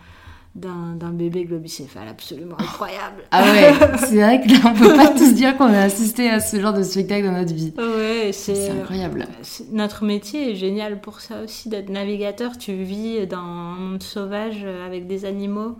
d'un 0.56 1.12
bébé 1.12 1.46
globicéphale 1.46 2.08
absolument 2.08 2.56
incroyable. 2.60 3.24
Ah 3.32 3.44
ouais, 3.44 3.74
c'est 3.98 4.22
vrai 4.22 4.40
que 4.40 4.68
on 4.68 4.74
peut 4.74 4.96
pas 4.96 5.08
tous 5.08 5.34
dire 5.34 5.58
qu'on 5.58 5.74
a 5.74 5.82
assisté 5.82 6.30
à 6.30 6.40
ce 6.40 6.60
genre 6.60 6.74
de 6.74 6.84
spectacle 6.84 7.26
dans 7.26 7.32
notre 7.32 7.54
vie. 7.54 7.74
Ouais, 7.78 8.32
c'est 8.32 8.70
incroyable. 8.70 9.28
Notre 9.72 10.06
métier 10.06 10.52
est 10.52 10.56
génial 10.56 11.02
pour 11.02 11.22
ça 11.22 11.42
aussi 11.44 11.70
d'être 11.70 11.90
navigateur. 11.90 12.58
Tu 12.58 12.74
vis 12.84 13.26
dans 13.26 13.38
un 13.38 13.76
monde 13.76 14.04
sauvage 14.04 14.64
avec 14.86 15.08
des 15.08 15.26
animaux 15.26 15.78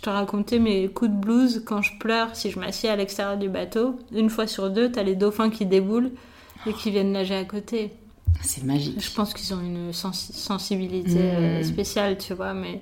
je 0.00 0.02
te 0.02 0.10
racontais 0.10 0.58
mes 0.58 0.88
coups 0.88 1.10
de 1.10 1.16
blues 1.16 1.62
quand 1.66 1.82
je 1.82 1.98
pleure 1.98 2.34
si 2.34 2.50
je 2.50 2.58
m'assieds 2.58 2.88
à 2.88 2.96
l'extérieur 2.96 3.36
du 3.36 3.48
bateau. 3.48 3.98
Une 4.12 4.30
fois 4.30 4.46
sur 4.46 4.70
deux, 4.70 4.90
t'as 4.90 5.02
les 5.02 5.16
dauphins 5.16 5.50
qui 5.50 5.66
déboulent 5.66 6.12
et 6.66 6.72
qui 6.72 6.90
viennent 6.90 7.12
nager 7.12 7.34
à 7.34 7.44
côté. 7.44 7.90
C'est 8.40 8.64
magique. 8.64 8.98
Je 8.98 9.12
pense 9.12 9.34
qu'ils 9.34 9.52
ont 9.52 9.60
une 9.60 9.92
sensibilité 9.92 11.18
euh, 11.18 11.60
mmh. 11.60 11.64
spéciale, 11.64 12.16
tu 12.16 12.32
vois, 12.32 12.54
mais 12.54 12.80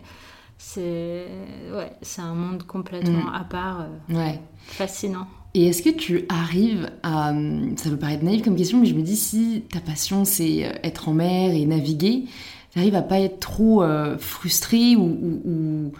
c'est 0.59 1.27
ouais, 1.73 1.92
c'est 2.03 2.21
un 2.21 2.35
monde 2.35 2.64
complètement 2.64 3.31
mmh. 3.31 3.35
à 3.35 3.44
part, 3.44 3.81
euh, 3.83 4.14
ouais. 4.14 4.40
fascinant. 4.66 5.27
Et 5.55 5.68
est-ce 5.68 5.83
que 5.83 5.90
tu 5.90 6.27
arrives 6.29 6.90
à... 7.03 7.33
Ça 7.77 7.88
peut 7.88 7.97
paraître 7.97 8.23
naïf 8.23 8.42
comme 8.42 8.57
question, 8.57 8.79
mais 8.81 8.87
je 8.87 8.94
me 8.94 9.03
dis 9.03 9.16
si 9.16 9.64
ta 9.73 9.81
passion 9.81 10.25
c'est 10.25 10.66
euh, 10.66 10.73
être 10.83 11.09
en 11.09 11.14
mer 11.14 11.55
et 11.55 11.64
naviguer, 11.64 12.25
tu 12.71 12.79
arrives 12.79 12.97
à 12.97 13.03
pas 13.03 13.18
être 13.21 13.40
trop 13.40 13.83
frustré 14.18 14.94
ou 14.94 15.90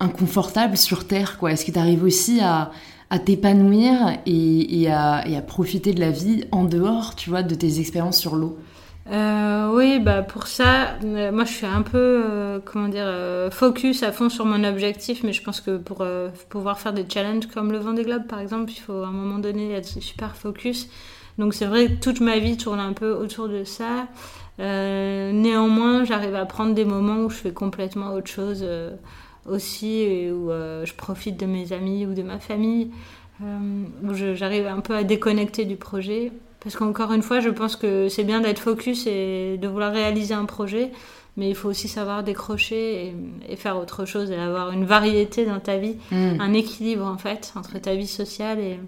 inconfortable 0.00 0.76
sur 0.76 1.06
Terre 1.06 1.38
quoi? 1.38 1.52
Est-ce 1.52 1.64
que 1.64 1.72
tu 1.72 1.78
arrives 1.78 2.02
aussi 2.02 2.40
à, 2.40 2.72
t'épanouir 3.24 4.18
et, 4.26 4.90
à, 4.90 5.42
profiter 5.46 5.92
de 5.92 6.00
la 6.00 6.10
vie 6.10 6.44
en 6.52 6.64
dehors, 6.64 7.14
tu 7.14 7.30
vois, 7.30 7.42
de 7.42 7.54
tes 7.54 7.80
expériences 7.80 8.18
sur 8.18 8.36
l'eau? 8.36 8.58
Euh, 9.10 9.72
oui, 9.72 10.00
bah 10.00 10.22
pour 10.22 10.46
ça, 10.46 10.96
euh, 11.04 11.30
moi 11.32 11.44
je 11.44 11.52
suis 11.52 11.66
un 11.66 11.82
peu, 11.82 12.22
euh, 12.24 12.58
comment 12.64 12.88
dire, 12.88 13.08
focus 13.52 14.02
à 14.02 14.12
fond 14.12 14.28
sur 14.28 14.44
mon 14.44 14.64
objectif, 14.64 15.22
mais 15.22 15.32
je 15.32 15.42
pense 15.42 15.60
que 15.60 15.76
pour 15.76 16.04
pouvoir 16.48 16.78
faire 16.78 16.92
des 16.92 17.06
challenges 17.08 17.46
comme 17.46 17.72
le 17.72 17.78
Vendée 17.78 18.04
Globe 18.04 18.26
par 18.26 18.40
exemple, 18.40 18.72
il 18.72 18.80
faut 18.80 19.02
à 19.02 19.08
un 19.08 19.12
moment 19.12 19.38
donné 19.38 19.72
être 19.72 19.86
super 19.86 20.36
focus. 20.36 20.88
Donc 21.38 21.54
c'est 21.54 21.66
vrai 21.66 21.88
que 21.88 22.00
toute 22.00 22.20
ma 22.20 22.38
vie 22.38 22.56
tourne 22.56 22.80
un 22.80 22.92
peu 22.92 23.12
autour 23.12 23.48
de 23.48 23.64
ça. 23.64 24.08
néanmoins, 24.58 26.04
j'arrive 26.04 26.34
à 26.34 26.46
prendre 26.46 26.74
des 26.74 26.84
moments 26.84 27.24
où 27.24 27.30
je 27.30 27.36
fais 27.36 27.52
complètement 27.52 28.12
autre 28.14 28.30
chose 28.30 28.64
aussi, 29.48 30.28
où 30.30 30.50
euh, 30.50 30.84
je 30.84 30.94
profite 30.94 31.38
de 31.38 31.46
mes 31.46 31.72
amis 31.72 32.06
ou 32.06 32.14
de 32.14 32.22
ma 32.22 32.38
famille, 32.38 32.90
euh, 33.42 33.84
où 34.02 34.14
j'arrive 34.14 34.66
un 34.66 34.80
peu 34.80 34.94
à 34.94 35.04
déconnecter 35.04 35.64
du 35.64 35.76
projet. 35.76 36.32
Parce 36.66 36.74
qu'encore 36.74 37.12
une 37.12 37.22
fois, 37.22 37.38
je 37.38 37.48
pense 37.48 37.76
que 37.76 38.08
c'est 38.08 38.24
bien 38.24 38.40
d'être 38.40 38.58
focus 38.58 39.06
et 39.06 39.56
de 39.56 39.68
vouloir 39.68 39.92
réaliser 39.92 40.34
un 40.34 40.46
projet, 40.46 40.90
mais 41.36 41.48
il 41.48 41.54
faut 41.54 41.68
aussi 41.68 41.86
savoir 41.86 42.24
décrocher 42.24 43.14
et, 43.48 43.54
faire 43.54 43.76
autre 43.76 44.04
chose 44.04 44.32
et 44.32 44.34
avoir 44.36 44.72
une 44.72 44.84
variété 44.84 45.46
dans 45.46 45.60
ta 45.60 45.76
vie, 45.76 45.94
mm. 46.10 46.40
un 46.40 46.52
équilibre 46.54 47.06
en 47.06 47.18
fait 47.18 47.52
entre 47.54 47.78
ta 47.78 47.94
vie 47.94 48.08
sociale 48.08 48.58
et, 48.58 48.80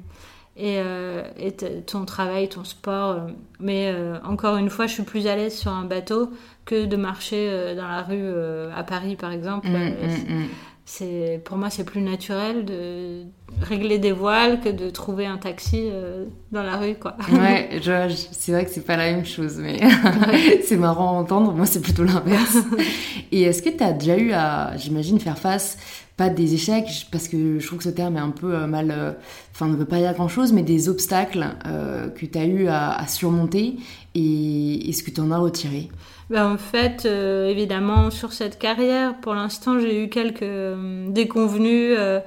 et, 0.57 0.81
euh, 0.81 1.23
et 1.39 1.53
ton 1.53 2.05
travail, 2.05 2.49
ton 2.49 2.65
sport. 2.65 3.29
Mais 3.61 3.95
encore 4.25 4.57
une 4.57 4.71
fois, 4.71 4.89
je 4.89 4.95
suis 4.95 5.05
plus 5.05 5.29
à 5.29 5.37
l'aise 5.37 5.57
sur 5.57 5.71
un 5.71 5.85
bateau 5.85 6.33
que 6.69 6.85
de 6.85 6.97
marcher 6.97 7.49
euh, 7.49 7.75
dans 7.75 7.89
la 7.89 8.03
rue 8.03 8.17
euh, 8.21 8.71
à 8.77 8.85
Paris, 8.85 9.17
par 9.17 9.33
exemple. 9.33 9.69
Mm, 9.69 9.95
mm. 10.29 10.49
C'est 10.89 11.43
pour 11.45 11.59
moi, 11.59 11.69
c'est 11.69 11.85
plus 11.85 12.01
naturel 12.01 12.65
de 12.65 13.25
régler 13.61 13.99
des 13.99 14.11
voiles 14.11 14.59
que 14.61 14.71
de 14.71 14.89
trouver 14.89 15.27
un 15.27 15.37
taxi 15.37 15.83
euh, 15.93 16.25
dans 16.51 16.63
la 16.63 16.79
rue, 16.79 16.95
quoi. 16.95 17.15
Ouais, 17.31 17.79
c'est 18.33 18.53
vrai 18.53 18.65
que 18.65 18.71
c'est 18.71 18.87
pas 18.87 18.97
la 18.97 19.13
même 19.13 19.27
chose, 19.27 19.59
mais 19.59 19.79
c'est 20.65 20.79
marrant 20.79 21.11
à 21.11 21.21
entendre. 21.21 21.53
Moi, 21.53 21.67
c'est 21.67 21.83
plutôt 21.83 22.05
l'inverse. 22.05 22.57
Et 23.33 23.43
est-ce 23.43 23.61
que 23.61 23.69
tu 23.69 23.85
as 23.85 23.93
déjà 23.93 24.17
eu 24.17 24.33
à, 24.33 24.79
j'imagine, 24.79 25.21
faire 25.21 25.39
face 25.39 25.77
pas 26.19 26.29
des 26.29 26.53
échecs, 26.53 27.07
parce 27.11 27.29
que 27.29 27.59
je 27.59 27.67
trouve 27.67 27.79
que 27.79 27.85
ce 27.85 27.89
terme 27.89 28.17
est 28.17 28.21
un 28.21 28.31
peu 28.31 28.67
mal, 28.67 29.17
enfin 29.55 29.69
ne 29.69 29.77
veut 29.77 29.87
pas 29.87 29.99
dire 29.99 30.13
grand-chose, 30.13 30.53
mais 30.53 30.63
des 30.63 30.91
obstacles 30.91 31.47
que 31.65 32.27
tu 32.27 32.37
as 32.37 32.45
eu 32.45 32.67
à, 32.69 33.07
surmonter 33.07 33.77
et 34.15 34.89
est-ce 34.89 35.03
que 35.03 35.11
tu 35.11 35.21
en 35.21 35.31
as 35.31 35.39
retiré 35.39 35.89
ben, 36.31 36.53
En 36.53 36.59
fait, 36.59 37.05
euh, 37.05 37.49
évidemment, 37.49 38.11
sur 38.11 38.33
cette 38.33 38.59
carrière, 38.59 39.15
pour 39.21 39.35
l'instant, 39.35 39.79
j'ai 39.79 40.05
eu 40.05 40.09
quelques 40.09 40.43
euh, 40.43 41.09
déconvenus 41.11 41.95
euh, 41.97 42.21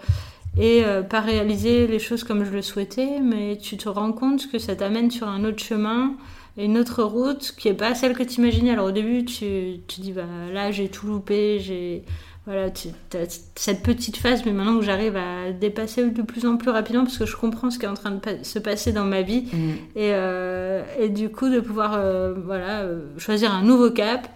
et 0.60 0.84
pas 1.10 1.21
réalisé 1.21 1.88
les 1.88 1.99
choses 1.99 2.25
comme 2.25 2.43
je 2.43 2.51
le 2.51 2.62
souhaitais, 2.62 3.19
mais 3.21 3.58
tu 3.58 3.77
te 3.77 3.88
rends 3.88 4.12
compte 4.12 4.51
que 4.51 4.60
ça 4.60 4.75
t'amène 4.75 5.10
sur 5.10 5.30
un 5.30 5.45
autre 5.45 5.63
chemin, 5.63 6.15
une 6.58 6.77
autre 6.77 7.04
route 7.04 7.54
qui 7.58 7.69
est 7.69 7.73
pas 7.73 7.95
celle 7.95 8.13
que 8.13 8.23
tu 8.23 8.41
imaginais. 8.41 8.71
Alors 8.71 8.88
au 8.88 8.91
début, 8.91 9.23
tu, 9.23 9.80
tu 9.88 10.01
dis, 10.01 10.12
bah, 10.12 10.23
là, 10.51 10.71
j'ai 10.71 10.89
tout 10.89 11.08
loupé, 11.08 11.60
j'ai 11.62 12.04
voilà, 12.47 12.71
tu 12.71 12.88
as 13.13 13.39
cette 13.56 13.84
petite 13.84 14.17
phase, 14.17 14.43
mais 14.45 14.51
maintenant 14.51 14.80
que 14.80 14.84
j'arrive 14.84 15.15
à 15.15 15.51
dépasser 15.51 16.10
de 16.10 16.21
plus 16.23 16.47
en 16.47 16.58
plus 16.58 16.71
rapidement 16.71 17.04
parce 17.04 17.19
que 17.19 17.27
je 17.27 17.38
comprends 17.38 17.69
ce 17.69 17.77
qui 17.77 17.86
est 17.86 17.89
en 17.89 17.93
train 17.93 18.10
de 18.10 18.19
se 18.41 18.58
passer 18.58 18.91
dans 18.91 19.06
ma 19.06 19.21
vie 19.21 19.43
mm. 19.54 19.69
et, 19.95 20.10
euh, 20.13 20.84
et, 20.99 21.10
du 21.10 21.30
coup 21.30 21.49
de 21.49 21.60
pouvoir 21.60 21.93
euh, 21.93 22.34
voilà, 22.43 22.82
euh, 22.82 23.01
choisir 23.19 23.54
un 23.54 23.62
nouveau 23.62 23.91
cap 23.91 24.27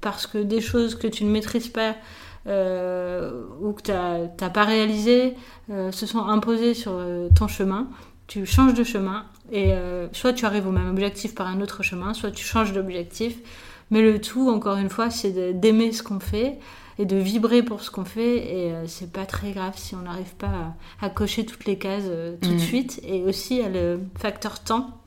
parce 0.00 0.26
que 0.26 0.38
des 0.38 0.60
choses 0.60 0.96
que 0.96 1.06
tu 1.06 1.24
ne 1.24 1.30
maîtrises 1.30 1.68
pas 1.68 1.94
ou 2.46 3.72
que 3.72 3.82
tu 3.82 3.92
n'as 3.92 4.50
pas 4.50 4.64
réalisé 4.64 5.34
se 5.68 6.04
sont 6.06 6.24
imposées 6.24 6.74
sur 6.74 7.00
ton 7.38 7.46
chemin, 7.46 7.86
tu 8.26 8.44
changes 8.44 8.74
de 8.74 8.82
chemin 8.82 9.24
et 9.52 9.72
soit 10.12 10.32
tu 10.32 10.46
arrives 10.46 10.66
au 10.66 10.72
même 10.72 10.88
objectif 10.88 11.36
par 11.36 11.46
un 11.46 11.60
autre 11.60 11.84
chemin, 11.84 12.12
soit 12.12 12.32
tu 12.32 12.44
changes 12.44 12.72
d'objectif. 12.72 13.36
Mais 13.92 14.02
le 14.02 14.20
tout, 14.20 14.50
encore 14.50 14.78
une 14.78 14.90
fois, 14.90 15.10
c'est 15.10 15.52
d'aimer 15.52 15.92
ce 15.92 16.02
qu'on 16.02 16.18
fait, 16.18 16.58
et 17.00 17.06
de 17.06 17.16
vibrer 17.16 17.62
pour 17.62 17.82
ce 17.82 17.90
qu'on 17.90 18.04
fait. 18.04 18.36
Et 18.36 18.72
euh, 18.72 18.86
c'est 18.86 19.10
pas 19.10 19.24
très 19.24 19.52
grave 19.52 19.72
si 19.76 19.94
on 19.94 20.02
n'arrive 20.02 20.34
pas 20.34 20.74
à, 21.00 21.08
cocher 21.08 21.46
toutes 21.46 21.64
les 21.64 21.78
cases 21.78 22.04
euh, 22.06 22.36
tout 22.40 22.50
de 22.50 22.54
mm. 22.54 22.58
suite. 22.58 23.00
Et 23.04 23.22
aussi, 23.22 23.56
il 23.56 23.62
y 23.62 23.64
a 23.64 23.70
le 23.70 24.00
facteur 24.18 24.60
temps 24.60 25.00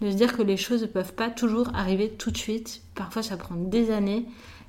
de 0.00 0.10
se 0.10 0.16
dire 0.16 0.34
que 0.34 0.42
les 0.42 0.56
choses 0.56 0.82
ne 0.82 0.86
peuvent 0.86 1.12
pas 1.12 1.28
toujours 1.28 1.68
arriver 1.74 2.08
tout 2.08 2.30
de 2.30 2.38
suite. 2.38 2.80
Parfois, 2.94 3.22
ça 3.22 3.36
prend 3.36 3.54
des 3.54 3.90
années. 3.90 4.24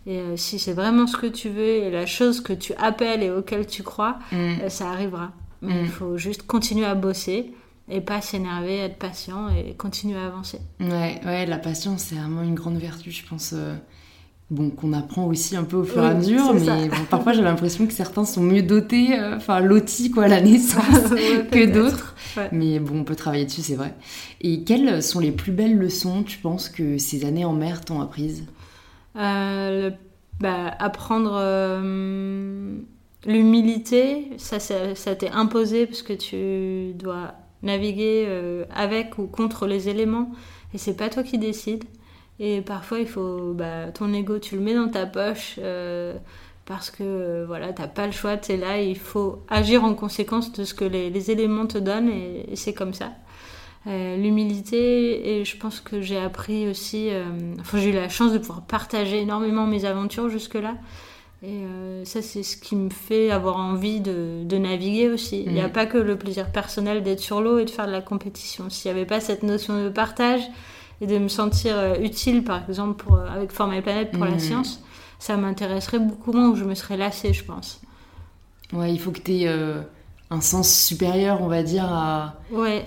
Et 0.05 0.19
euh, 0.19 0.35
si 0.35 0.59
c'est 0.59 0.73
vraiment 0.73 1.07
ce 1.07 1.15
que 1.15 1.27
tu 1.27 1.47
veux 1.47 1.63
et 1.63 1.89
la 1.89 2.05
chose 2.05 2.41
que 2.41 2.53
tu 2.53 2.73
appelles 2.73 3.23
et 3.23 3.31
auquel 3.31 3.65
tu 3.65 3.83
crois, 3.83 4.19
mm. 4.33 4.67
ça 4.67 4.89
arrivera. 4.89 5.31
Mais 5.61 5.83
il 5.83 5.87
mm. 5.87 5.91
faut 5.91 6.17
juste 6.17 6.43
continuer 6.43 6.85
à 6.85 6.95
bosser 6.95 7.53
et 7.89 8.01
pas 8.01 8.19
s'énerver, 8.19 8.79
être 8.79 8.97
patient 8.97 9.47
et 9.47 9.73
continuer 9.73 10.19
à 10.19 10.25
avancer. 10.25 10.59
Ouais, 10.81 11.21
ouais 11.25 11.45
la 11.45 11.57
patience, 11.57 12.01
c'est 12.01 12.15
vraiment 12.15 12.41
une 12.41 12.55
grande 12.55 12.77
vertu, 12.77 13.11
je 13.11 13.25
pense 13.25 13.55
bon, 14.49 14.69
qu'on 14.69 14.93
apprend 14.93 15.25
aussi 15.25 15.55
un 15.55 15.63
peu 15.63 15.77
au 15.77 15.83
fur 15.83 16.03
et 16.03 16.07
à 16.07 16.13
mesure, 16.13 16.53
mais 16.53 16.89
parfois 17.09 17.33
j'ai 17.33 17.41
l'impression 17.41 17.85
que 17.85 17.93
certains 17.93 18.25
sont 18.25 18.41
mieux 18.41 18.63
dotés, 18.63 19.19
euh, 19.19 19.37
enfin 19.37 19.59
lotis 19.59 20.11
quoi 20.11 20.23
à 20.23 20.27
la 20.27 20.41
naissance 20.41 21.09
que 21.51 21.65
d'autres. 21.65 22.15
Mais 22.51 22.79
bon, 22.79 22.99
on 22.99 23.03
peut 23.03 23.15
travailler 23.15 23.45
dessus, 23.45 23.61
c'est 23.61 23.75
vrai. 23.75 23.95
Et 24.41 24.63
quelles 24.63 25.01
sont 25.01 25.19
les 25.19 25.31
plus 25.31 25.51
belles 25.51 25.77
leçons, 25.77 26.23
tu 26.23 26.37
penses, 26.37 26.69
que 26.69 26.97
ces 26.97 27.25
années 27.25 27.45
en 27.45 27.53
mer 27.53 27.83
t'ont 27.83 28.01
apprises? 28.01 28.45
Euh, 29.15 29.89
bah, 30.39 30.75
Apprendre 30.79 31.35
euh, 31.39 32.77
l'humilité, 33.25 34.29
ça, 34.37 34.59
ça, 34.59 35.15
t'est 35.15 35.31
imposé 35.31 35.87
parce 35.87 36.03
que 36.03 36.13
tu 36.13 36.93
dois 36.93 37.33
naviguer 37.63 38.25
euh, 38.27 38.65
avec 38.73 39.17
ou 39.17 39.25
contre 39.25 39.65
les 39.65 39.89
éléments 39.89 40.31
et 40.73 40.77
c'est 40.77 40.95
pas 40.95 41.09
toi 41.09 41.23
qui 41.23 41.37
décides. 41.37 41.85
Et 42.39 42.61
parfois, 42.61 42.99
il 42.99 43.07
faut 43.07 43.53
bah, 43.53 43.91
ton 43.93 44.13
ego, 44.13 44.39
tu 44.39 44.55
le 44.55 44.61
mets 44.61 44.75
dans 44.75 44.89
ta 44.89 45.05
poche 45.05 45.55
euh, 45.57 46.15
parce 46.65 46.91
que 46.91 47.03
euh, 47.03 47.45
voilà, 47.47 47.73
t'as 47.73 47.87
pas 47.87 48.05
le 48.05 48.11
choix, 48.11 48.37
tu 48.37 48.51
es 48.51 48.57
là, 48.57 48.79
et 48.79 48.89
il 48.89 48.97
faut 48.97 49.41
agir 49.49 49.83
en 49.83 49.93
conséquence 49.95 50.51
de 50.51 50.63
ce 50.63 50.73
que 50.73 50.85
les, 50.85 51.31
éléments 51.31 51.65
te 51.65 51.77
donnent 51.77 52.09
et, 52.09 52.55
c'est 52.55 52.73
comme 52.73 52.93
ça. 52.93 53.11
L'humilité, 53.85 55.39
et 55.39 55.45
je 55.45 55.55
pense 55.55 55.79
que 55.79 56.01
j'ai 56.01 56.17
appris 56.17 56.67
aussi, 56.67 57.09
enfin, 57.61 57.77
j'ai 57.77 57.91
eu 57.91 57.93
la 57.93 58.09
chance 58.09 58.33
de 58.33 58.37
pouvoir 58.37 58.63
partager 58.63 59.21
énormément 59.21 59.65
mes 59.65 59.85
aventures 59.85 60.27
jusque-là. 60.27 60.73
Et 61.43 61.49
euh, 61.49 62.03
ça, 62.03 62.21
c'est 62.21 62.41
ce 62.41 62.57
qui 62.57 62.75
me 62.75 62.89
fait 62.89 63.29
avoir 63.29 63.57
envie 63.57 63.99
de, 63.99 64.43
de 64.43 64.57
naviguer 64.57 65.09
aussi. 65.09 65.43
Il 65.45 65.53
n'y 65.53 65.61
a 65.61 65.67
mm. 65.67 65.71
pas 65.71 65.85
que 65.85 65.97
le 65.97 66.17
plaisir 66.17 66.51
personnel 66.51 67.03
d'être 67.03 67.19
sur 67.19 67.41
l'eau 67.41 67.59
et 67.59 67.65
de 67.65 67.69
faire 67.69 67.85
de 67.85 67.91
la 67.91 68.01
compétition. 68.01 68.69
S'il 68.69 68.91
n'y 68.91 68.97
avait 68.97 69.05
pas 69.05 69.19
cette 69.19 69.43
notion 69.43 69.83
de 69.83 69.89
partage 69.89 70.41
et 71.01 71.07
de 71.07 71.17
me 71.17 71.27
sentir 71.27 71.77
euh, 71.77 71.95
utile, 71.99 72.43
par 72.43 72.67
exemple, 72.67 73.03
pour, 73.03 73.15
euh, 73.15 73.27
avec 73.27 73.51
Forme 73.51 73.73
et 73.73 73.81
Planète 73.81 74.11
pour 74.11 74.25
la 74.25 74.35
mm. 74.35 74.39
science, 74.39 74.83
ça 75.19 75.37
m'intéresserait 75.37 75.99
beaucoup 75.99 76.31
moins 76.31 76.49
ou 76.49 76.55
je 76.55 76.63
me 76.63 76.75
serais 76.75 76.97
lassée, 76.97 77.33
je 77.33 77.43
pense. 77.43 77.81
Ouais, 78.73 78.93
il 78.93 78.99
faut 78.99 79.11
que 79.11 79.19
tu 79.19 79.31
aies 79.31 79.49
un 80.29 80.41
sens 80.41 80.73
supérieur, 80.73 81.41
on 81.41 81.47
va 81.47 81.63
dire, 81.63 81.85
à, 81.85 82.35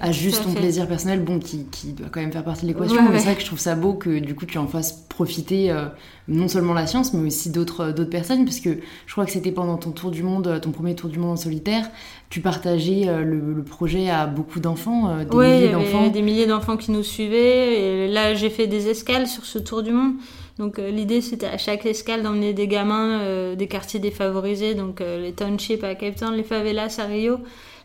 à 0.00 0.12
juste 0.12 0.44
ton 0.44 0.52
plaisir 0.52 0.86
personnel, 0.86 1.24
bon, 1.24 1.38
qui, 1.38 1.64
qui, 1.64 1.94
doit 1.94 2.08
quand 2.12 2.20
même 2.20 2.32
faire 2.32 2.44
partie 2.44 2.62
de 2.62 2.68
l'équation. 2.68 3.02
mais 3.10 3.18
c'est 3.18 3.24
vrai 3.24 3.34
que 3.34 3.40
je 3.40 3.46
trouve 3.46 3.58
ça 3.58 3.74
beau 3.74 3.94
que 3.94 4.18
du 4.18 4.34
coup 4.34 4.44
tu 4.44 4.58
en 4.58 4.66
fasses 4.66 4.92
profiter 5.08 5.70
euh, 5.70 5.86
non 6.28 6.48
seulement 6.48 6.74
la 6.74 6.86
science, 6.86 7.14
mais 7.14 7.26
aussi 7.26 7.48
d'autres 7.48 7.80
euh, 7.80 7.92
d'autres 7.92 8.10
personnes, 8.10 8.44
puisque 8.44 8.68
je 9.06 9.12
crois 9.12 9.24
que 9.24 9.32
c'était 9.32 9.52
pendant 9.52 9.78
ton 9.78 9.90
tour 9.90 10.10
du 10.10 10.22
monde, 10.22 10.48
euh, 10.48 10.60
ton 10.60 10.70
premier 10.70 10.94
tour 10.94 11.08
du 11.08 11.18
monde 11.18 11.30
en 11.30 11.36
solitaire, 11.36 11.88
tu 12.28 12.42
partageais 12.42 13.06
le, 13.24 13.62
projet 13.62 14.10
à 14.10 14.26
beaucoup 14.26 14.60
d'enfants, 14.60 15.16
des 15.24 15.36
milliers 15.36 15.68
d'enfants. 15.70 16.08
des 16.08 16.22
milliers 16.22 16.46
d'enfants 16.46 16.76
qui 16.76 16.90
nous 16.90 17.02
suivaient. 17.02 18.04
Et 18.04 18.08
là, 18.08 18.34
j'ai 18.34 18.50
fait 18.50 18.66
des 18.66 18.88
escales 18.88 19.26
sur 19.26 19.46
ce 19.46 19.58
tour 19.58 19.82
du 19.82 19.92
monde. 19.92 20.12
Donc 20.60 20.78
l'idée 20.78 21.20
c'était 21.20 21.48
à 21.48 21.58
chaque 21.58 21.84
escale 21.86 22.22
d'emmener 22.22 22.52
des 22.52 22.68
gamins 22.68 23.54
des 23.56 23.66
quartiers 23.66 23.98
défavorisés, 23.98 24.74
donc 24.74 25.00
les 25.00 25.32
townships 25.32 25.82
à 25.82 25.96
Cape 25.96 26.16
Town, 26.16 26.34
les 26.34 26.44
favelas 26.44 26.96
à 26.98 27.06
Rio, 27.06 27.38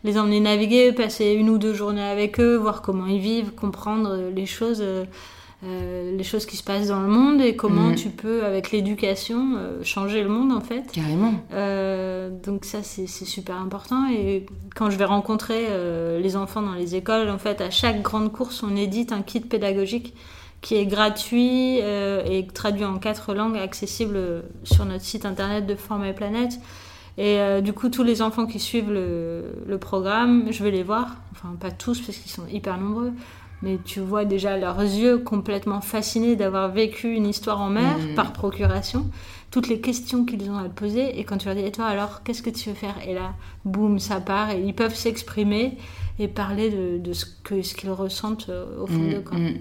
les 0.03 0.19
emmener 0.19 0.41
naviguer, 0.41 0.91
passer 0.91 1.31
une 1.31 1.49
ou 1.49 1.57
deux 1.57 1.73
journées 1.73 2.03
avec 2.03 2.39
eux, 2.39 2.57
voir 2.57 2.81
comment 2.81 3.07
ils 3.07 3.21
vivent, 3.21 3.53
comprendre 3.53 4.29
les 4.35 4.45
choses 4.45 4.83
euh, 5.65 6.15
les 6.15 6.23
choses 6.23 6.45
qui 6.45 6.57
se 6.57 6.63
passent 6.63 6.89
dans 6.89 6.99
le 6.99 7.07
monde 7.07 7.41
et 7.41 7.55
comment 7.55 7.89
mm. 7.89 7.95
tu 7.95 8.09
peux, 8.09 8.43
avec 8.43 8.71
l'éducation, 8.71 9.55
euh, 9.55 9.83
changer 9.83 10.21
le 10.21 10.29
monde 10.29 10.51
en 10.51 10.59
fait. 10.59 10.83
Carrément. 10.91 11.33
Euh, 11.53 12.29
donc 12.29 12.65
ça, 12.65 12.83
c'est 12.83 13.07
super 13.07 13.55
important. 13.55 14.07
Et 14.11 14.45
quand 14.75 14.89
je 14.89 14.97
vais 14.97 15.05
rencontrer 15.05 15.67
les 16.21 16.35
enfants 16.35 16.61
dans 16.61 16.73
les 16.73 16.95
écoles, 16.95 17.29
en 17.29 17.37
fait, 17.37 17.61
à 17.61 17.71
chaque 17.71 18.01
grande 18.01 18.31
course, 18.31 18.63
on 18.63 18.75
édite 18.75 19.11
un 19.11 19.21
kit 19.21 19.39
pédagogique 19.39 20.13
qui 20.65 20.75
est 20.75 20.87
gratuit 20.87 21.77
et 21.77 22.47
traduit 22.51 22.85
en 22.85 22.97
quatre 22.97 23.35
langues, 23.35 23.55
accessible 23.55 24.43
sur 24.63 24.83
notre 24.85 25.03
site 25.03 25.23
internet 25.23 25.67
de 25.67 25.75
Forme 25.75 26.05
et 26.05 26.13
Planète. 26.13 26.59
Et 27.19 27.37
du 27.61 27.71
coup, 27.71 27.89
tous 27.89 28.01
les 28.01 28.23
enfants 28.23 28.47
qui 28.47 28.59
suivent 28.59 28.91
le, 28.91 29.43
le, 29.67 29.77
programme, 29.77 30.47
je 30.49 30.63
vais 30.63 30.71
les 30.71 30.81
voir. 30.81 31.17
Enfin, 31.33 31.55
pas 31.59 31.69
tous 31.69 32.01
parce 32.01 32.17
qu'ils 32.17 32.31
sont 32.31 32.47
hyper 32.47 32.79
nombreux 32.79 33.13
mais 33.61 33.79
tu 33.83 33.99
vois 33.99 34.25
déjà 34.25 34.57
leurs 34.57 34.81
yeux 34.81 35.17
complètement 35.17 35.81
fascinés 35.81 36.35
d'avoir 36.35 36.69
vécu 36.69 37.13
une 37.13 37.25
histoire 37.25 37.61
en 37.61 37.69
mer 37.69 37.97
mm. 37.97 38.15
par 38.15 38.33
procuration, 38.33 39.09
toutes 39.51 39.67
les 39.67 39.79
questions 39.79 40.25
qu'ils 40.25 40.49
ont 40.49 40.57
à 40.57 40.65
te 40.65 40.73
poser, 40.73 41.19
et 41.19 41.23
quand 41.23 41.37
tu 41.37 41.47
leur 41.47 41.55
dis, 41.55 41.63
et 41.63 41.71
toi 41.71 41.85
alors, 41.85 42.23
qu'est-ce 42.23 42.43
que 42.43 42.49
tu 42.49 42.69
veux 42.69 42.75
faire? 42.75 42.95
Et 43.07 43.13
là, 43.13 43.33
boum, 43.63 43.99
ça 43.99 44.19
part, 44.19 44.51
et 44.51 44.61
ils 44.61 44.75
peuvent 44.75 44.95
s'exprimer 44.95 45.77
et 46.19 46.27
parler 46.27 46.69
de, 46.99 47.13
ce 47.13 47.25
qu'ils 47.43 47.65
ce 47.65 47.87
ressentent 47.87 48.49
euh, 48.49 48.81
au 48.81 48.87
fond 48.87 48.99
mm, 48.99 49.09
d'eux. 49.09 49.23
Mm. 49.31 49.57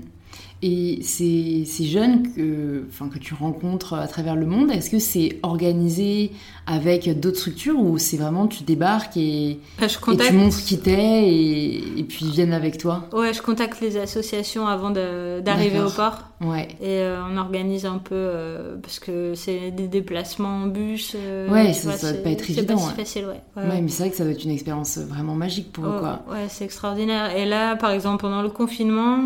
Et 0.66 1.02
ces, 1.02 1.66
ces 1.66 1.84
jeunes 1.84 2.32
que, 2.32 2.86
que 3.12 3.18
tu 3.18 3.34
rencontres 3.34 3.92
à 3.92 4.08
travers 4.08 4.34
le 4.34 4.46
monde, 4.46 4.70
est-ce 4.70 4.88
que 4.88 4.98
c'est 4.98 5.38
organisé 5.42 6.30
avec 6.66 7.20
d'autres 7.20 7.36
structures 7.36 7.78
ou 7.78 7.98
c'est 7.98 8.16
vraiment 8.16 8.46
tu 8.46 8.64
débarques 8.64 9.16
et, 9.16 9.60
bah, 9.78 9.86
tu 9.88 10.32
montres 10.32 10.62
qui 10.64 10.78
t'es 10.78 11.28
et, 11.28 11.98
et, 11.98 12.04
puis 12.04 12.24
ils 12.24 12.32
viennent 12.32 12.54
avec 12.54 12.78
toi 12.78 13.06
Ouais, 13.12 13.34
je 13.34 13.42
contacte 13.42 13.80
les 13.80 13.98
associations 13.98 14.66
avant 14.66 14.90
d'arriver 14.90 15.80
au 15.80 15.90
port. 15.90 16.30
Ouais. 16.40 16.68
Et 16.80 17.00
euh, 17.00 17.22
on 17.30 17.36
organise 17.36 17.86
un 17.86 17.98
peu 17.98 18.14
euh, 18.14 18.76
parce 18.80 18.98
que 18.98 19.34
c'est 19.34 19.70
des 19.70 19.88
déplacements 19.88 20.62
en 20.62 20.66
bus. 20.66 21.14
Euh, 21.16 21.50
ouais, 21.50 21.72
ça, 21.72 21.92
ça 21.92 22.12
va 22.12 22.18
pas 22.18 22.30
être 22.30 22.48
évident. 22.48 22.78
C'est 22.78 22.96
facile, 22.96 23.26
ouais. 23.26 23.40
Ouais, 23.56 23.80
mais 23.80 23.88
c'est 23.88 24.04
vrai 24.04 24.10
que 24.10 24.16
ça 24.16 24.24
doit 24.24 24.32
être 24.32 24.44
une 24.44 24.50
expérience 24.50 24.98
vraiment 24.98 25.34
magique 25.34 25.72
pour 25.72 25.84
eux, 25.84 25.94
oh, 25.96 26.00
quoi. 26.00 26.22
Ouais, 26.30 26.46
c'est 26.48 26.64
extraordinaire. 26.64 27.36
Et 27.36 27.44
là, 27.44 27.76
par 27.76 27.90
exemple, 27.90 28.22
pendant 28.22 28.42
le 28.42 28.50
confinement, 28.50 29.18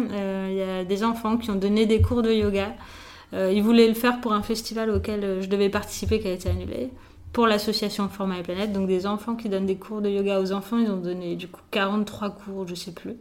il 0.49 0.55
y 0.55 0.63
a 0.63 0.85
des 0.85 1.05
enfants 1.05 1.37
qui 1.37 1.51
ont 1.51 1.57
donné 1.57 1.87
des 1.87 2.01
cours 2.01 2.23
de 2.23 2.33
yoga. 2.33 2.75
Ils 3.33 3.63
voulaient 3.63 3.89
le 3.89 3.95
faire 3.95 4.21
pour 4.21 4.33
un 4.33 4.43
festival 4.43 4.91
auquel 4.91 5.39
je 5.43 5.49
devais 5.49 5.69
participer 5.69 6.21
qui 6.21 6.29
a 6.29 6.33
été 6.33 6.49
annulé. 6.49 6.91
Pour 7.33 7.47
l'association 7.47 8.09
Format 8.09 8.39
et 8.39 8.43
Planète, 8.43 8.73
donc 8.73 8.89
des 8.89 9.07
enfants 9.07 9.37
qui 9.37 9.49
donnent 9.49 9.67
des 9.67 9.77
cours 9.77 10.01
de 10.01 10.09
yoga 10.09 10.41
aux 10.41 10.53
enfants. 10.53 10.79
Ils 10.79 10.91
ont 10.91 10.97
donné 10.97 11.37
du 11.37 11.49
coup 11.49 11.61
43 11.71 12.31
cours, 12.31 12.67
je 12.67 12.75
sais 12.75 12.93
plus. 12.93 13.17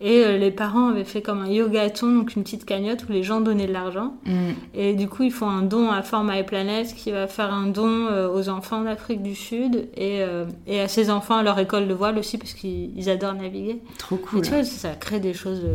Et 0.00 0.24
euh, 0.24 0.38
les 0.38 0.52
parents 0.52 0.88
avaient 0.88 1.04
fait 1.04 1.22
comme 1.22 1.40
un 1.40 1.48
yogaton, 1.48 2.14
donc 2.14 2.36
une 2.36 2.44
petite 2.44 2.64
cagnotte 2.64 3.04
où 3.08 3.12
les 3.12 3.24
gens 3.24 3.40
donnaient 3.40 3.66
de 3.66 3.72
l'argent. 3.72 4.14
Mm. 4.26 4.50
Et 4.74 4.94
du 4.94 5.08
coup, 5.08 5.24
ils 5.24 5.32
font 5.32 5.48
un 5.48 5.62
don 5.62 5.90
à 5.90 6.02
Forma 6.02 6.38
et 6.38 6.44
Planète 6.44 6.94
qui 6.94 7.10
va 7.10 7.26
faire 7.26 7.52
un 7.52 7.66
don 7.66 8.06
euh, 8.06 8.28
aux 8.32 8.48
enfants 8.48 8.82
d'Afrique 8.82 9.22
du 9.22 9.34
Sud 9.34 9.88
et, 9.96 10.22
euh, 10.22 10.46
et, 10.66 10.80
à 10.80 10.88
ces 10.88 11.10
enfants 11.10 11.36
à 11.36 11.42
leur 11.42 11.58
école 11.58 11.88
de 11.88 11.94
voile 11.94 12.16
aussi 12.18 12.38
parce 12.38 12.54
qu'ils 12.54 13.10
adorent 13.10 13.34
naviguer. 13.34 13.82
Trop 13.98 14.16
cool. 14.16 14.38
Et 14.38 14.42
tu 14.42 14.50
vois, 14.50 14.62
ça 14.62 14.90
crée 14.90 15.18
des 15.18 15.34
choses 15.34 15.66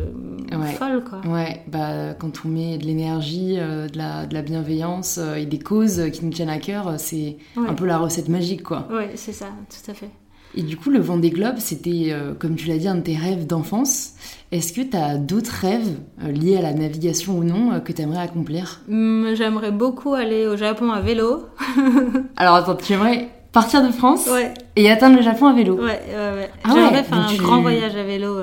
folles, 0.77 1.03
quoi. 1.03 1.19
Ouais, 1.29 1.61
bah, 1.67 2.13
quand 2.13 2.45
on 2.45 2.49
met 2.49 2.77
de 2.77 2.85
l'énergie, 2.85 3.57
de, 3.57 3.97
la, 3.97 4.25
de 4.25 4.33
la 4.33 4.41
bienveillance 4.41 5.19
et 5.37 5.45
des 5.45 5.59
causes 5.59 6.09
qui 6.11 6.25
nous 6.25 6.31
tiennent 6.31 6.49
à 6.49 6.59
cœur, 6.59 6.93
c'est 6.97 7.37
un 7.57 7.73
peu 7.73 7.85
la 7.85 7.97
recette 7.97 8.29
magique, 8.29 8.63
quoi. 8.63 8.87
Ouais, 8.89 9.11
c'est 9.15 9.33
ça, 9.33 9.47
tout 9.69 9.91
à 9.91 9.93
fait. 9.93 10.09
Et 10.55 10.61
du 10.61 10.77
coup, 10.77 10.89
le 10.91 10.99
Vendée 10.99 11.31
Globe, 11.31 11.55
c'était, 11.57 12.09
euh, 12.09 12.33
comme 12.37 12.55
tu 12.55 12.67
l'as 12.67 12.77
dit, 12.77 12.87
un 12.87 12.95
de 12.95 13.01
tes 13.01 13.15
rêves 13.17 13.47
d'enfance. 13.47 14.11
Est-ce 14.51 14.71
que 14.71 14.81
tu 14.81 14.95
as 14.95 15.17
d'autres 15.17 15.51
rêves 15.61 15.97
euh, 16.23 16.31
liés 16.31 16.57
à 16.57 16.61
la 16.61 16.73
navigation 16.73 17.37
ou 17.39 17.43
non 17.43 17.71
euh, 17.73 17.79
que 17.79 17.91
tu 17.91 18.01
aimerais 18.03 18.21
accomplir? 18.21 18.81
Hum, 18.89 19.31
J'aimerais 19.35 19.71
beaucoup 19.71 20.13
aller 20.13 20.45
au 20.45 20.55
Japon 20.55 20.91
à 20.91 21.01
vélo. 21.01 21.45
Alors 22.37 22.55
attends, 22.55 22.75
tu 22.75 22.93
aimerais 22.93 23.29
partir 23.51 23.83
de 23.85 23.91
France 23.91 24.29
et 24.75 24.91
atteindre 24.91 25.15
le 25.17 25.23
Japon 25.23 25.47
à 25.47 25.53
vélo? 25.53 25.75
Ouais, 25.75 26.01
ouais, 26.07 26.13
ouais. 26.13 26.51
Ah 26.63 26.69
j'aimerais 26.73 27.03
faire 27.03 27.17
un 27.17 27.35
grand 27.35 27.61
voyage 27.61 27.95
à 27.95 28.03
vélo. 28.03 28.37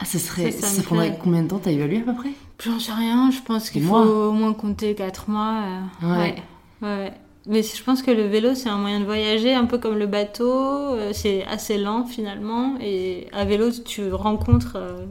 Ah, 0.00 0.04
ça 0.04 0.18
serait. 0.18 0.50
Ça, 0.50 0.82
prendrait 0.82 1.18
combien 1.22 1.42
de 1.42 1.48
temps? 1.48 1.60
T'as 1.62 1.70
évalué 1.70 1.98
à 1.98 2.00
peu 2.02 2.14
près? 2.14 2.30
J'en 2.64 2.78
sais 2.80 2.92
rien, 2.92 3.30
je 3.30 3.40
pense 3.44 3.70
qu'il 3.70 3.82
faut 3.84 3.96
au 3.96 4.32
moins 4.32 4.52
compter 4.54 4.94
4 4.96 5.30
mois. 5.30 5.62
ouais. 6.02 6.34
ouais. 6.82 7.12
Mais 7.48 7.62
je 7.62 7.82
pense 7.82 8.02
que 8.02 8.10
le 8.10 8.24
vélo, 8.24 8.54
c'est 8.54 8.68
un 8.68 8.76
moyen 8.76 9.00
de 9.00 9.06
voyager, 9.06 9.54
un 9.54 9.64
peu 9.64 9.78
comme 9.78 9.96
le 9.96 10.06
bateau. 10.06 10.52
Euh, 10.52 11.12
c'est 11.14 11.44
assez 11.46 11.78
lent 11.78 12.04
finalement. 12.04 12.76
Et 12.78 13.26
à 13.32 13.46
vélo, 13.46 13.70
tu 13.70 14.12
rencontres 14.12 14.76
euh, 14.76 15.06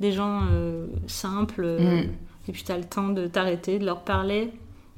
des 0.00 0.10
gens 0.10 0.40
euh, 0.50 0.86
simples. 1.06 1.66
Mm. 1.78 2.08
Et 2.48 2.52
puis 2.52 2.64
tu 2.64 2.72
as 2.72 2.78
le 2.78 2.84
temps 2.84 3.10
de 3.10 3.26
t'arrêter, 3.26 3.78
de 3.78 3.84
leur 3.84 4.00
parler. 4.04 4.52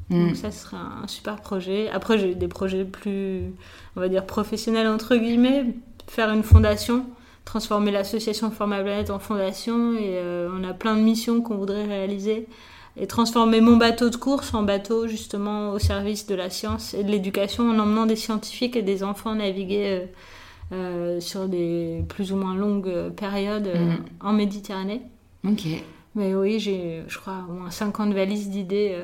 Mm. 0.08 0.28
Donc 0.28 0.36
ça, 0.36 0.52
ce 0.52 0.66
serait 0.66 0.76
un 0.76 1.08
super 1.08 1.40
projet. 1.40 1.90
Après, 1.90 2.16
j'ai 2.16 2.36
des 2.36 2.46
projets 2.46 2.84
plus, 2.84 3.52
on 3.96 4.00
va 4.00 4.08
dire, 4.08 4.24
professionnels, 4.24 4.86
entre 4.86 5.16
guillemets. 5.16 5.74
Faire 6.06 6.30
une 6.30 6.44
fondation, 6.44 7.06
transformer 7.44 7.90
l'association 7.90 8.52
Forma 8.52 8.80
Planète 8.82 9.10
en 9.10 9.18
fondation. 9.18 9.94
Et 9.94 10.16
on 10.48 10.62
a 10.62 10.74
plein 10.74 10.94
de 10.94 11.02
missions 11.02 11.42
qu'on 11.42 11.56
voudrait 11.56 11.86
réaliser 11.86 12.46
et 13.00 13.06
transformer 13.06 13.60
mon 13.60 13.76
bateau 13.76 14.10
de 14.10 14.16
course 14.16 14.52
en 14.54 14.62
bateau 14.62 15.06
justement 15.06 15.70
au 15.70 15.78
service 15.78 16.26
de 16.26 16.34
la 16.34 16.50
science 16.50 16.94
et 16.94 17.04
de 17.04 17.10
l'éducation 17.10 17.70
en 17.70 17.78
emmenant 17.78 18.06
des 18.06 18.16
scientifiques 18.16 18.76
et 18.76 18.82
des 18.82 19.02
enfants 19.02 19.34
naviguer 19.34 19.84
euh, 19.86 20.06
euh, 20.72 21.20
sur 21.20 21.48
des 21.48 22.04
plus 22.08 22.32
ou 22.32 22.36
moins 22.36 22.54
longues 22.54 23.10
périodes 23.16 23.68
euh, 23.68 23.92
mm. 23.92 24.04
en 24.20 24.32
Méditerranée. 24.32 25.02
Ok. 25.46 25.66
Mais 26.14 26.34
oui, 26.34 26.58
j'ai, 26.58 27.04
je 27.06 27.18
crois, 27.18 27.44
au 27.48 27.52
moins 27.52 27.70
50 27.70 28.12
valises 28.12 28.50
d'idées 28.50 28.96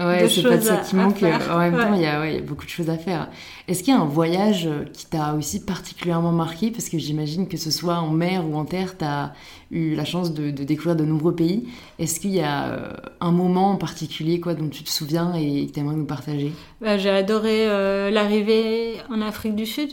Ouais, 0.00 0.28
c'est 0.28 0.42
pas 0.42 0.56
de 0.56 0.62
ça 0.62 0.78
qui 0.78 0.96
manque. 0.96 1.22
En 1.22 1.58
même 1.58 1.76
temps, 1.76 1.94
il 1.94 2.00
y, 2.00 2.06
a, 2.06 2.20
ouais, 2.20 2.40
beaucoup 2.40 2.64
de 2.64 2.70
choses 2.70 2.90
à 2.90 2.96
faire. 2.96 3.28
Est-ce 3.68 3.82
qu'il 3.82 3.92
y 3.92 3.96
a 3.96 4.00
un 4.00 4.06
voyage 4.06 4.68
qui 4.92 5.06
t'a 5.06 5.34
aussi 5.34 5.64
particulièrement 5.64 6.32
marqué? 6.32 6.70
Parce 6.70 6.88
que 6.88 6.98
j'imagine 6.98 7.48
que 7.48 7.56
ce 7.56 7.70
soit 7.70 7.96
en 7.96 8.10
mer 8.10 8.44
ou 8.48 8.56
en 8.56 8.64
terre, 8.64 8.96
tu 8.96 9.04
as 9.04 9.32
eu 9.70 9.94
la 9.94 10.04
chance 10.04 10.32
de, 10.32 10.50
découvrir 10.50 10.96
de 10.96 11.04
nombreux 11.04 11.34
pays. 11.34 11.68
Est-ce 11.98 12.20
qu'il 12.20 12.30
y 12.30 12.40
a 12.40 12.68
euh, 12.68 12.92
un 13.20 13.32
moment 13.32 13.72
en 13.72 13.76
particulier 13.76 14.40
quoi, 14.40 14.54
dont 14.54 14.68
tu 14.68 14.82
te 14.82 14.90
souviens 14.90 15.34
et 15.34 15.66
que 15.66 15.72
tu 15.72 15.80
aimerais 15.80 15.96
nous 15.96 16.06
partager? 16.06 16.52
Bah, 16.80 16.98
J'ai 16.98 17.10
adoré 17.10 17.68
euh, 17.68 18.10
l'arrivée 18.10 18.96
en 19.10 19.20
Afrique 19.20 19.54
du 19.54 19.66
Sud. 19.66 19.90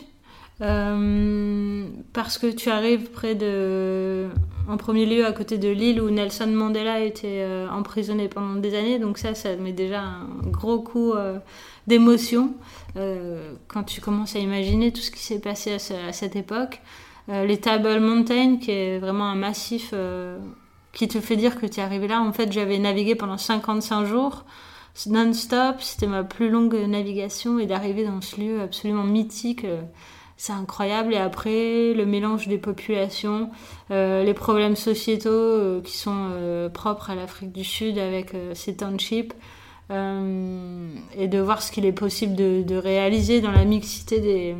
Euh, 0.60 1.86
parce 2.12 2.36
que 2.36 2.48
tu 2.48 2.68
arrives 2.68 3.10
près 3.10 3.36
de, 3.36 4.28
en 4.68 4.76
premier 4.76 5.06
lieu 5.06 5.24
à 5.24 5.30
côté 5.30 5.56
de 5.56 5.68
l'île 5.68 6.00
où 6.00 6.10
Nelson 6.10 6.48
Mandela 6.48 7.00
été 7.00 7.44
euh, 7.44 7.68
emprisonné 7.70 8.28
pendant 8.28 8.56
des 8.56 8.74
années, 8.74 8.98
donc 8.98 9.18
ça, 9.18 9.34
ça 9.34 9.54
met 9.54 9.72
déjà 9.72 10.00
un 10.00 10.26
gros 10.50 10.80
coup 10.80 11.12
euh, 11.12 11.38
d'émotions 11.86 12.54
quand 13.68 13.84
tu 13.84 14.00
commences 14.00 14.34
à 14.34 14.40
imaginer 14.40 14.92
tout 14.92 15.00
ce 15.00 15.12
qui 15.12 15.20
s'est 15.20 15.38
passé 15.38 15.72
à, 15.74 16.12
cette 16.12 16.34
époque. 16.34 16.80
les 17.28 17.58
Table 17.58 18.00
Mountain, 18.00 18.56
qui 18.56 18.72
est 18.72 18.98
vraiment 18.98 19.26
un 19.26 19.36
massif 19.36 19.94
qui 20.92 21.06
te 21.06 21.20
fait 21.20 21.36
dire 21.36 21.60
que 21.60 21.66
tu 21.66 21.78
es 21.78 21.82
arrivé 21.82 22.08
là. 22.08 22.20
En 22.20 22.32
fait, 22.32 22.50
j'avais 22.50 22.78
navigué 22.78 23.14
pendant 23.14 23.38
55 23.38 24.04
jours 24.04 24.46
non-stop. 25.06 25.76
C'était 25.78 26.08
ma 26.08 26.24
plus 26.24 26.50
longue 26.50 26.74
navigation 26.74 27.60
et 27.60 27.66
d'arriver 27.66 28.04
dans 28.04 28.20
ce 28.20 28.40
lieu 28.40 28.60
absolument 28.62 29.04
mythique 29.04 29.64
c'est 30.38 30.52
incroyable. 30.52 31.12
Et 31.12 31.18
après, 31.18 31.92
le 31.92 32.06
mélange 32.06 32.48
des 32.48 32.56
populations, 32.56 33.50
euh, 33.90 34.24
les 34.24 34.34
problèmes 34.34 34.76
sociétaux 34.76 35.28
euh, 35.28 35.82
qui 35.82 35.98
sont 35.98 36.30
euh, 36.30 36.70
propres 36.70 37.10
à 37.10 37.14
l'Afrique 37.14 37.52
du 37.52 37.64
Sud 37.64 37.98
avec 37.98 38.32
ces 38.54 38.76
townships, 38.76 39.34
et 39.90 41.28
de 41.28 41.38
voir 41.38 41.62
ce 41.62 41.72
qu'il 41.72 41.86
est 41.86 41.92
possible 41.92 42.34
de, 42.36 42.76
réaliser 42.76 43.40
dans 43.40 43.50
la 43.50 43.64
mixité 43.64 44.20
des, 44.20 44.54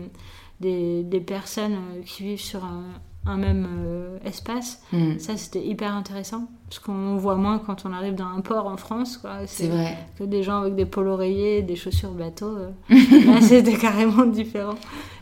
des, 0.61 1.03
des 1.03 1.21
personnes 1.21 1.77
qui 2.07 2.23
vivent 2.23 2.41
sur 2.41 2.65
un, 2.65 2.85
un 3.27 3.37
même 3.37 3.67
euh, 3.85 4.19
espace. 4.25 4.83
Mm. 4.93 5.19
Ça, 5.19 5.37
c'était 5.37 5.65
hyper 5.65 5.95
intéressant. 5.95 6.49
Parce 6.69 6.81
qu'on 6.81 7.17
voit 7.17 7.37
moins 7.37 7.59
quand 7.59 7.85
on 7.87 7.93
arrive 7.93 8.15
dans 8.15 8.27
un 8.27 8.41
port 8.41 8.67
en 8.67 8.77
France. 8.77 9.21
C'est 9.47 9.69
vrai. 9.69 9.97
Que 10.19 10.25
des 10.25 10.43
gens 10.43 10.61
avec 10.63 10.75
des 10.75 10.85
polos 10.85 11.19
rayés, 11.19 11.63
des 11.63 11.77
chaussures 11.77 12.11
bateau. 12.11 12.57
Euh. 12.57 12.71
là, 12.91 13.41
c'était 13.41 13.77
carrément 13.77 14.27
différent. 14.27 14.75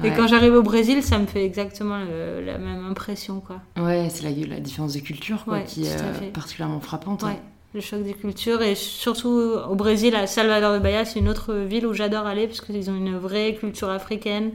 Et 0.02 0.10
quand 0.10 0.26
j'arrive 0.26 0.54
au 0.54 0.62
Brésil, 0.62 1.02
ça 1.02 1.18
me 1.18 1.26
fait 1.26 1.44
exactement 1.44 1.98
la 1.98 2.58
même 2.58 2.84
impression. 2.84 3.40
Quoi. 3.40 3.60
Ouais, 3.76 4.08
c'est 4.10 4.24
la, 4.24 4.46
la, 4.46 4.60
différence 4.60 4.94
de 4.94 5.00
culture 5.00 5.44
quoi, 5.44 5.60
qui 5.60 5.84
est 5.84 5.96
euh, 5.96 6.30
particulièrement 6.32 6.80
frappante. 6.80 7.22
Ouais. 7.22 7.38
Le 7.74 7.80
choc 7.80 8.02
des 8.02 8.14
cultures 8.14 8.62
et 8.62 8.74
surtout 8.74 9.28
au 9.28 9.74
Brésil, 9.74 10.16
à 10.16 10.26
Salvador 10.26 10.74
de 10.74 10.78
Bahia, 10.78 11.04
c'est 11.04 11.18
une 11.18 11.28
autre 11.28 11.54
ville 11.54 11.86
où 11.86 11.92
j'adore 11.92 12.26
aller 12.26 12.46
parce 12.46 12.60
qu'ils 12.60 12.90
ont 12.90 12.96
une 12.96 13.16
vraie 13.16 13.54
culture 13.54 13.90
africaine 13.90 14.52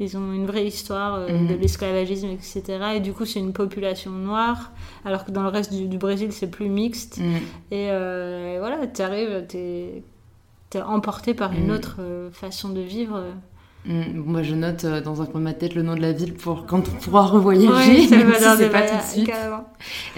ils 0.00 0.16
ont 0.16 0.32
une 0.32 0.46
vraie 0.46 0.66
histoire 0.66 1.14
euh, 1.14 1.28
de 1.28 1.54
mhm. 1.54 1.60
l'esclavagisme, 1.60 2.28
etc. 2.28 2.62
Et 2.96 3.00
du 3.00 3.12
coup, 3.12 3.26
c'est 3.26 3.38
une 3.38 3.52
population 3.52 4.10
noire, 4.10 4.72
alors 5.04 5.26
que 5.26 5.30
dans 5.30 5.42
le 5.42 5.48
reste 5.48 5.72
du, 5.74 5.98
Brésil, 5.98 6.32
c'est 6.32 6.50
plus 6.50 6.70
mixte. 6.70 7.18
Mhm. 7.18 7.40
Euh, 7.72 8.56
et, 8.56 8.58
voilà, 8.58 8.86
tu 8.86 9.02
arrives, 9.02 9.44
tu 9.48 9.58
es, 9.58 10.02
emporté 10.82 11.34
par 11.34 11.52
une 11.52 11.66
mhm. 11.66 11.74
autre 11.74 11.96
euh, 12.00 12.30
façon 12.30 12.70
de 12.70 12.80
vivre. 12.80 13.22
Moi, 13.86 14.42
je 14.42 14.54
note 14.54 14.84
dans 14.84 15.22
un 15.22 15.26
coin 15.26 15.40
de 15.40 15.44
ma 15.44 15.54
tête 15.54 15.74
le 15.74 15.82
nom 15.82 15.94
de 15.94 16.02
la 16.02 16.12
ville 16.12 16.34
pour 16.34 16.66
quand 16.66 16.82
on 16.86 17.02
pourra 17.02 17.26
revoyager, 17.26 18.08
ouais, 18.08 18.08
même 18.24 18.34
si 18.34 18.44
c'est 18.58 18.70
pas 18.70 18.82
tout 18.82 18.96
de 18.96 19.02
suite. 19.02 19.30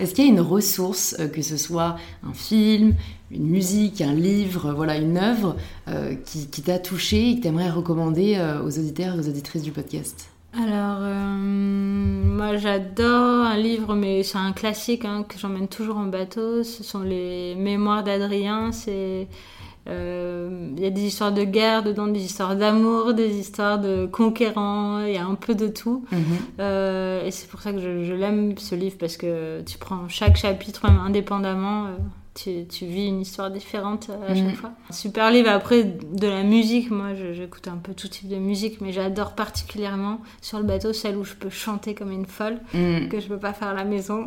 Est-ce 0.01 0.15
qu'il 0.15 0.25
y 0.25 0.29
a 0.29 0.31
une 0.31 0.41
ressource, 0.41 1.17
que 1.33 1.43
ce 1.43 1.57
soit 1.57 1.97
un 2.29 2.33
film, 2.33 2.95
une 3.33 3.47
musique, 3.47 4.01
un 4.01 4.15
livre, 4.15 4.73
voilà, 4.73 4.97
une 4.97 5.17
œuvre 5.17 5.57
euh, 5.89 6.15
qui, 6.25 6.63
t'a 6.63 6.79
touché 6.79 7.31
et 7.31 7.37
que 7.37 7.43
tu 7.43 7.49
aimerais 7.49 7.71
recommander 7.71 8.37
euh, 8.37 8.63
aux 8.63 8.79
auditeurs 8.79 9.15
et 9.15 9.19
aux 9.19 9.29
auditrices 9.29 9.63
du 9.63 9.73
podcast 9.73 10.29
Alors, 10.55 10.99
euh, 11.01 11.37
moi 11.37 12.57
j'adore 12.57 13.47
un 13.47 13.57
livre, 13.57 13.95
mais 13.95 14.23
c'est 14.23 14.39
un 14.39 14.53
classique 14.53 15.05
hein, 15.05 15.25
que 15.27 15.39
j'emmène 15.39 15.69
toujours 15.69 15.97
en 15.97 16.07
bateau. 16.07 16.63
Ce 16.63 16.85
sont 16.85 17.01
les 17.01 17.55
Mémoires 17.55 18.05
d'Adrien. 18.05 18.71
C'est. 18.73 19.29
Il 19.85 20.79
y 20.79 20.87
a 20.87 20.91
des 20.91 21.01
histoires 21.01 21.33
de 21.33 21.43
guerre 21.43 21.83
dedans, 21.83 22.07
des 22.07 22.23
histoires 22.23 22.55
d'amour, 22.55 23.15
des 23.15 23.37
histoires 23.37 23.81
de 23.81 24.07
conquérants, 24.07 25.01
il 25.01 25.15
y 25.15 25.19
a 25.19 25.27
un 25.27 25.35
peu 25.35 25.57
de 25.57 25.67
tout. 25.67 26.05
Mhm. 26.13 26.21
et 26.61 27.31
c'est 27.33 27.49
pour 27.49 27.61
ça 27.63 27.73
que 27.73 27.81
je, 27.81 28.05
je 28.05 28.13
l'aime 28.13 28.57
ce 28.59 28.77
livre, 28.77 28.95
parce 28.97 29.17
que 29.17 29.61
tu 29.63 29.79
prends 29.79 30.09
chaque 30.09 30.37
chapitre, 30.37 30.89
même 30.89 31.01
indépendamment, 31.01 31.89
tu, 32.35 32.67
tu, 32.67 32.87
vis 32.87 33.09
une 33.09 33.21
histoire 33.21 33.51
différente 33.51 34.09
euh, 34.11 34.33
à 34.33 34.35
chaque 34.35 34.55
mm. 34.55 34.55
fois. 34.55 34.71
Super 34.91 35.31
livre. 35.31 35.51
Après, 35.51 35.85
de 35.85 36.27
la 36.27 36.43
musique, 36.43 36.91
moi, 36.91 37.09
j'écoute 37.15 37.69
un 37.69 37.77
peu 37.77 37.93
tout 37.93 38.09
type 38.09 38.29
de 38.29 38.37
musique, 38.37 38.81
mais 38.81 38.91
j'adore 38.93 39.33
particulièrement 39.33 40.19
sur 40.41 40.59
le 40.59 40.65
bateau 40.65 40.93
celle 40.95 41.17
où 41.17 41.25
je 41.25 41.35
peux 41.35 41.51
chanter 41.51 41.95
comme 41.95 42.11
une 42.11 42.25
folle, 42.25 42.59
mm. 42.73 43.09
que 43.09 43.21
je 43.21 43.29
peux 43.29 43.39
pas 43.39 43.53
faire 43.53 43.69
à 43.69 43.75
la 43.75 43.85
maison. 43.85 44.25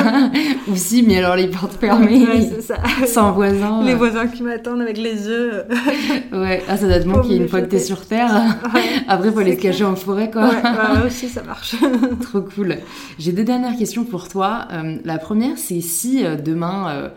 Ou 0.68 0.76
si, 0.76 1.02
mais 1.02 1.18
alors 1.18 1.34
les 1.34 1.48
portes 1.48 1.74
fermées, 1.74 2.60
ça. 2.60 2.76
sans 3.06 3.32
voisins. 3.32 3.82
Les 3.82 3.94
voisins 3.94 4.28
qui 4.28 4.44
m'attendent 4.44 4.82
avec 4.82 4.98
les 4.98 5.26
œufs. 5.26 5.66
ouais, 6.32 6.62
ah, 6.68 6.76
ça 6.76 6.86
doit 6.86 7.00
te 7.00 7.08
manquer 7.08 7.36
une 7.36 7.48
fois 7.48 7.60
que 7.60 7.66
t'es 7.66 7.80
sur 7.80 8.06
Terre. 8.06 8.30
Après, 9.08 9.28
il 9.28 9.34
faut 9.34 9.40
les 9.40 9.56
cacher 9.56 9.84
en 9.84 9.96
forêt, 9.96 10.30
quoi. 10.30 10.48
Ouais, 10.48 10.62
bah, 10.62 11.02
aussi, 11.06 11.28
ça 11.28 11.42
marche. 11.42 11.74
Trop 12.20 12.40
cool. 12.40 12.76
J'ai 13.18 13.32
deux 13.32 13.44
dernières 13.44 13.76
questions 13.76 14.04
pour 14.04 14.28
toi. 14.28 14.68
Euh, 14.72 14.98
la 15.04 15.18
première, 15.18 15.58
c'est 15.58 15.80
si 15.80 16.24
euh, 16.24 16.36
demain 16.36 17.10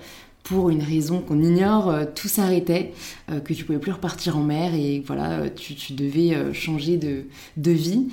pour 0.46 0.70
une 0.70 0.84
raison 0.84 1.22
qu'on 1.22 1.42
ignore, 1.42 1.90
euh, 1.90 2.06
tout 2.06 2.28
s'arrêtait, 2.28 2.94
euh, 3.32 3.40
que 3.40 3.52
tu 3.54 3.66
pouvais 3.66 3.80
plus 3.80 3.92
repartir 3.92 4.38
en 4.38 4.44
mer 4.44 4.76
et 4.76 5.04
voilà, 5.06 5.40
euh, 5.40 5.50
tu, 5.54 5.94
devais 5.94 6.54
changer 6.54 6.98
de, 6.98 7.26
de 7.58 7.72
vie, 7.72 8.10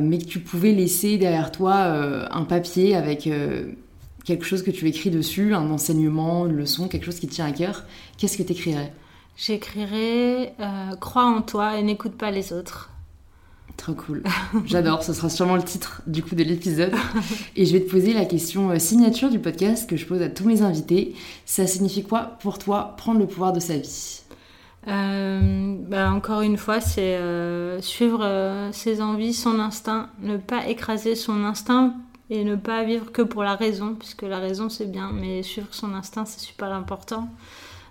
mais 0.00 0.18
que 0.18 0.24
tu 0.24 0.40
pouvais 0.40 0.72
laisser 0.72 1.16
derrière 1.16 1.50
toi 1.52 1.74
un 2.30 2.44
papier 2.44 2.94
avec 2.94 3.28
quelque 4.24 4.44
chose 4.44 4.62
que 4.62 4.70
tu 4.70 4.86
écris 4.88 5.10
dessus, 5.10 5.54
un 5.54 5.70
enseignement, 5.70 6.46
une 6.46 6.56
leçon, 6.56 6.88
quelque 6.88 7.04
chose 7.04 7.18
qui 7.20 7.28
te 7.28 7.34
tient 7.34 7.46
à 7.46 7.52
cœur, 7.52 7.84
qu'est-ce 8.18 8.36
que 8.36 8.42
tu 8.42 8.52
écrirais 8.52 8.92
J'écrirais 9.36 10.54
Crois 11.00 11.24
en 11.24 11.40
toi 11.40 11.78
et 11.78 11.82
n'écoute 11.82 12.16
pas 12.16 12.30
les 12.30 12.52
autres. 12.52 12.90
Cool. 13.86 14.22
J'adore. 14.66 15.02
Ce 15.02 15.12
sera 15.12 15.28
sûrement 15.28 15.56
le 15.56 15.62
titre 15.62 16.02
du 16.06 16.22
coup 16.22 16.34
de 16.34 16.42
l'épisode. 16.42 16.92
Et 17.56 17.64
je 17.64 17.72
vais 17.72 17.80
te 17.80 17.90
poser 17.90 18.12
la 18.12 18.24
question 18.24 18.70
euh, 18.70 18.78
signature 18.78 19.30
du 19.30 19.38
podcast 19.38 19.88
que 19.88 19.96
je 19.96 20.06
pose 20.06 20.22
à 20.22 20.28
tous 20.28 20.44
mes 20.44 20.62
invités. 20.62 21.14
Ça 21.46 21.66
signifie 21.66 22.04
quoi 22.04 22.36
pour 22.40 22.58
toi 22.58 22.94
prendre 22.96 23.18
le 23.18 23.26
pouvoir 23.26 23.52
de 23.52 23.60
sa 23.60 23.76
vie? 23.76 24.20
Euh, 24.88 25.76
bah, 25.88 26.10
encore 26.12 26.42
une 26.42 26.56
fois, 26.56 26.80
c'est 26.80 27.16
euh, 27.16 27.80
suivre 27.80 28.70
ses 28.72 29.02
envies, 29.02 29.34
son 29.34 29.58
instinct, 29.58 30.10
ne 30.20 30.36
pas 30.36 30.68
écraser 30.68 31.14
son 31.14 31.44
instinct 31.44 31.94
et 32.30 32.44
ne 32.44 32.56
pas 32.56 32.84
vivre 32.84 33.10
que 33.10 33.22
pour 33.22 33.42
la 33.42 33.56
raison, 33.56 33.94
puisque 33.94 34.22
la 34.22 34.38
raison 34.38 34.68
c'est 34.68 34.90
bien, 34.90 35.10
mais 35.12 35.42
suivre 35.42 35.66
son 35.72 35.94
instinct 35.94 36.24
c'est 36.24 36.40
super 36.40 36.72
important. 36.72 37.28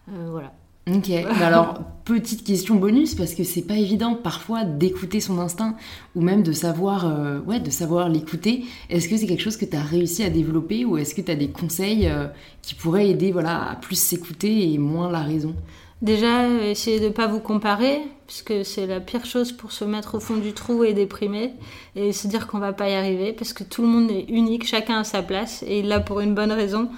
voilà. 0.08 0.54
Ok, 0.88 1.10
alors 1.42 1.80
petite 2.06 2.44
question 2.44 2.76
bonus 2.76 3.14
parce 3.14 3.36
que 3.36 3.44
c'est 3.44 3.62
pas 3.62 3.76
évident 3.76 4.16
parfois 4.16 4.64
d'écouter 4.64 5.20
son 5.20 5.38
instinct 5.38 5.76
ou 6.16 6.22
même 6.22 6.42
de 6.42 6.52
savoir 6.52 7.06
euh, 7.06 7.40
ouais, 7.42 7.60
de 7.60 7.70
savoir 7.70 8.10
l'écouter. 8.10 8.66
Est-ce 8.90 9.08
que 9.08 9.18
c'est 9.18 9.28
quelque 9.28 9.44
chose 9.44 9.58
que 9.58 9.66
tu 9.66 9.76
as 9.76 9.84
réussi 9.84 10.24
à 10.24 10.30
développer 10.30 10.86
ou 10.86 10.98
est-ce 10.98 11.14
que 11.14 11.22
tu 11.22 11.32
as 11.32 11.36
des 11.36 11.50
conseils 11.50 12.08
euh, 12.08 12.28
qui 12.62 12.74
pourraient 12.76 13.10
aider 13.10 13.32
voilà 13.32 13.72
à 13.72 13.76
plus 13.76 14.00
s'écouter 14.00 14.74
et 14.74 14.78
moins 14.78 15.12
la 15.12 15.22
raison? 15.22 15.56
Déjà, 16.02 16.48
essayez 16.48 17.02
de 17.02 17.10
pas 17.10 17.28
vous 17.28 17.42
comparer, 17.42 18.00
puisque 18.26 18.64
c'est 18.64 18.88
la 18.88 19.02
pire 19.02 19.26
chose 19.26 19.52
pour 19.52 19.74
se 19.74 19.84
mettre 19.84 20.16
au 20.16 20.22
fond 20.22 20.38
du 20.38 20.54
trou 20.54 20.86
et 20.86 20.94
déprimer, 20.94 21.52
et 21.98 22.14
se 22.14 22.28
dire 22.28 22.48
qu'on 22.48 22.60
va 22.60 22.72
pas 22.72 22.90
y 22.90 22.94
arriver, 22.94 23.34
parce 23.34 23.52
que 23.52 23.66
tout 23.66 23.82
le 23.82 23.90
monde 23.90 24.10
est 24.10 24.26
unique, 24.30 24.66
chacun 24.66 25.00
a 25.00 25.04
sa 25.04 25.24
place, 25.24 25.62
et 25.68 25.80
il 25.80 25.90
l'a 25.90 26.00
pour 26.00 26.22
une 26.22 26.34
bonne 26.34 26.54
raison. 26.54 26.90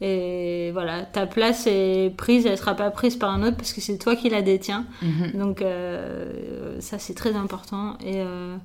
Et 0.00 0.70
voilà, 0.72 1.02
ta 1.02 1.26
place 1.26 1.66
est 1.66 2.14
prise, 2.16 2.46
elle 2.46 2.56
sera 2.56 2.74
pas 2.74 2.90
prise 2.90 3.16
par 3.16 3.30
un 3.30 3.42
autre 3.42 3.56
parce 3.56 3.72
que 3.72 3.80
c'est 3.80 3.98
toi 3.98 4.14
qui 4.14 4.28
la 4.28 4.42
détiens. 4.42 4.86
Mhm. 5.02 5.32
Donc 5.32 5.62
euh, 5.62 6.80
ça 6.80 6.98
c'est 6.98 7.14
très 7.14 7.34
important. 7.34 7.98
Et, 8.04 8.20
euh, 8.20 8.56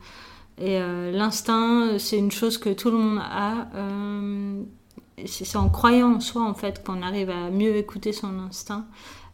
et 0.59 0.79
euh, 0.79 1.11
l'instinct, 1.11 1.97
c'est 1.97 2.17
une 2.17 2.31
chose 2.31 2.57
que 2.59 2.69
tout 2.69 2.91
le 2.91 2.97
monde 2.97 3.19
a. 3.19 3.67
c'est 5.25 5.57
en 5.57 5.69
croyant 5.69 6.15
en 6.15 6.19
soi 6.19 6.43
en 6.43 6.53
fait 6.53 6.83
qu'on 6.83 7.01
arrive 7.01 7.31
à 7.31 7.49
mieux 7.49 7.75
écouter 7.77 8.13
son 8.13 8.39
instinct. 8.39 8.85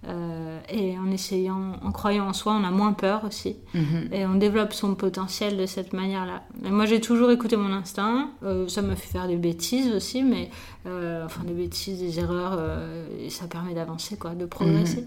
Euh, 0.07 0.59
et 0.69 0.97
en 0.97 1.11
essayant, 1.11 1.73
en 1.83 1.91
croyant 1.91 2.27
en 2.27 2.33
soi, 2.33 2.53
on 2.53 2.63
a 2.63 2.71
moins 2.71 2.93
peur 2.93 3.25
aussi. 3.25 3.57
Mhm. 3.73 4.09
Et 4.13 4.25
on 4.25 4.35
développe 4.35 4.71
son 4.71 4.95
potentiel 4.95 5.57
de 5.57 5.65
cette 5.65 5.91
manière-là. 5.91 6.43
moi, 6.69 6.85
j'ai 6.85 7.01
toujours 7.01 7.31
écouté 7.31 7.57
mon 7.57 7.73
instinct. 7.73 8.29
Euh, 8.43 8.67
ça 8.69 8.81
m'a 8.81 8.95
fait 8.95 9.09
faire 9.09 9.27
des 9.27 9.35
bêtises 9.35 9.93
aussi, 9.93 10.23
mais 10.23 10.49
euh, 10.85 11.25
enfin 11.25 11.43
des 11.43 11.53
bêtises, 11.53 11.99
des 11.99 12.19
erreurs, 12.19 12.59
et 13.19 13.29
ça 13.29 13.47
permet 13.47 13.73
d'avancer, 13.73 14.17
quoi, 14.17 14.35
de 14.35 14.45
progresser. 14.45 15.05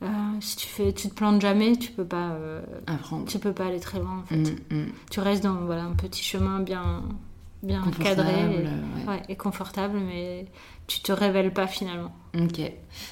Mhm. 0.00 0.40
si 0.40 0.56
tu 0.56 0.66
fais, 0.68 0.92
tu 0.92 1.08
te 1.08 1.14
plantes 1.14 1.40
jamais, 1.40 1.76
tu 1.76 1.90
peux 1.90 2.04
pas 2.04 2.36
apprendre. 2.86 3.26
Tu 3.26 3.38
peux 3.38 3.52
pas 3.52 3.66
aller 3.66 3.80
très 3.80 3.98
loin 3.98 4.22
en 4.22 4.26
fait. 4.26 4.54
Mhm, 4.70 4.86
tu 5.10 5.20
restes 5.20 5.42
dans 5.42 5.56
voilà 5.66 5.82
un 5.84 5.92
petit 5.94 6.22
chemin 6.22 6.60
bien 6.60 7.02
bien 7.62 7.82
cadré 8.02 8.64
et, 9.28 9.32
et 9.32 9.36
confortable, 9.36 9.98
mais 9.98 10.46
tu 10.90 11.00
te 11.00 11.12
révèles 11.12 11.52
pas 11.52 11.68
finalement. 11.68 12.10
Ok, 12.36 12.60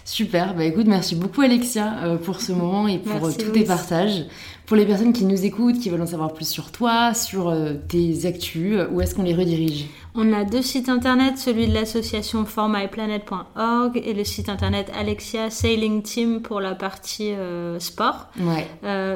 super. 0.05 0.55
Bah 0.55 0.65
écoute, 0.65 0.87
merci 0.87 1.15
beaucoup 1.15 1.43
Alexia 1.43 2.05
euh, 2.05 2.17
pour 2.17 2.41
ce 2.41 2.53
moment 2.53 2.89
et 2.89 2.99
pour 2.99 3.27
euh, 3.27 3.33
tous 3.33 3.53
tes 3.53 3.65
partages. 3.65 4.25
Pour 4.67 4.77
les 4.77 4.85
personnes 4.85 5.13
qui 5.13 5.25
nous 5.25 5.47
écoutent, 5.47 5.79
qui 5.79 5.89
veulent 5.89 6.03
en 6.03 6.07
savoir 6.07 6.35
plus 6.35 6.47
sur 6.47 6.71
toi, 6.73 7.15
sur 7.15 7.49
euh, 7.49 7.75
tes 7.89 8.27
actus, 8.27 8.81
où 8.93 9.01
est-ce 9.01 9.15
qu'on 9.15 9.23
les 9.23 9.35
redirige? 9.35 9.87
On 10.15 10.33
a 10.33 10.45
deux 10.45 10.61
sites 10.61 10.89
internet, 10.89 11.39
celui 11.39 11.69
de 11.69 11.73
l'association 11.73 12.45
formyplanet.org 12.45 14.03
et 14.05 14.13
le 14.13 14.25
site 14.25 14.49
internet 14.49 14.91
Alexia 14.99 15.49
Sailing 15.49 16.03
Team 16.03 16.43
pour 16.43 16.61
la 16.61 16.75
partie 16.75 17.33
sport. 17.79 18.27
Ouais. 18.41 18.67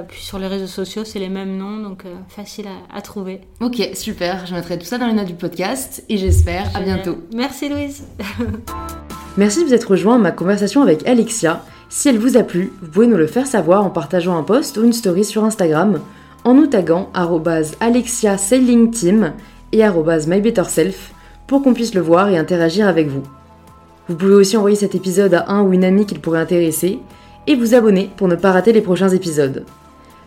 puis 0.09 0.23
sur 0.23 0.39
les 0.39 0.47
réseaux 0.47 0.67
sociaux, 0.69 1.05
c'est 1.05 1.19
les 1.19 1.29
mêmes 1.29 1.57
noms, 1.57 1.79
donc 1.79 2.05
facile 2.29 2.67
à, 2.69 2.97
à, 2.97 3.03
trouver. 3.03 3.41
Ok, 3.61 3.83
super. 3.95 4.47
Je 4.47 4.55
mettrai 4.55 4.79
tout 4.79 4.87
ça 4.87 4.99
dans 4.99 5.07
les 5.07 5.13
notes 5.13 5.27
du 5.27 5.35
podcast 5.35 6.05
et 6.09 6.17
j'espère 6.17 6.75
à 6.77 6.81
bientôt. 6.81 7.17
Merci 7.35 7.69
Louise. 7.69 8.07
Merci 9.37 9.61
de 9.63 9.69
vous 9.69 9.75
être 9.75 9.91
rejoint 9.91 10.17
à 10.17 10.19
ma 10.19 10.31
conversation 10.31 10.83
avec 10.83 11.07
Alexia. 11.07 11.65
Si 11.89 12.09
elle 12.09 12.19
vous 12.19 12.37
a 12.37 12.43
plu, 12.43 12.73
vous 12.83 12.89
pouvez 12.89 13.07
nous 13.07 13.17
le 13.17 13.27
faire 13.27 13.47
savoir 13.47 13.85
en 13.85 13.91
partageant 13.91 14.37
un 14.37 14.43
post 14.43 14.77
ou 14.77 14.85
une 14.85 14.93
story 14.93 15.25
sur 15.25 15.45
Instagram, 15.45 16.01
en 16.45 16.55
nous 16.55 16.67
taguant 16.67 17.11
Alexia 17.81 18.37
Team 18.37 19.33
et 19.73 19.85
MyBetterSelf 19.85 21.13
pour 21.47 21.63
qu'on 21.63 21.75
puisse 21.75 21.95
le 21.95 22.01
voir 22.01 22.29
et 22.29 22.39
interagir 22.39 22.89
avec 22.89 23.09
vous. 23.09 23.23
Vous 24.09 24.17
pouvez 24.17 24.35
aussi 24.35 24.57
envoyer 24.57 24.77
cet 24.77 24.95
épisode 24.95 25.35
à 25.35 25.51
un 25.51 25.63
ou 25.63 25.73
une 25.73 25.85
amie 25.85 26.07
qu'il 26.07 26.21
pourrait 26.21 26.41
intéresser 26.41 26.99
et 27.47 27.55
vous 27.55 27.75
abonner 27.75 28.11
pour 28.17 28.29
ne 28.29 28.37
pas 28.37 28.53
rater 28.53 28.73
les 28.73 28.81
prochains 28.81 29.11
épisodes. 29.11 29.65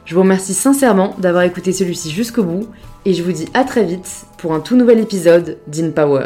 Je 0.05 0.13
vous 0.13 0.21
remercie 0.21 0.53
sincèrement 0.53 1.15
d'avoir 1.17 1.43
écouté 1.43 1.71
celui-ci 1.71 2.11
jusqu'au 2.11 2.43
bout 2.43 2.67
et 3.05 3.13
je 3.13 3.23
vous 3.23 3.32
dis 3.32 3.47
à 3.53 3.63
très 3.63 3.84
vite 3.84 4.26
pour 4.38 4.53
un 4.53 4.59
tout 4.59 4.76
nouvel 4.76 4.99
épisode 4.99 5.57
d'InPower. 5.67 6.26